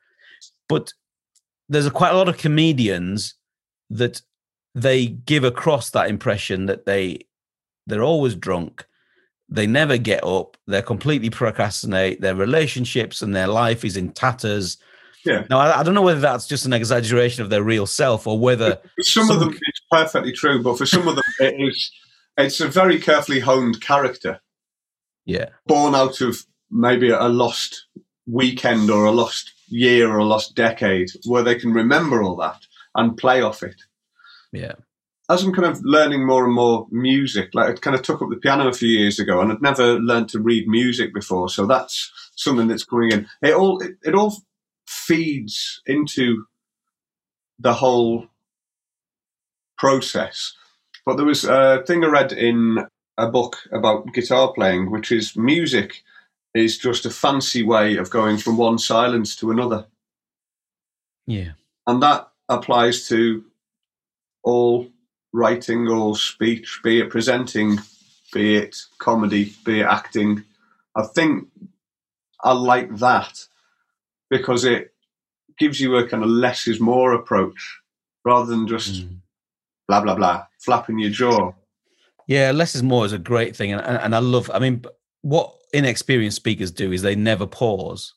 but 0.69 0.93
there's 1.69 1.87
a, 1.87 1.91
quite 1.91 2.11
a 2.11 2.17
lot 2.17 2.29
of 2.29 2.37
comedians 2.37 3.35
that 3.91 4.21
they 4.75 5.07
give 5.07 5.45
across 5.45 5.91
that 5.91 6.09
impression 6.11 6.67
that 6.67 6.85
they 6.85 7.21
they're 7.87 8.03
always 8.03 8.35
drunk 8.35 8.87
they 9.49 9.67
never 9.69 9.97
get 9.97 10.25
up 10.25 10.57
they're 10.67 10.83
completely 10.95 11.31
procrastinate 11.31 12.21
their 12.21 12.35
relationships 12.35 13.23
and 13.23 13.33
their 13.37 13.47
life 13.47 13.85
is 13.85 13.97
in 13.97 14.11
tatters 14.11 14.79
Yeah. 15.25 15.45
now 15.49 15.59
I, 15.61 15.79
I 15.79 15.83
don't 15.85 15.95
know 15.95 16.03
whether 16.11 16.19
that's 16.29 16.49
just 16.49 16.67
an 16.67 16.73
exaggeration 16.73 17.45
of 17.45 17.51
their 17.51 17.63
real 17.63 17.87
self 17.87 18.27
or 18.27 18.37
whether 18.39 18.77
For 18.97 19.03
some, 19.03 19.27
Some- 19.29 19.37
of 19.37 19.41
them, 19.41 19.51
it's 19.55 19.83
perfectly 19.93 20.33
true, 20.33 20.61
but 20.61 20.77
for 20.77 20.87
some 20.87 21.07
of 21.07 21.15
them, 21.15 21.25
it 21.39 21.55
is. 21.69 21.79
It's 22.37 22.59
a 22.61 22.67
very 22.67 22.99
carefully 22.99 23.39
honed 23.39 23.81
character, 23.81 24.41
yeah 25.25 25.49
born 25.67 25.95
out 25.95 26.21
of 26.21 26.45
maybe 26.71 27.11
a 27.11 27.29
lost 27.29 27.87
weekend 28.27 28.91
or 28.91 29.05
a 29.05 29.13
lost 29.13 29.53
year 29.69 30.11
or 30.11 30.19
a 30.19 30.25
lost 30.25 30.55
decade, 30.55 31.11
where 31.27 31.43
they 31.43 31.55
can 31.55 31.73
remember 31.73 32.23
all 32.23 32.37
that 32.37 32.67
and 32.95 33.17
play 33.17 33.41
off 33.41 33.63
it. 33.63 33.83
yeah 34.53 34.75
As 35.29 35.43
I'm 35.43 35.53
kind 35.53 35.67
of 35.67 35.81
learning 35.85 36.27
more 36.27 36.45
and 36.45 36.55
more 36.55 36.87
music, 36.91 37.51
like 37.55 37.69
I 37.71 37.73
kind 37.75 37.97
of 37.97 38.03
took 38.03 38.23
up 38.23 38.29
the 38.31 38.37
piano 38.37 38.69
a 38.69 38.73
few 38.73 38.89
years 38.89 39.19
ago, 39.19 39.41
and 39.41 39.51
I'd 39.53 39.63
never 39.63 39.99
learned 39.99 40.29
to 40.31 40.41
read 40.41 40.69
music 40.69 41.15
before, 41.15 41.49
so 41.49 41.67
that's 41.67 42.13
something 42.37 42.69
that's 42.69 42.85
coming 42.85 43.13
in. 43.13 43.29
It 43.43 43.55
all 43.55 43.81
it, 43.81 43.93
it 44.05 44.15
all 44.15 44.37
feeds 44.87 45.81
into 45.87 46.45
the 47.59 47.75
whole 47.75 48.27
process. 49.79 50.53
But 51.07 51.17
there 51.17 51.27
was 51.27 51.45
a 51.45 51.83
thing 51.87 52.05
I 52.05 52.09
read 52.09 52.33
in 52.33 52.87
a 53.17 53.29
book 53.29 53.59
about 53.73 54.13
guitar 54.13 54.53
playing, 54.53 54.91
which 54.91 55.13
is 55.13 55.37
music 55.37 56.03
is 56.55 56.79
just 56.79 57.07
a 57.07 57.11
fancy 57.11 57.63
way 57.63 57.97
of 57.97 58.11
going 58.11 58.39
from 58.39 58.57
one 58.57 58.79
silence 58.79 59.35
to 59.37 59.51
another. 59.51 59.87
yeah 61.27 61.53
And 61.87 62.03
that 62.03 62.29
applies 62.49 63.09
to 63.09 63.45
all 64.43 64.89
writing, 65.33 65.89
all 65.89 66.15
speech, 66.15 66.81
be 66.85 67.01
it 67.01 67.11
presenting, 67.11 67.79
be 68.33 68.57
it 68.57 68.77
comedy, 68.99 69.53
be 69.65 69.81
it 69.81 69.87
acting. 69.87 70.45
I 70.95 71.03
think 71.03 71.49
I 72.43 72.53
like 72.53 72.97
that 72.99 73.47
because 74.31 74.65
it 74.65 74.93
gives 75.59 75.81
you 75.81 75.97
a 75.97 76.07
kind 76.09 76.23
of 76.23 76.29
less 76.31 76.67
is 76.69 76.81
more 76.81 77.13
approach 77.15 77.81
rather 78.25 78.47
than 78.47 78.67
just 78.69 79.03
Mm. 79.03 79.21
blah, 79.89 80.01
blah, 80.01 80.15
blah, 80.15 80.47
flapping 80.59 80.99
your 80.99 81.11
jaw. 81.11 81.53
Yeah, 82.27 82.53
less 82.53 82.75
is 82.75 82.83
more 82.83 83.05
is 83.05 83.13
a 83.13 83.19
great 83.19 83.55
thing, 83.55 83.73
and 83.73 83.83
and, 83.83 84.15
I 84.15 84.19
love. 84.19 84.51
I 84.53 84.59
mean, 84.59 84.85
what 85.23 85.55
inexperienced 85.73 86.37
speakers 86.37 86.71
do 86.71 86.93
is 86.93 87.03
they 87.03 87.17
never 87.17 87.47
pause, 87.47 88.15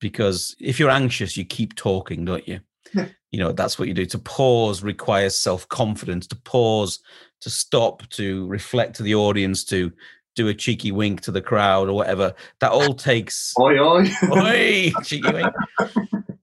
because 0.00 0.54
if 0.60 0.78
you're 0.78 0.90
anxious, 0.90 1.36
you 1.36 1.44
keep 1.44 1.74
talking, 1.74 2.24
don't 2.24 2.46
you? 2.46 2.60
Yeah. 2.94 3.06
You 3.30 3.38
know 3.40 3.52
that's 3.52 3.78
what 3.78 3.88
you 3.88 3.92
do. 3.92 4.06
To 4.06 4.18
pause 4.18 4.82
requires 4.82 5.36
self 5.36 5.68
confidence. 5.68 6.26
To 6.28 6.36
pause, 6.36 7.00
to 7.42 7.50
stop, 7.50 8.08
to 8.12 8.46
reflect 8.46 8.96
to 8.96 9.02
the 9.02 9.16
audience, 9.16 9.64
to 9.64 9.92
do 10.34 10.48
a 10.48 10.54
cheeky 10.54 10.92
wink 10.92 11.20
to 11.20 11.30
the 11.30 11.42
crowd 11.42 11.90
or 11.90 11.92
whatever. 11.92 12.32
That 12.60 12.72
all 12.72 12.94
takes 12.94 13.52
Oi, 13.60 13.78
oi. 13.78 14.10
Oi, 14.32 14.92
cheeky 15.04 15.30
wink. 15.30 15.52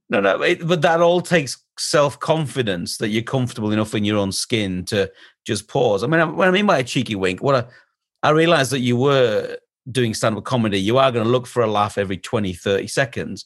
No, 0.10 0.20
no, 0.20 0.42
it, 0.44 0.68
but 0.68 0.84
that 0.84 1.02
all 1.02 1.22
takes 1.22 1.58
self 1.80 2.20
confidence 2.20 2.98
that 2.98 3.10
you're 3.10 3.24
comfortable 3.24 3.72
enough 3.72 3.96
in 3.96 4.06
your 4.06 4.18
own 4.18 4.32
skin 4.32 4.86
to 4.86 5.12
just 5.46 5.68
pause. 5.68 6.04
I 6.04 6.08
mean, 6.08 6.36
what 6.36 6.48
I 6.48 6.52
mean 6.52 6.66
by 6.66 6.80
a 6.80 6.84
cheeky 6.84 7.16
wink, 7.16 7.42
what 7.42 7.56
I, 7.56 8.28
I 8.28 8.32
realized 8.32 8.72
that 8.72 8.80
you 8.80 8.98
were 8.98 9.58
doing 9.90 10.14
stand 10.14 10.36
up 10.36 10.44
comedy, 10.44 10.80
you 10.80 10.98
are 10.98 11.12
going 11.12 11.24
to 11.24 11.32
look 11.32 11.48
for 11.48 11.62
a 11.62 11.68
laugh 11.68 11.98
every 11.98 12.18
20, 12.18 12.54
30 12.54 12.88
seconds, 12.88 13.46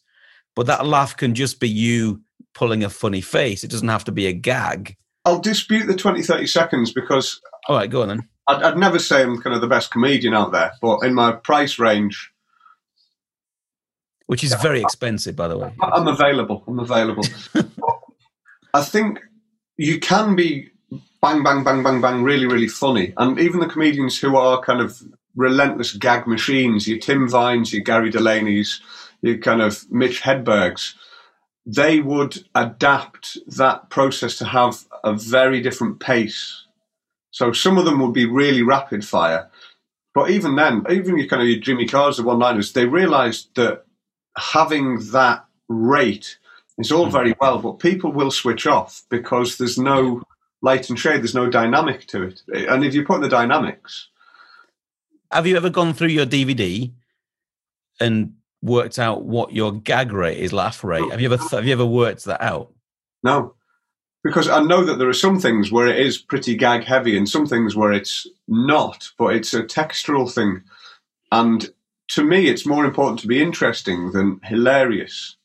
but 0.55 0.65
that 0.67 0.85
laugh 0.85 1.15
can 1.15 1.35
just 1.35 1.59
be 1.59 1.69
you 1.69 2.21
pulling 2.53 2.83
a 2.83 2.89
funny 2.89 3.21
face. 3.21 3.63
It 3.63 3.69
doesn't 3.69 3.87
have 3.87 4.05
to 4.05 4.11
be 4.11 4.27
a 4.27 4.33
gag. 4.33 4.95
I'll 5.25 5.39
dispute 5.39 5.85
the 5.85 5.95
20, 5.95 6.23
30 6.23 6.47
seconds 6.47 6.93
because 6.93 7.39
All 7.67 7.75
right, 7.75 7.89
go 7.89 8.01
on 8.01 8.07
then. 8.07 8.29
I'd, 8.47 8.63
I'd 8.63 8.77
never 8.77 8.99
say 8.99 9.21
I'm 9.21 9.41
kind 9.41 9.55
of 9.55 9.61
the 9.61 9.67
best 9.67 9.91
comedian 9.91 10.33
out 10.33 10.51
there, 10.51 10.71
but 10.81 10.99
in 11.03 11.13
my 11.13 11.33
price 11.33 11.77
range, 11.77 12.31
Which 14.27 14.43
is 14.43 14.53
very 14.55 14.81
expensive, 14.81 15.35
by 15.35 15.49
the 15.49 15.57
way. 15.57 15.73
I'm 15.81 16.07
available. 16.07 16.63
I'm 16.67 16.79
available. 16.79 17.23
I 18.73 18.83
think 18.83 19.19
you 19.77 19.99
can 19.99 20.35
be 20.35 20.69
bang, 21.21 21.43
bang, 21.43 21.63
bang, 21.63 21.83
bang, 21.83 22.01
bang, 22.01 22.23
really, 22.23 22.45
really 22.45 22.67
funny. 22.67 23.13
And 23.17 23.39
even 23.39 23.59
the 23.59 23.67
comedians 23.67 24.19
who 24.19 24.35
are 24.35 24.61
kind 24.61 24.81
of 24.81 25.01
relentless 25.35 25.93
gag 25.93 26.27
machines, 26.27 26.87
your 26.87 26.99
Tim 26.99 27.29
Vines, 27.29 27.73
your 27.73 27.83
Gary 27.83 28.11
Delaney's, 28.11 28.81
your 29.21 29.37
kind 29.37 29.61
of 29.61 29.89
Mitch 29.91 30.21
Hedbergs, 30.21 30.95
they 31.65 31.99
would 31.99 32.43
adapt 32.55 33.37
that 33.47 33.89
process 33.89 34.37
to 34.37 34.45
have 34.45 34.85
a 35.03 35.13
very 35.13 35.61
different 35.61 35.99
pace. 35.99 36.65
So 37.31 37.51
some 37.51 37.77
of 37.77 37.85
them 37.85 37.99
would 37.99 38.13
be 38.13 38.25
really 38.25 38.63
rapid 38.63 39.05
fire. 39.05 39.49
But 40.15 40.31
even 40.31 40.55
then, 40.55 40.83
even 40.89 41.17
your 41.17 41.27
kind 41.27 41.41
of 41.41 41.47
your 41.47 41.59
Jimmy 41.59 41.85
Carr's, 41.85 42.17
the 42.17 42.23
one-liners, 42.23 42.73
they 42.73 42.85
realised 42.85 43.55
that 43.55 43.83
having 44.37 44.99
that 45.11 45.45
rate 45.67 46.39
is 46.77 46.91
all 46.91 47.05
hmm. 47.05 47.11
very 47.11 47.35
well, 47.39 47.59
but 47.59 47.79
people 47.79 48.11
will 48.11 48.31
switch 48.31 48.65
off 48.65 49.03
because 49.09 49.57
there's 49.57 49.77
no 49.77 50.23
light 50.61 50.89
and 50.89 50.99
shade, 50.99 51.21
there's 51.21 51.35
no 51.35 51.49
dynamic 51.49 52.05
to 52.07 52.23
it. 52.23 52.41
And 52.53 52.83
if 52.83 52.93
you 52.93 53.05
put 53.05 53.15
in 53.15 53.21
the 53.21 53.29
dynamics, 53.29 54.09
Have 55.31 55.47
you 55.47 55.55
ever 55.57 55.69
gone 55.69 55.93
through 55.93 56.09
your 56.09 56.25
DVD 56.25 56.91
and 57.99 58.33
worked 58.61 58.99
out 58.99 59.23
what 59.23 59.53
your 59.53 59.71
gag 59.71 60.11
rate 60.11 60.37
is, 60.37 60.51
laugh 60.51 60.83
rate? 60.83 61.09
Have 61.11 61.21
you 61.21 61.31
ever 61.31 61.43
have 61.51 61.65
you 61.65 61.73
ever 61.73 61.85
worked 61.85 62.25
that 62.25 62.41
out? 62.41 62.73
no. 63.23 63.53
because 64.23 64.49
I 64.49 64.61
know 64.61 64.83
that 64.83 64.97
there 64.97 65.07
are 65.07 65.13
some 65.13 65.39
things 65.39 65.71
where 65.71 65.87
it 65.87 65.99
is 65.99 66.17
pretty 66.17 66.55
gag 66.55 66.83
heavy 66.83 67.17
and 67.17 67.27
some 67.27 67.45
things 67.45 67.75
where 67.75 67.93
it's 67.93 68.27
not, 68.47 69.09
but 69.17 69.33
it's 69.35 69.53
a 69.53 69.63
textural 69.63 70.31
thing. 70.31 70.63
And 71.31 71.69
to 72.09 72.23
me, 72.23 72.47
it's 72.47 72.65
more 72.65 72.85
important 72.85 73.19
to 73.19 73.27
be 73.27 73.41
interesting 73.41 74.11
than 74.11 74.41
hilarious 74.43 75.37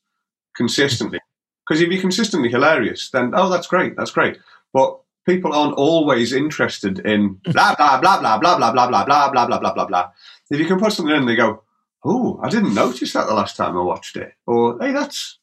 consistently. 0.56 1.20
Because 1.66 1.80
if 1.80 1.90
you're 1.90 2.00
consistently 2.00 2.48
hilarious, 2.48 3.10
then, 3.10 3.32
oh, 3.34 3.48
that's 3.48 3.66
great, 3.66 3.96
that's 3.96 4.10
great. 4.10 4.38
But 4.72 4.98
people 5.26 5.52
aren't 5.52 5.74
always 5.76 6.32
interested 6.32 6.98
in 7.00 7.34
blah, 7.44 7.74
blah, 7.76 8.00
blah, 8.00 8.20
blah, 8.20 8.38
blah, 8.38 8.56
blah, 8.58 8.72
blah, 8.72 8.86
blah, 8.88 9.04
blah, 9.04 9.30
blah, 9.30 9.46
blah, 9.46 9.58
blah, 9.58 9.74
blah, 9.74 9.86
blah. 9.86 10.10
If 10.50 10.60
you 10.60 10.66
can 10.66 10.78
put 10.78 10.92
something 10.92 11.14
in 11.14 11.22
and 11.22 11.28
they 11.28 11.36
go, 11.36 11.62
oh, 12.04 12.38
I 12.42 12.48
didn't 12.50 12.74
notice 12.74 13.12
that 13.14 13.26
the 13.26 13.34
last 13.34 13.56
time 13.56 13.76
I 13.76 13.82
watched 13.82 14.16
it. 14.16 14.34
Or, 14.46 14.78
hey, 14.80 14.92
that's, 14.92 15.38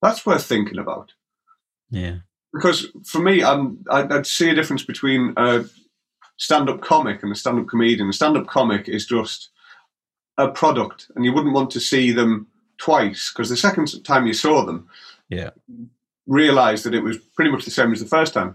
that's 0.00 0.24
worth 0.24 0.44
thinking 0.44 0.78
about. 0.78 1.12
Yeah. 1.90 2.18
Because 2.52 2.86
for 3.04 3.18
me, 3.20 3.42
I'm, 3.42 3.84
I'd, 3.90 4.12
I'd 4.12 4.26
see 4.26 4.48
a 4.48 4.54
difference 4.54 4.84
between 4.84 5.34
a 5.36 5.64
stand-up 6.36 6.80
comic 6.80 7.22
and 7.22 7.32
a 7.32 7.34
stand-up 7.34 7.66
comedian. 7.66 8.08
A 8.08 8.12
stand-up 8.12 8.46
comic 8.46 8.88
is 8.88 9.06
just 9.06 9.50
a 10.38 10.48
product, 10.48 11.10
and 11.16 11.24
you 11.24 11.32
wouldn't 11.32 11.54
want 11.54 11.70
to 11.72 11.80
see 11.80 12.12
them 12.12 12.46
twice 12.78 13.32
because 13.32 13.48
the 13.48 13.56
second 13.56 14.04
time 14.04 14.26
you 14.26 14.32
saw 14.32 14.64
them, 14.64 14.88
Yeah. 15.28 15.50
realised 16.28 16.84
that 16.84 16.94
it 16.94 17.02
was 17.02 17.18
pretty 17.18 17.50
much 17.50 17.64
the 17.64 17.72
same 17.72 17.92
as 17.92 17.98
the 17.98 18.06
first 18.06 18.34
time. 18.34 18.54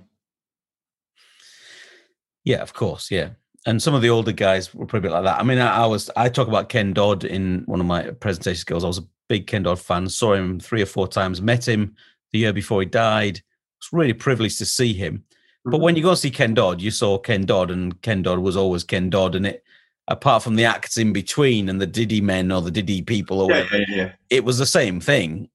Yeah, 2.44 2.62
of 2.62 2.74
course. 2.74 3.10
Yeah. 3.10 3.30
And 3.66 3.82
some 3.82 3.94
of 3.94 4.02
the 4.02 4.10
older 4.10 4.34
guys 4.34 4.74
were 4.74 4.86
probably 4.86 5.10
like 5.10 5.24
that. 5.24 5.40
I 5.40 5.44
mean, 5.44 5.58
I, 5.58 5.84
I 5.84 5.86
was, 5.86 6.10
I 6.18 6.28
talk 6.28 6.50
about 6.50 6.68
Ken 6.70 6.92
Dodd 6.92 7.24
in 7.24 7.64
one 7.66 7.80
of 7.80 7.86
my 7.86 8.12
presentation 8.12 8.60
skills. 8.60 8.84
I 8.84 8.88
was 8.88 8.98
a 8.98 9.08
big 9.30 9.48
Ken 9.48 9.64
Dodd 9.64 9.80
fan, 9.80 10.10
saw 10.10 10.34
him 10.34 10.60
three 10.60 10.82
or 10.82 10.86
four 10.86 11.08
times, 11.08 11.42
met 11.42 11.66
him 11.66 11.96
the 12.34 12.40
year 12.40 12.52
before 12.52 12.82
he 12.82 12.86
died. 12.86 13.42
Was 13.80 13.94
really 13.94 14.14
privileged 14.14 14.58
to 14.58 14.66
see 14.66 14.94
him. 14.94 15.24
But 15.64 15.80
when 15.80 15.94
mm-hmm. 15.94 16.00
you 16.00 16.04
go 16.04 16.16
see 16.16 16.30
Ken 16.30 16.54
Dodd, 16.54 16.82
you 16.82 16.92
saw 16.92 17.18
Ken 17.18 17.46
Dodd, 17.46 17.72
and 17.72 18.02
Ken 18.02 18.22
Dodd 18.22 18.40
was 18.40 18.58
always 18.58 18.84
Ken 18.84 19.10
Dodd. 19.10 19.36
And 19.36 19.48
it, 19.48 19.64
apart 20.10 20.44
from 20.44 20.56
the 20.58 20.66
acts 20.66 20.98
in 20.98 21.14
between 21.14 21.70
and 21.70 21.80
the 21.80 21.88
Diddy 21.88 22.20
men 22.20 22.52
or 22.52 22.62
the 22.62 22.72
Diddy 22.72 23.02
people 23.02 23.40
or 23.40 23.50
yeah, 23.50 23.62
whatever, 23.62 23.78
yeah, 23.78 23.96
yeah, 23.96 24.12
it 24.30 24.44
was 24.44 24.58
the 24.58 24.66
same 24.66 25.00
thing. 25.00 25.50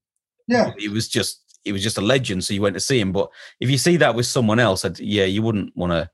yeah. 0.47 0.71
It 0.79 0.91
was 0.91 1.07
just, 1.07 1.59
it 1.63 1.73
was 1.73 1.83
just 1.83 1.99
a 1.99 2.01
legend. 2.01 2.43
So 2.43 2.55
you 2.55 2.61
went 2.63 2.73
to 2.73 2.79
see 2.79 2.99
him. 2.99 3.11
But 3.11 3.29
if 3.59 3.69
you 3.69 3.77
see 3.77 3.97
that 3.97 4.15
with 4.15 4.25
someone 4.25 4.57
else, 4.57 4.83
yeah, 4.99 5.25
you 5.25 5.43
wouldn't 5.43 5.77
want 5.77 5.91
to. 5.91 6.09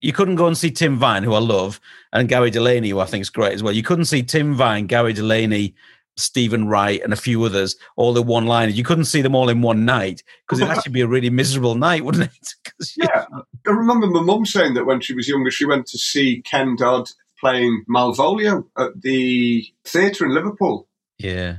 You 0.00 0.12
couldn't 0.12 0.36
go 0.36 0.46
and 0.46 0.56
see 0.56 0.70
Tim 0.70 0.96
Vine, 0.96 1.24
who 1.24 1.34
I 1.34 1.40
love, 1.40 1.80
and 2.12 2.28
Gary 2.28 2.50
Delaney, 2.50 2.90
who 2.90 3.00
I 3.00 3.06
think 3.06 3.22
is 3.22 3.30
great 3.30 3.52
as 3.52 3.62
well. 3.62 3.72
You 3.72 3.82
couldn't 3.82 4.04
see 4.04 4.22
Tim 4.22 4.54
Vine, 4.54 4.86
Gary 4.86 5.12
Delaney, 5.12 5.74
Steven 6.16 6.68
Wright, 6.68 7.00
and 7.02 7.12
a 7.12 7.16
few 7.16 7.42
others 7.44 7.76
all 7.96 8.16
in 8.16 8.26
one 8.26 8.46
line. 8.46 8.72
You 8.72 8.84
couldn't 8.84 9.06
see 9.06 9.22
them 9.22 9.34
all 9.34 9.48
in 9.48 9.60
one 9.60 9.84
night 9.84 10.22
because 10.46 10.60
it'd 10.60 10.70
actually 10.70 10.92
be 10.92 11.00
a 11.00 11.08
really 11.08 11.30
miserable 11.30 11.74
night, 11.74 12.04
wouldn't 12.04 12.24
it? 12.24 12.54
Yeah. 12.96 13.24
I 13.66 13.70
remember 13.70 14.06
my 14.06 14.20
mum 14.20 14.46
saying 14.46 14.74
that 14.74 14.86
when 14.86 15.00
she 15.00 15.12
was 15.12 15.26
younger, 15.26 15.50
she 15.50 15.64
went 15.64 15.86
to 15.88 15.98
see 15.98 16.42
Ken 16.42 16.76
Dodd 16.76 17.10
playing 17.40 17.84
Malvolio 17.90 18.66
at 18.78 19.02
the 19.02 19.66
theatre 19.84 20.24
in 20.24 20.32
Liverpool 20.32 20.88
yeah, 21.18 21.56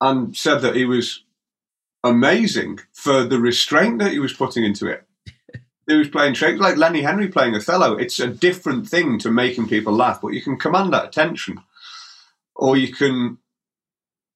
and 0.00 0.36
said 0.36 0.58
that 0.58 0.76
he 0.76 0.84
was 0.84 1.24
amazing 2.04 2.78
for 2.92 3.24
the 3.24 3.40
restraint 3.40 3.98
that 3.98 4.12
he 4.12 4.20
was 4.20 4.32
putting 4.32 4.64
into 4.64 4.86
it. 4.86 5.04
Was 5.96 6.08
playing 6.08 6.34
Shakespeare, 6.34 6.68
like 6.68 6.76
Lenny 6.76 7.02
Henry 7.02 7.28
playing 7.28 7.54
Othello. 7.54 7.94
It's 7.96 8.20
a 8.20 8.26
different 8.26 8.88
thing 8.88 9.18
to 9.20 9.30
making 9.30 9.68
people 9.68 9.92
laugh, 9.92 10.20
but 10.20 10.34
you 10.34 10.42
can 10.42 10.58
command 10.58 10.92
that 10.92 11.06
attention, 11.06 11.60
or 12.54 12.76
you 12.76 12.92
can 12.92 13.38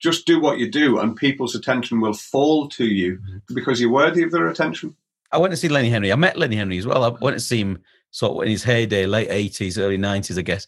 just 0.00 0.26
do 0.26 0.40
what 0.40 0.58
you 0.58 0.70
do, 0.70 0.98
and 0.98 1.14
people's 1.14 1.54
attention 1.54 2.00
will 2.00 2.14
fall 2.14 2.68
to 2.70 2.84
you 2.84 3.18
mm-hmm. 3.18 3.54
because 3.54 3.80
you're 3.80 3.90
worthy 3.90 4.22
of 4.22 4.32
their 4.32 4.48
attention. 4.48 4.96
I 5.30 5.38
went 5.38 5.52
to 5.52 5.56
see 5.56 5.68
Lenny 5.68 5.90
Henry. 5.90 6.10
I 6.12 6.16
met 6.16 6.36
Lenny 6.36 6.56
Henry 6.56 6.78
as 6.78 6.86
well. 6.86 7.04
I 7.04 7.08
went 7.08 7.36
to 7.36 7.40
see 7.40 7.60
him 7.60 7.82
sort 8.10 8.36
of 8.36 8.42
in 8.42 8.50
his 8.50 8.64
heyday, 8.64 9.06
late 9.06 9.28
eighties, 9.30 9.78
early 9.78 9.96
nineties, 9.96 10.38
I 10.38 10.42
guess. 10.42 10.66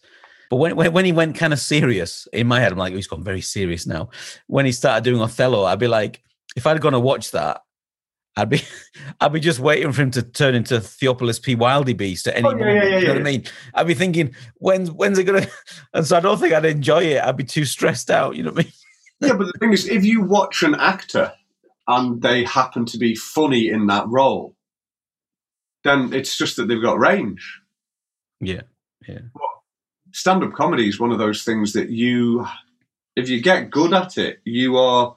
But 0.49 0.57
when, 0.57 0.75
when 0.75 0.93
when 0.93 1.05
he 1.05 1.11
went 1.11 1.35
kind 1.35 1.53
of 1.53 1.59
serious, 1.59 2.27
in 2.31 2.47
my 2.47 2.59
head, 2.59 2.71
I'm 2.71 2.77
like, 2.77 2.93
oh, 2.93 2.95
he's 2.95 3.07
gone 3.07 3.23
very 3.23 3.41
serious 3.41 3.85
now. 3.85 4.09
When 4.47 4.65
he 4.65 4.71
started 4.71 5.03
doing 5.03 5.21
Othello, 5.21 5.65
I'd 5.65 5.79
be 5.79 5.87
like, 5.87 6.21
if 6.55 6.65
I'd 6.65 6.79
gone 6.79 6.93
to 6.93 6.99
watch 6.99 7.31
that, 7.31 7.63
I'd 8.37 8.49
be 8.49 8.61
I'd 9.21 9.33
be 9.33 9.39
just 9.39 9.59
waiting 9.59 9.91
for 9.91 10.01
him 10.01 10.11
to 10.11 10.21
turn 10.21 10.55
into 10.55 10.79
Theophilus 10.79 11.39
P. 11.39 11.55
Wildebeeste 11.55 12.27
at 12.27 12.35
any 12.37 12.47
Oh, 12.47 12.51
yeah, 12.51 12.57
moment. 12.57 12.75
yeah, 12.75 12.89
yeah, 12.89 12.97
you 12.99 13.07
know 13.07 13.13
what 13.13 13.21
I 13.21 13.23
mean? 13.23 13.43
I'd 13.73 13.87
be 13.87 13.93
thinking, 13.93 14.35
when's 14.55 14.91
when's 14.91 15.17
it 15.17 15.23
gonna? 15.23 15.47
And 15.93 16.05
so 16.05 16.17
I 16.17 16.19
don't 16.19 16.39
think 16.39 16.53
I'd 16.53 16.65
enjoy 16.65 17.03
it. 17.03 17.23
I'd 17.23 17.37
be 17.37 17.43
too 17.43 17.65
stressed 17.65 18.09
out. 18.11 18.35
You 18.35 18.43
know 18.43 18.51
what 18.51 18.61
I 18.61 18.63
mean? 18.63 18.73
yeah, 19.21 19.33
but 19.33 19.45
the 19.47 19.59
thing 19.59 19.73
is, 19.73 19.87
if 19.87 20.03
you 20.03 20.21
watch 20.21 20.61
an 20.63 20.75
actor 20.75 21.31
and 21.87 22.21
they 22.21 22.43
happen 22.43 22.85
to 22.85 22.97
be 22.97 23.15
funny 23.15 23.69
in 23.69 23.87
that 23.87 24.05
role, 24.07 24.55
then 25.83 26.11
it's 26.13 26.37
just 26.37 26.57
that 26.57 26.67
they've 26.67 26.81
got 26.81 26.99
range. 26.99 27.61
Yeah, 28.41 28.61
yeah, 29.07 29.19
Stand 30.11 30.43
up 30.43 30.53
comedy 30.53 30.89
is 30.89 30.99
one 30.99 31.11
of 31.11 31.19
those 31.19 31.43
things 31.43 31.73
that 31.73 31.89
you, 31.89 32.45
if 33.15 33.29
you 33.29 33.39
get 33.41 33.69
good 33.69 33.93
at 33.93 34.17
it, 34.17 34.39
you 34.43 34.77
are 34.77 35.15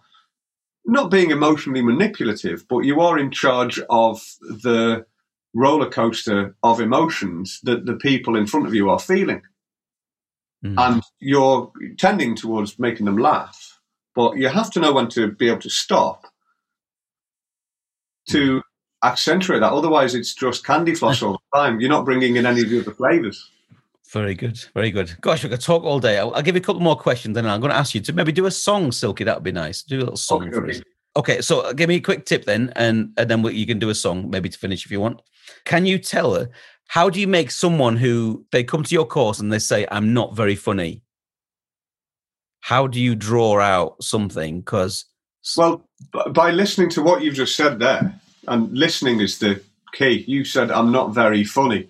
not 0.89 1.11
being 1.11 1.30
emotionally 1.30 1.82
manipulative, 1.82 2.66
but 2.68 2.80
you 2.80 3.01
are 3.01 3.18
in 3.18 3.30
charge 3.30 3.78
of 3.91 4.20
the 4.41 5.05
roller 5.55 5.89
coaster 5.89 6.57
of 6.62 6.80
emotions 6.80 7.61
that 7.62 7.86
the 7.86 7.95
people 7.95 8.36
in 8.36 8.47
front 8.47 8.66
of 8.66 8.74
you 8.74 8.91
are 8.91 8.99
feeling. 8.99 9.43
Mm. 10.64 10.74
and 10.76 11.03
you're 11.20 11.70
tending 11.99 12.34
towards 12.34 12.80
making 12.80 13.07
them 13.07 13.16
laugh, 13.16 13.78
but 14.16 14.36
you 14.36 14.49
have 14.49 14.72
to 14.72 14.80
know 14.80 14.93
when 14.93 15.07
to 15.11 15.30
be 15.30 15.49
able 15.49 15.61
to 15.61 15.70
stop 15.70 16.26
to 18.30 18.61
accentuate 19.05 19.61
that. 19.61 19.72
Otherwise, 19.72 20.16
it's 20.16 20.34
just 20.34 20.66
candy 20.66 20.97
floss 20.97 21.22
all 21.22 21.41
the 21.53 21.59
time. 21.59 21.80
You're 21.80 21.91
not 21.91 22.05
bringing 22.05 22.34
in 22.34 22.45
any 22.45 22.62
of 22.62 22.70
the 22.70 22.80
other 22.80 22.91
flavors. 22.91 23.49
Very 24.12 24.34
good, 24.34 24.59
very 24.74 24.90
good. 24.90 25.14
Gosh, 25.20 25.44
we 25.44 25.50
could 25.50 25.61
talk 25.61 25.84
all 25.84 26.00
day. 26.00 26.18
I'll, 26.18 26.34
I'll 26.34 26.42
give 26.42 26.54
you 26.54 26.61
a 26.61 26.64
couple 26.64 26.80
more 26.80 26.96
questions, 26.96 27.36
and 27.36 27.48
I'm 27.48 27.61
going 27.61 27.70
to 27.72 27.76
ask 27.76 27.94
you 27.94 28.00
to 28.02 28.12
maybe 28.12 28.32
do 28.32 28.46
a 28.46 28.50
song, 28.50 28.90
Silky. 28.90 29.24
That 29.24 29.36
would 29.36 29.44
be 29.44 29.52
nice. 29.52 29.82
Do 29.82 29.98
a 29.98 30.00
little 30.00 30.16
song 30.16 30.48
Okay, 30.54 30.80
for 30.80 30.82
okay. 31.16 31.40
so 31.42 31.61
uh, 31.61 31.72
give 31.74 31.88
me 31.88 31.96
a 31.96 32.00
quick 32.00 32.24
tip 32.24 32.46
then, 32.46 32.72
and 32.76 33.12
and 33.18 33.30
then 33.30 33.42
we, 33.42 33.54
you 33.54 33.66
can 33.66 33.78
do 33.78 33.90
a 33.90 33.94
song 33.94 34.30
maybe 34.30 34.48
to 34.48 34.59
finish 34.59 34.86
if 34.86 34.90
you 34.90 35.00
want. 35.00 35.20
Can 35.64 35.84
you 35.84 35.98
tell 35.98 36.34
her 36.34 36.48
how 36.88 37.11
do 37.11 37.20
you 37.20 37.28
make 37.28 37.50
someone 37.50 37.96
who 37.96 38.46
they 38.50 38.64
come 38.64 38.82
to 38.82 38.94
your 38.94 39.04
course 39.04 39.40
and 39.40 39.52
they 39.52 39.59
say 39.59 39.86
I'm 39.90 40.14
not 40.14 40.34
very 40.34 40.54
funny? 40.54 41.02
How 42.61 42.86
do 42.86 42.98
you 42.98 43.14
draw 43.14 43.61
out 43.61 44.02
something? 44.02 44.61
Because 44.61 45.04
Well, 45.56 45.84
by 46.30 46.50
listening 46.50 46.88
to 46.90 47.02
what 47.02 47.22
you've 47.22 47.34
just 47.34 47.56
said 47.56 47.78
there, 47.78 48.18
and 48.46 48.72
listening 48.76 49.20
is 49.20 49.38
the 49.38 49.61
key. 49.92 50.24
You 50.26 50.44
said, 50.44 50.70
I'm 50.70 50.90
not 50.90 51.14
very 51.14 51.44
funny. 51.44 51.88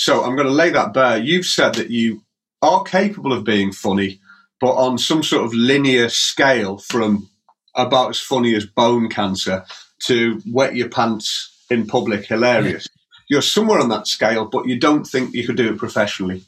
So 0.00 0.24
I'm 0.24 0.34
going 0.34 0.48
to 0.48 0.54
lay 0.54 0.70
that 0.70 0.94
bare. 0.94 1.18
You've 1.18 1.44
said 1.44 1.74
that 1.74 1.90
you 1.90 2.22
are 2.62 2.82
capable 2.84 3.34
of 3.34 3.44
being 3.44 3.70
funny, 3.70 4.18
but 4.58 4.72
on 4.72 4.96
some 4.96 5.22
sort 5.22 5.44
of 5.44 5.52
linear 5.52 6.08
scale 6.08 6.78
from 6.78 7.28
about 7.74 8.08
as 8.08 8.18
funny 8.18 8.54
as 8.54 8.64
bone 8.64 9.10
cancer 9.10 9.62
to 10.04 10.40
wet 10.46 10.74
your 10.74 10.88
pants 10.88 11.54
in 11.68 11.86
public 11.86 12.24
hilarious. 12.24 12.88
You're 13.28 13.42
somewhere 13.42 13.78
on 13.78 13.90
that 13.90 14.06
scale, 14.06 14.46
but 14.46 14.66
you 14.66 14.80
don't 14.80 15.04
think 15.06 15.34
you 15.34 15.46
could 15.46 15.58
do 15.58 15.70
it 15.70 15.76
professionally. 15.76 16.44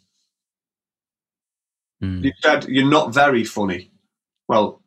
Mm, 2.02 2.24
You 2.24 2.32
said 2.42 2.64
you're 2.70 2.88
not 2.88 3.12
very 3.12 3.44
funny. 3.44 3.90
Well, 4.48 4.80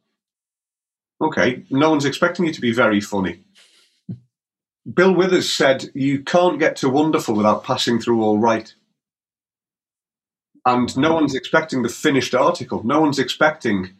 okay, 1.21 1.63
no 1.69 1.91
one's 1.91 2.05
expecting 2.05 2.45
you 2.45 2.51
to 2.51 2.61
be 2.61 2.73
very 2.73 2.99
funny. 2.99 3.43
Bill 4.91 5.13
Withers 5.13 5.51
said 5.51 5.89
you 5.93 6.23
can't 6.23 6.59
get 6.59 6.75
to 6.77 6.89
wonderful 6.89 7.35
without 7.35 7.63
passing 7.63 7.99
through 7.99 8.21
all 8.21 8.37
right. 8.37 8.73
And 10.65 10.95
no 10.97 11.13
one's 11.13 11.35
expecting 11.35 11.83
the 11.83 11.89
finished 11.89 12.33
article. 12.33 12.83
No 12.83 12.99
one's 13.01 13.19
expecting 13.19 13.95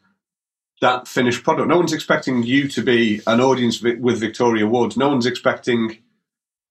that 0.81 1.07
finished 1.07 1.43
product. 1.43 1.67
No 1.67 1.77
one's 1.77 1.93
expecting 1.93 2.43
you 2.43 2.67
to 2.69 2.81
be 2.81 3.21
an 3.27 3.39
audience 3.39 3.81
with 3.81 4.19
Victoria 4.19 4.67
Wood. 4.67 4.97
No 4.97 5.09
one's 5.09 5.25
expecting 5.25 5.99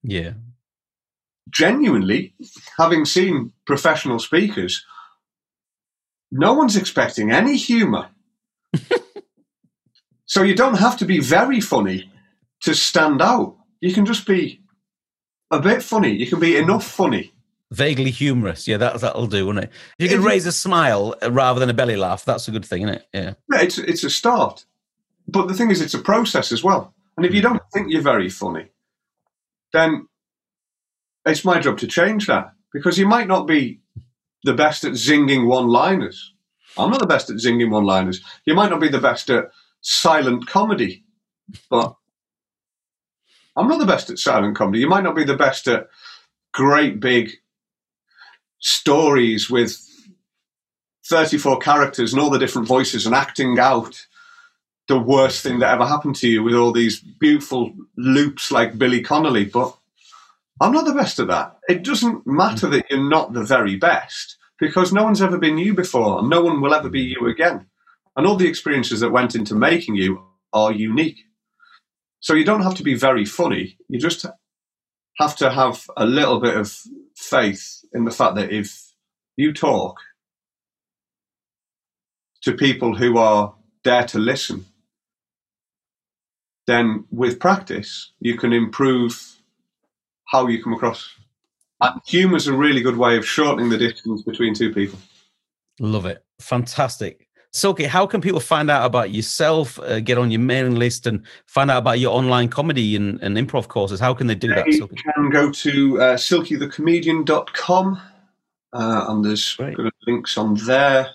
yeah, 0.02 0.34
genuinely, 1.48 2.34
having 2.76 3.04
seen 3.04 3.52
professional 3.66 4.18
speakers, 4.18 4.84
no 6.30 6.52
one's 6.52 6.76
expecting 6.76 7.30
any 7.30 7.56
humour. 7.56 8.08
so 10.26 10.42
you 10.42 10.54
don't 10.54 10.78
have 10.78 10.96
to 10.98 11.06
be 11.06 11.20
very 11.20 11.60
funny 11.60 12.10
to 12.60 12.74
stand 12.74 13.22
out. 13.22 13.56
You 13.84 13.92
can 13.92 14.06
just 14.06 14.26
be 14.26 14.62
a 15.50 15.60
bit 15.60 15.82
funny. 15.82 16.10
You 16.10 16.26
can 16.26 16.40
be 16.40 16.56
enough 16.56 16.86
funny. 16.86 17.34
vaguely 17.70 18.10
humorous. 18.10 18.66
Yeah, 18.66 18.78
that 18.78 18.98
that'll 19.02 19.26
do, 19.26 19.44
won't 19.44 19.58
it? 19.58 19.70
If 19.98 20.10
you 20.10 20.16
can 20.16 20.24
raise 20.24 20.46
a 20.46 20.52
smile 20.52 21.14
rather 21.28 21.60
than 21.60 21.68
a 21.68 21.74
belly 21.74 21.96
laugh, 21.96 22.24
that's 22.24 22.48
a 22.48 22.50
good 22.50 22.64
thing, 22.64 22.84
isn't 22.84 22.94
it? 22.94 23.08
Yeah. 23.12 23.34
Yeah, 23.52 23.60
it's 23.60 23.76
it's 23.76 24.02
a 24.02 24.08
start. 24.08 24.64
But 25.28 25.48
the 25.48 25.54
thing 25.54 25.70
is, 25.70 25.82
it's 25.82 25.92
a 25.92 25.98
process 25.98 26.50
as 26.50 26.64
well. 26.64 26.94
And 27.18 27.26
if 27.26 27.34
you 27.34 27.42
hmm. 27.42 27.48
don't 27.48 27.62
think 27.74 27.90
you're 27.90 28.00
very 28.00 28.30
funny, 28.30 28.70
then 29.74 30.08
it's 31.26 31.44
my 31.44 31.60
job 31.60 31.76
to 31.80 31.86
change 31.86 32.26
that 32.26 32.54
because 32.72 32.98
you 32.98 33.06
might 33.06 33.28
not 33.28 33.46
be 33.46 33.82
the 34.44 34.54
best 34.54 34.84
at 34.84 34.92
zinging 34.92 35.46
one-liners. 35.46 36.32
I'm 36.78 36.90
not 36.90 37.00
the 37.00 37.06
best 37.06 37.28
at 37.28 37.36
zinging 37.36 37.70
one-liners. 37.70 38.22
You 38.46 38.54
might 38.54 38.70
not 38.70 38.80
be 38.80 38.88
the 38.88 38.98
best 38.98 39.28
at 39.28 39.50
silent 39.82 40.46
comedy, 40.46 41.04
but 41.68 41.96
I'm 43.56 43.68
not 43.68 43.78
the 43.78 43.86
best 43.86 44.10
at 44.10 44.18
silent 44.18 44.56
comedy. 44.56 44.80
You 44.80 44.88
might 44.88 45.04
not 45.04 45.16
be 45.16 45.24
the 45.24 45.36
best 45.36 45.68
at 45.68 45.88
great 46.52 47.00
big 47.00 47.32
stories 48.58 49.50
with 49.50 49.80
34 51.06 51.58
characters 51.58 52.12
and 52.12 52.20
all 52.20 52.30
the 52.30 52.38
different 52.38 52.66
voices 52.66 53.06
and 53.06 53.14
acting 53.14 53.58
out 53.58 54.06
the 54.88 54.98
worst 54.98 55.42
thing 55.42 55.58
that 55.58 55.72
ever 55.72 55.86
happened 55.86 56.16
to 56.16 56.28
you 56.28 56.42
with 56.42 56.54
all 56.54 56.72
these 56.72 57.00
beautiful 57.00 57.72
loops 57.96 58.50
like 58.50 58.78
Billy 58.78 59.02
Connolly, 59.02 59.46
but 59.46 59.76
I'm 60.60 60.72
not 60.72 60.84
the 60.84 60.94
best 60.94 61.18
at 61.18 61.28
that. 61.28 61.58
It 61.68 61.84
doesn't 61.84 62.26
matter 62.26 62.68
that 62.70 62.86
you're 62.90 63.08
not 63.08 63.32
the 63.32 63.44
very 63.44 63.76
best 63.76 64.36
because 64.58 64.92
no 64.92 65.04
one's 65.04 65.22
ever 65.22 65.38
been 65.38 65.58
you 65.58 65.74
before 65.74 66.20
and 66.20 66.28
no 66.28 66.42
one 66.42 66.60
will 66.60 66.74
ever 66.74 66.88
be 66.88 67.00
you 67.00 67.26
again. 67.26 67.66
And 68.16 68.26
all 68.26 68.36
the 68.36 68.46
experiences 68.46 69.00
that 69.00 69.10
went 69.10 69.34
into 69.34 69.54
making 69.54 69.96
you 69.96 70.22
are 70.52 70.72
unique. 70.72 71.24
So 72.24 72.32
you 72.32 72.46
don't 72.46 72.62
have 72.62 72.76
to 72.76 72.82
be 72.82 72.94
very 72.94 73.26
funny. 73.26 73.76
You 73.90 74.00
just 74.00 74.24
have 75.18 75.36
to 75.36 75.50
have 75.50 75.84
a 75.94 76.06
little 76.06 76.40
bit 76.40 76.56
of 76.56 76.74
faith 77.14 77.84
in 77.92 78.06
the 78.06 78.10
fact 78.10 78.36
that 78.36 78.50
if 78.50 78.94
you 79.36 79.52
talk 79.52 79.98
to 82.40 82.54
people 82.54 82.96
who 82.96 83.18
are 83.18 83.54
there 83.84 84.04
to 84.04 84.18
listen, 84.18 84.64
then 86.66 87.04
with 87.10 87.38
practice, 87.38 88.12
you 88.20 88.38
can 88.38 88.54
improve 88.54 89.36
how 90.24 90.46
you 90.46 90.62
come 90.62 90.72
across. 90.72 91.06
Uh, 91.82 91.92
Humour 92.06 92.38
is 92.38 92.46
a 92.46 92.54
really 92.54 92.80
good 92.80 92.96
way 92.96 93.18
of 93.18 93.28
shortening 93.28 93.68
the 93.68 93.76
distance 93.76 94.22
between 94.22 94.54
two 94.54 94.72
people. 94.72 94.98
Love 95.78 96.06
it. 96.06 96.24
Fantastic. 96.40 97.28
Silky, 97.54 97.84
how 97.84 98.04
can 98.04 98.20
people 98.20 98.40
find 98.40 98.68
out 98.68 98.84
about 98.84 99.12
yourself, 99.12 99.78
uh, 99.78 100.00
get 100.00 100.18
on 100.18 100.32
your 100.32 100.40
mailing 100.40 100.74
list, 100.74 101.06
and 101.06 101.22
find 101.46 101.70
out 101.70 101.78
about 101.78 102.00
your 102.00 102.12
online 102.12 102.48
comedy 102.48 102.96
and, 102.96 103.22
and 103.22 103.36
improv 103.36 103.68
courses? 103.68 104.00
How 104.00 104.12
can 104.12 104.26
they 104.26 104.34
do 104.34 104.48
they 104.48 104.56
that? 104.56 104.72
Silky? 104.72 104.96
can 104.96 105.30
go 105.30 105.52
to 105.52 106.00
uh, 106.02 106.16
silkythecomedian.com 106.16 108.00
uh, 108.72 109.04
and 109.08 109.24
there's 109.24 109.56
links 110.04 110.36
on 110.36 110.56
there. 110.66 111.08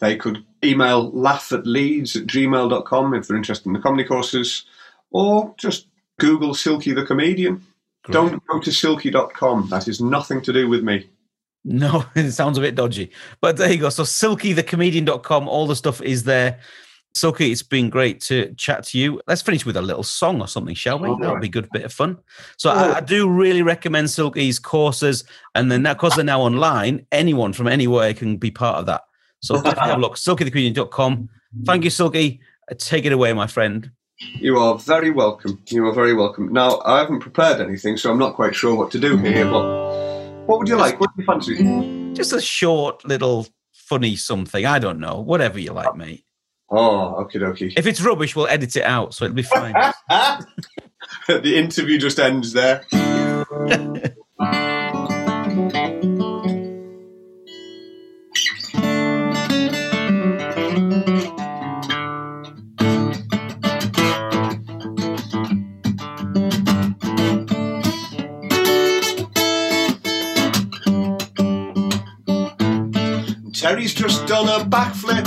They 0.00 0.16
could 0.16 0.44
email 0.64 1.12
laugh 1.12 1.52
at 1.52 1.64
leeds 1.64 2.16
at 2.16 2.26
gmail.com 2.26 3.14
if 3.14 3.28
they're 3.28 3.36
interested 3.36 3.68
in 3.68 3.74
the 3.74 3.78
comedy 3.78 4.02
courses, 4.02 4.64
or 5.12 5.54
just 5.58 5.86
Google 6.18 6.54
Silky 6.54 6.92
the 6.92 7.06
Comedian. 7.06 7.64
Great. 8.02 8.14
Don't 8.14 8.46
go 8.48 8.58
to 8.58 8.72
silky.com. 8.72 9.68
That 9.68 9.86
is 9.86 10.00
nothing 10.00 10.42
to 10.42 10.52
do 10.52 10.68
with 10.68 10.82
me. 10.82 11.08
No, 11.64 12.04
it 12.14 12.32
sounds 12.32 12.58
a 12.58 12.60
bit 12.60 12.74
dodgy. 12.74 13.10
But 13.40 13.56
there 13.56 13.70
you 13.70 13.78
go. 13.78 13.88
So 13.88 14.02
silkythecomedian.com, 14.02 15.48
all 15.48 15.66
the 15.66 15.76
stuff 15.76 16.00
is 16.02 16.24
there. 16.24 16.60
Silky, 17.14 17.52
it's 17.52 17.62
been 17.62 17.90
great 17.90 18.22
to 18.22 18.54
chat 18.54 18.84
to 18.84 18.98
you. 18.98 19.20
Let's 19.26 19.42
finish 19.42 19.66
with 19.66 19.76
a 19.76 19.82
little 19.82 20.02
song 20.02 20.40
or 20.40 20.48
something, 20.48 20.74
shall 20.74 20.98
we? 20.98 21.10
Oh, 21.10 21.18
That'll 21.20 21.40
be 21.40 21.48
a 21.48 21.50
good 21.50 21.68
bit 21.70 21.84
of 21.84 21.92
fun. 21.92 22.18
So 22.56 22.70
oh. 22.70 22.74
I, 22.74 22.96
I, 22.96 23.00
do 23.00 23.28
really 23.28 23.60
recommend 23.60 24.08
Silky's 24.08 24.58
courses. 24.58 25.24
And 25.54 25.70
then 25.70 25.82
because 25.82 26.14
they're 26.14 26.24
now 26.24 26.40
online, 26.40 27.06
anyone 27.12 27.52
from 27.52 27.68
anywhere 27.68 28.14
can 28.14 28.38
be 28.38 28.50
part 28.50 28.78
of 28.78 28.86
that. 28.86 29.02
So 29.40 29.56
definitely 29.62 29.90
have 29.90 29.98
a 29.98 30.00
look. 30.00 30.16
SilkyTheComedian.com. 30.16 31.28
Thank 31.66 31.84
you, 31.84 31.90
Silky. 31.90 32.40
Take 32.78 33.04
it 33.04 33.12
away, 33.12 33.34
my 33.34 33.46
friend. 33.46 33.90
You 34.38 34.56
are 34.58 34.78
very 34.78 35.10
welcome. 35.10 35.62
You 35.66 35.86
are 35.88 35.92
very 35.92 36.14
welcome. 36.14 36.50
Now, 36.50 36.80
I 36.84 37.00
haven't 37.00 37.20
prepared 37.20 37.60
anything, 37.60 37.98
so 37.98 38.10
I'm 38.10 38.18
not 38.18 38.36
quite 38.36 38.54
sure 38.54 38.74
what 38.74 38.90
to 38.92 38.98
do 38.98 39.18
here, 39.18 39.44
but 39.44 40.11
what 40.46 40.58
would 40.58 40.68
you 40.68 40.76
like? 40.76 41.00
What 41.00 41.10
do 41.16 41.22
you 41.22 41.26
fancy? 41.26 42.14
Just 42.14 42.32
a 42.32 42.40
short 42.40 43.04
little 43.04 43.46
funny 43.72 44.16
something. 44.16 44.66
I 44.66 44.78
don't 44.78 44.98
know. 44.98 45.20
Whatever 45.20 45.58
you 45.58 45.72
like, 45.72 45.94
mate. 45.96 46.24
Oh, 46.70 47.16
okay, 47.22 47.38
dokie. 47.38 47.74
If 47.76 47.86
it's 47.86 48.00
rubbish, 48.00 48.34
we'll 48.34 48.46
edit 48.48 48.76
it 48.76 48.84
out, 48.84 49.14
so 49.14 49.26
it'll 49.26 49.34
be 49.34 49.42
fine. 49.42 49.74
the 51.28 51.56
interview 51.56 51.98
just 51.98 52.18
ends 52.18 52.52
there. 52.54 52.84
Terry's 73.62 73.94
just 73.94 74.26
done 74.26 74.48
a 74.48 74.64
backflip 74.64 75.24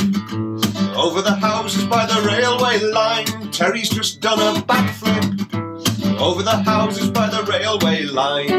over 0.93 1.21
the 1.21 1.35
houses 1.35 1.85
by 1.85 2.05
the 2.05 2.21
railway 2.27 2.79
line. 2.91 3.25
Terry's 3.49 3.89
just 3.89 4.19
done 4.19 4.39
a 4.39 4.59
backflip 4.59 6.19
over 6.19 6.43
the 6.43 6.57
houses 6.57 7.09
by 7.09 7.29
the 7.29 7.43
railway 7.43 8.03
line. 8.03 8.49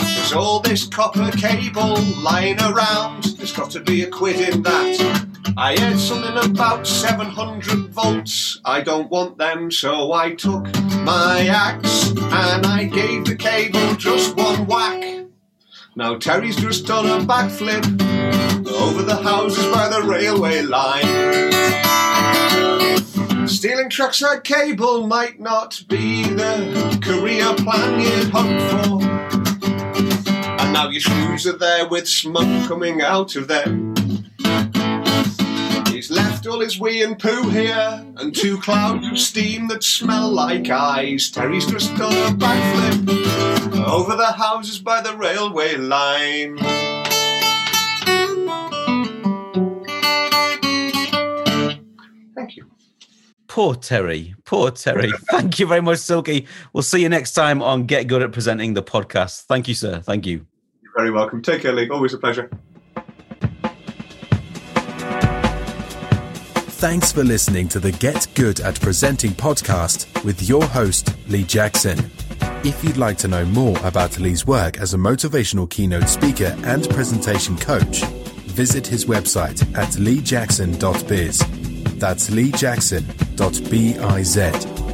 There's 0.00 0.32
all 0.32 0.58
this 0.58 0.88
copper 0.88 1.30
cable 1.30 1.94
lying 2.24 2.60
around. 2.60 3.22
There's 3.36 3.52
got 3.52 3.70
to 3.70 3.80
be 3.80 4.02
a 4.02 4.10
quid 4.10 4.52
in 4.52 4.64
that. 4.64 5.29
I 5.56 5.76
heard 5.78 5.98
something 5.98 6.50
about 6.50 6.86
700 6.86 7.88
volts. 7.90 8.60
I 8.64 8.80
don't 8.80 9.10
want 9.10 9.38
them, 9.38 9.70
so 9.70 10.12
I 10.12 10.34
took 10.34 10.64
my 11.04 11.46
axe 11.48 12.10
and 12.10 12.66
I 12.66 12.84
gave 12.84 13.24
the 13.24 13.36
cable 13.36 13.94
just 13.96 14.36
one 14.36 14.66
whack. 14.66 15.26
Now 15.96 16.16
Terry's 16.16 16.56
just 16.56 16.86
done 16.86 17.06
a 17.06 17.24
backflip 17.24 17.84
over 18.70 19.02
the 19.02 19.16
houses 19.16 19.66
by 19.66 19.88
the 19.88 20.02
railway 20.02 20.62
line. 20.62 21.48
Stealing 23.48 23.90
trackside 23.90 24.44
cable 24.44 25.06
might 25.06 25.40
not 25.40 25.82
be 25.88 26.22
the 26.22 26.98
career 27.02 27.52
plan 27.56 28.00
you'd 28.00 28.30
hoped 28.30 28.62
for. 28.70 29.02
And 30.60 30.72
now 30.72 30.88
your 30.88 31.00
shoes 31.00 31.46
are 31.46 31.58
there 31.58 31.88
with 31.88 32.08
smoke 32.08 32.68
coming 32.68 33.02
out 33.02 33.34
of 33.36 33.48
them. 33.48 33.89
He's 36.00 36.10
left 36.10 36.46
all 36.46 36.60
his 36.60 36.80
wee 36.80 37.02
and 37.02 37.18
poo 37.18 37.50
here, 37.50 38.02
and 38.16 38.34
two 38.34 38.56
clouds 38.56 39.06
of 39.06 39.18
steam 39.18 39.68
that 39.68 39.84
smell 39.84 40.30
like 40.30 40.70
eyes. 40.70 41.30
Terry's 41.30 41.66
just 41.66 41.94
done 41.98 42.14
a 42.14 42.34
backflip 42.34 43.86
over 43.86 44.16
the 44.16 44.32
houses 44.32 44.78
by 44.78 45.02
the 45.02 45.14
railway 45.14 45.76
line. 45.76 46.56
Thank 52.34 52.56
you. 52.56 52.70
Poor 53.46 53.74
Terry. 53.74 54.34
Poor 54.46 54.70
Terry. 54.70 55.12
Thank 55.30 55.58
you 55.58 55.66
very 55.66 55.82
much, 55.82 55.98
Silky. 55.98 56.46
We'll 56.72 56.82
see 56.82 57.02
you 57.02 57.10
next 57.10 57.32
time 57.32 57.60
on 57.60 57.84
Get 57.84 58.06
Good 58.06 58.22
at 58.22 58.32
Presenting 58.32 58.72
the 58.72 58.82
podcast. 58.82 59.42
Thank 59.42 59.68
you, 59.68 59.74
sir. 59.74 60.00
Thank 60.00 60.24
you. 60.24 60.46
You're 60.80 60.92
very 60.96 61.10
welcome. 61.10 61.42
Take 61.42 61.60
care, 61.60 61.74
Lee. 61.74 61.90
Always 61.90 62.14
a 62.14 62.18
pleasure. 62.18 62.48
Thanks 66.80 67.12
for 67.12 67.22
listening 67.22 67.68
to 67.68 67.78
the 67.78 67.92
Get 67.92 68.26
Good 68.34 68.58
at 68.60 68.80
Presenting 68.80 69.32
podcast 69.32 70.24
with 70.24 70.48
your 70.48 70.64
host, 70.64 71.14
Lee 71.28 71.44
Jackson. 71.44 72.10
If 72.64 72.82
you'd 72.82 72.96
like 72.96 73.18
to 73.18 73.28
know 73.28 73.44
more 73.44 73.76
about 73.84 74.18
Lee's 74.18 74.46
work 74.46 74.78
as 74.78 74.94
a 74.94 74.96
motivational 74.96 75.68
keynote 75.68 76.08
speaker 76.08 76.56
and 76.64 76.88
presentation 76.88 77.58
coach, 77.58 78.02
visit 78.46 78.86
his 78.86 79.04
website 79.04 79.60
at 79.76 79.90
leejackson.biz. 79.90 81.38
That's 81.98 82.30
leejackson.biz. 82.30 84.89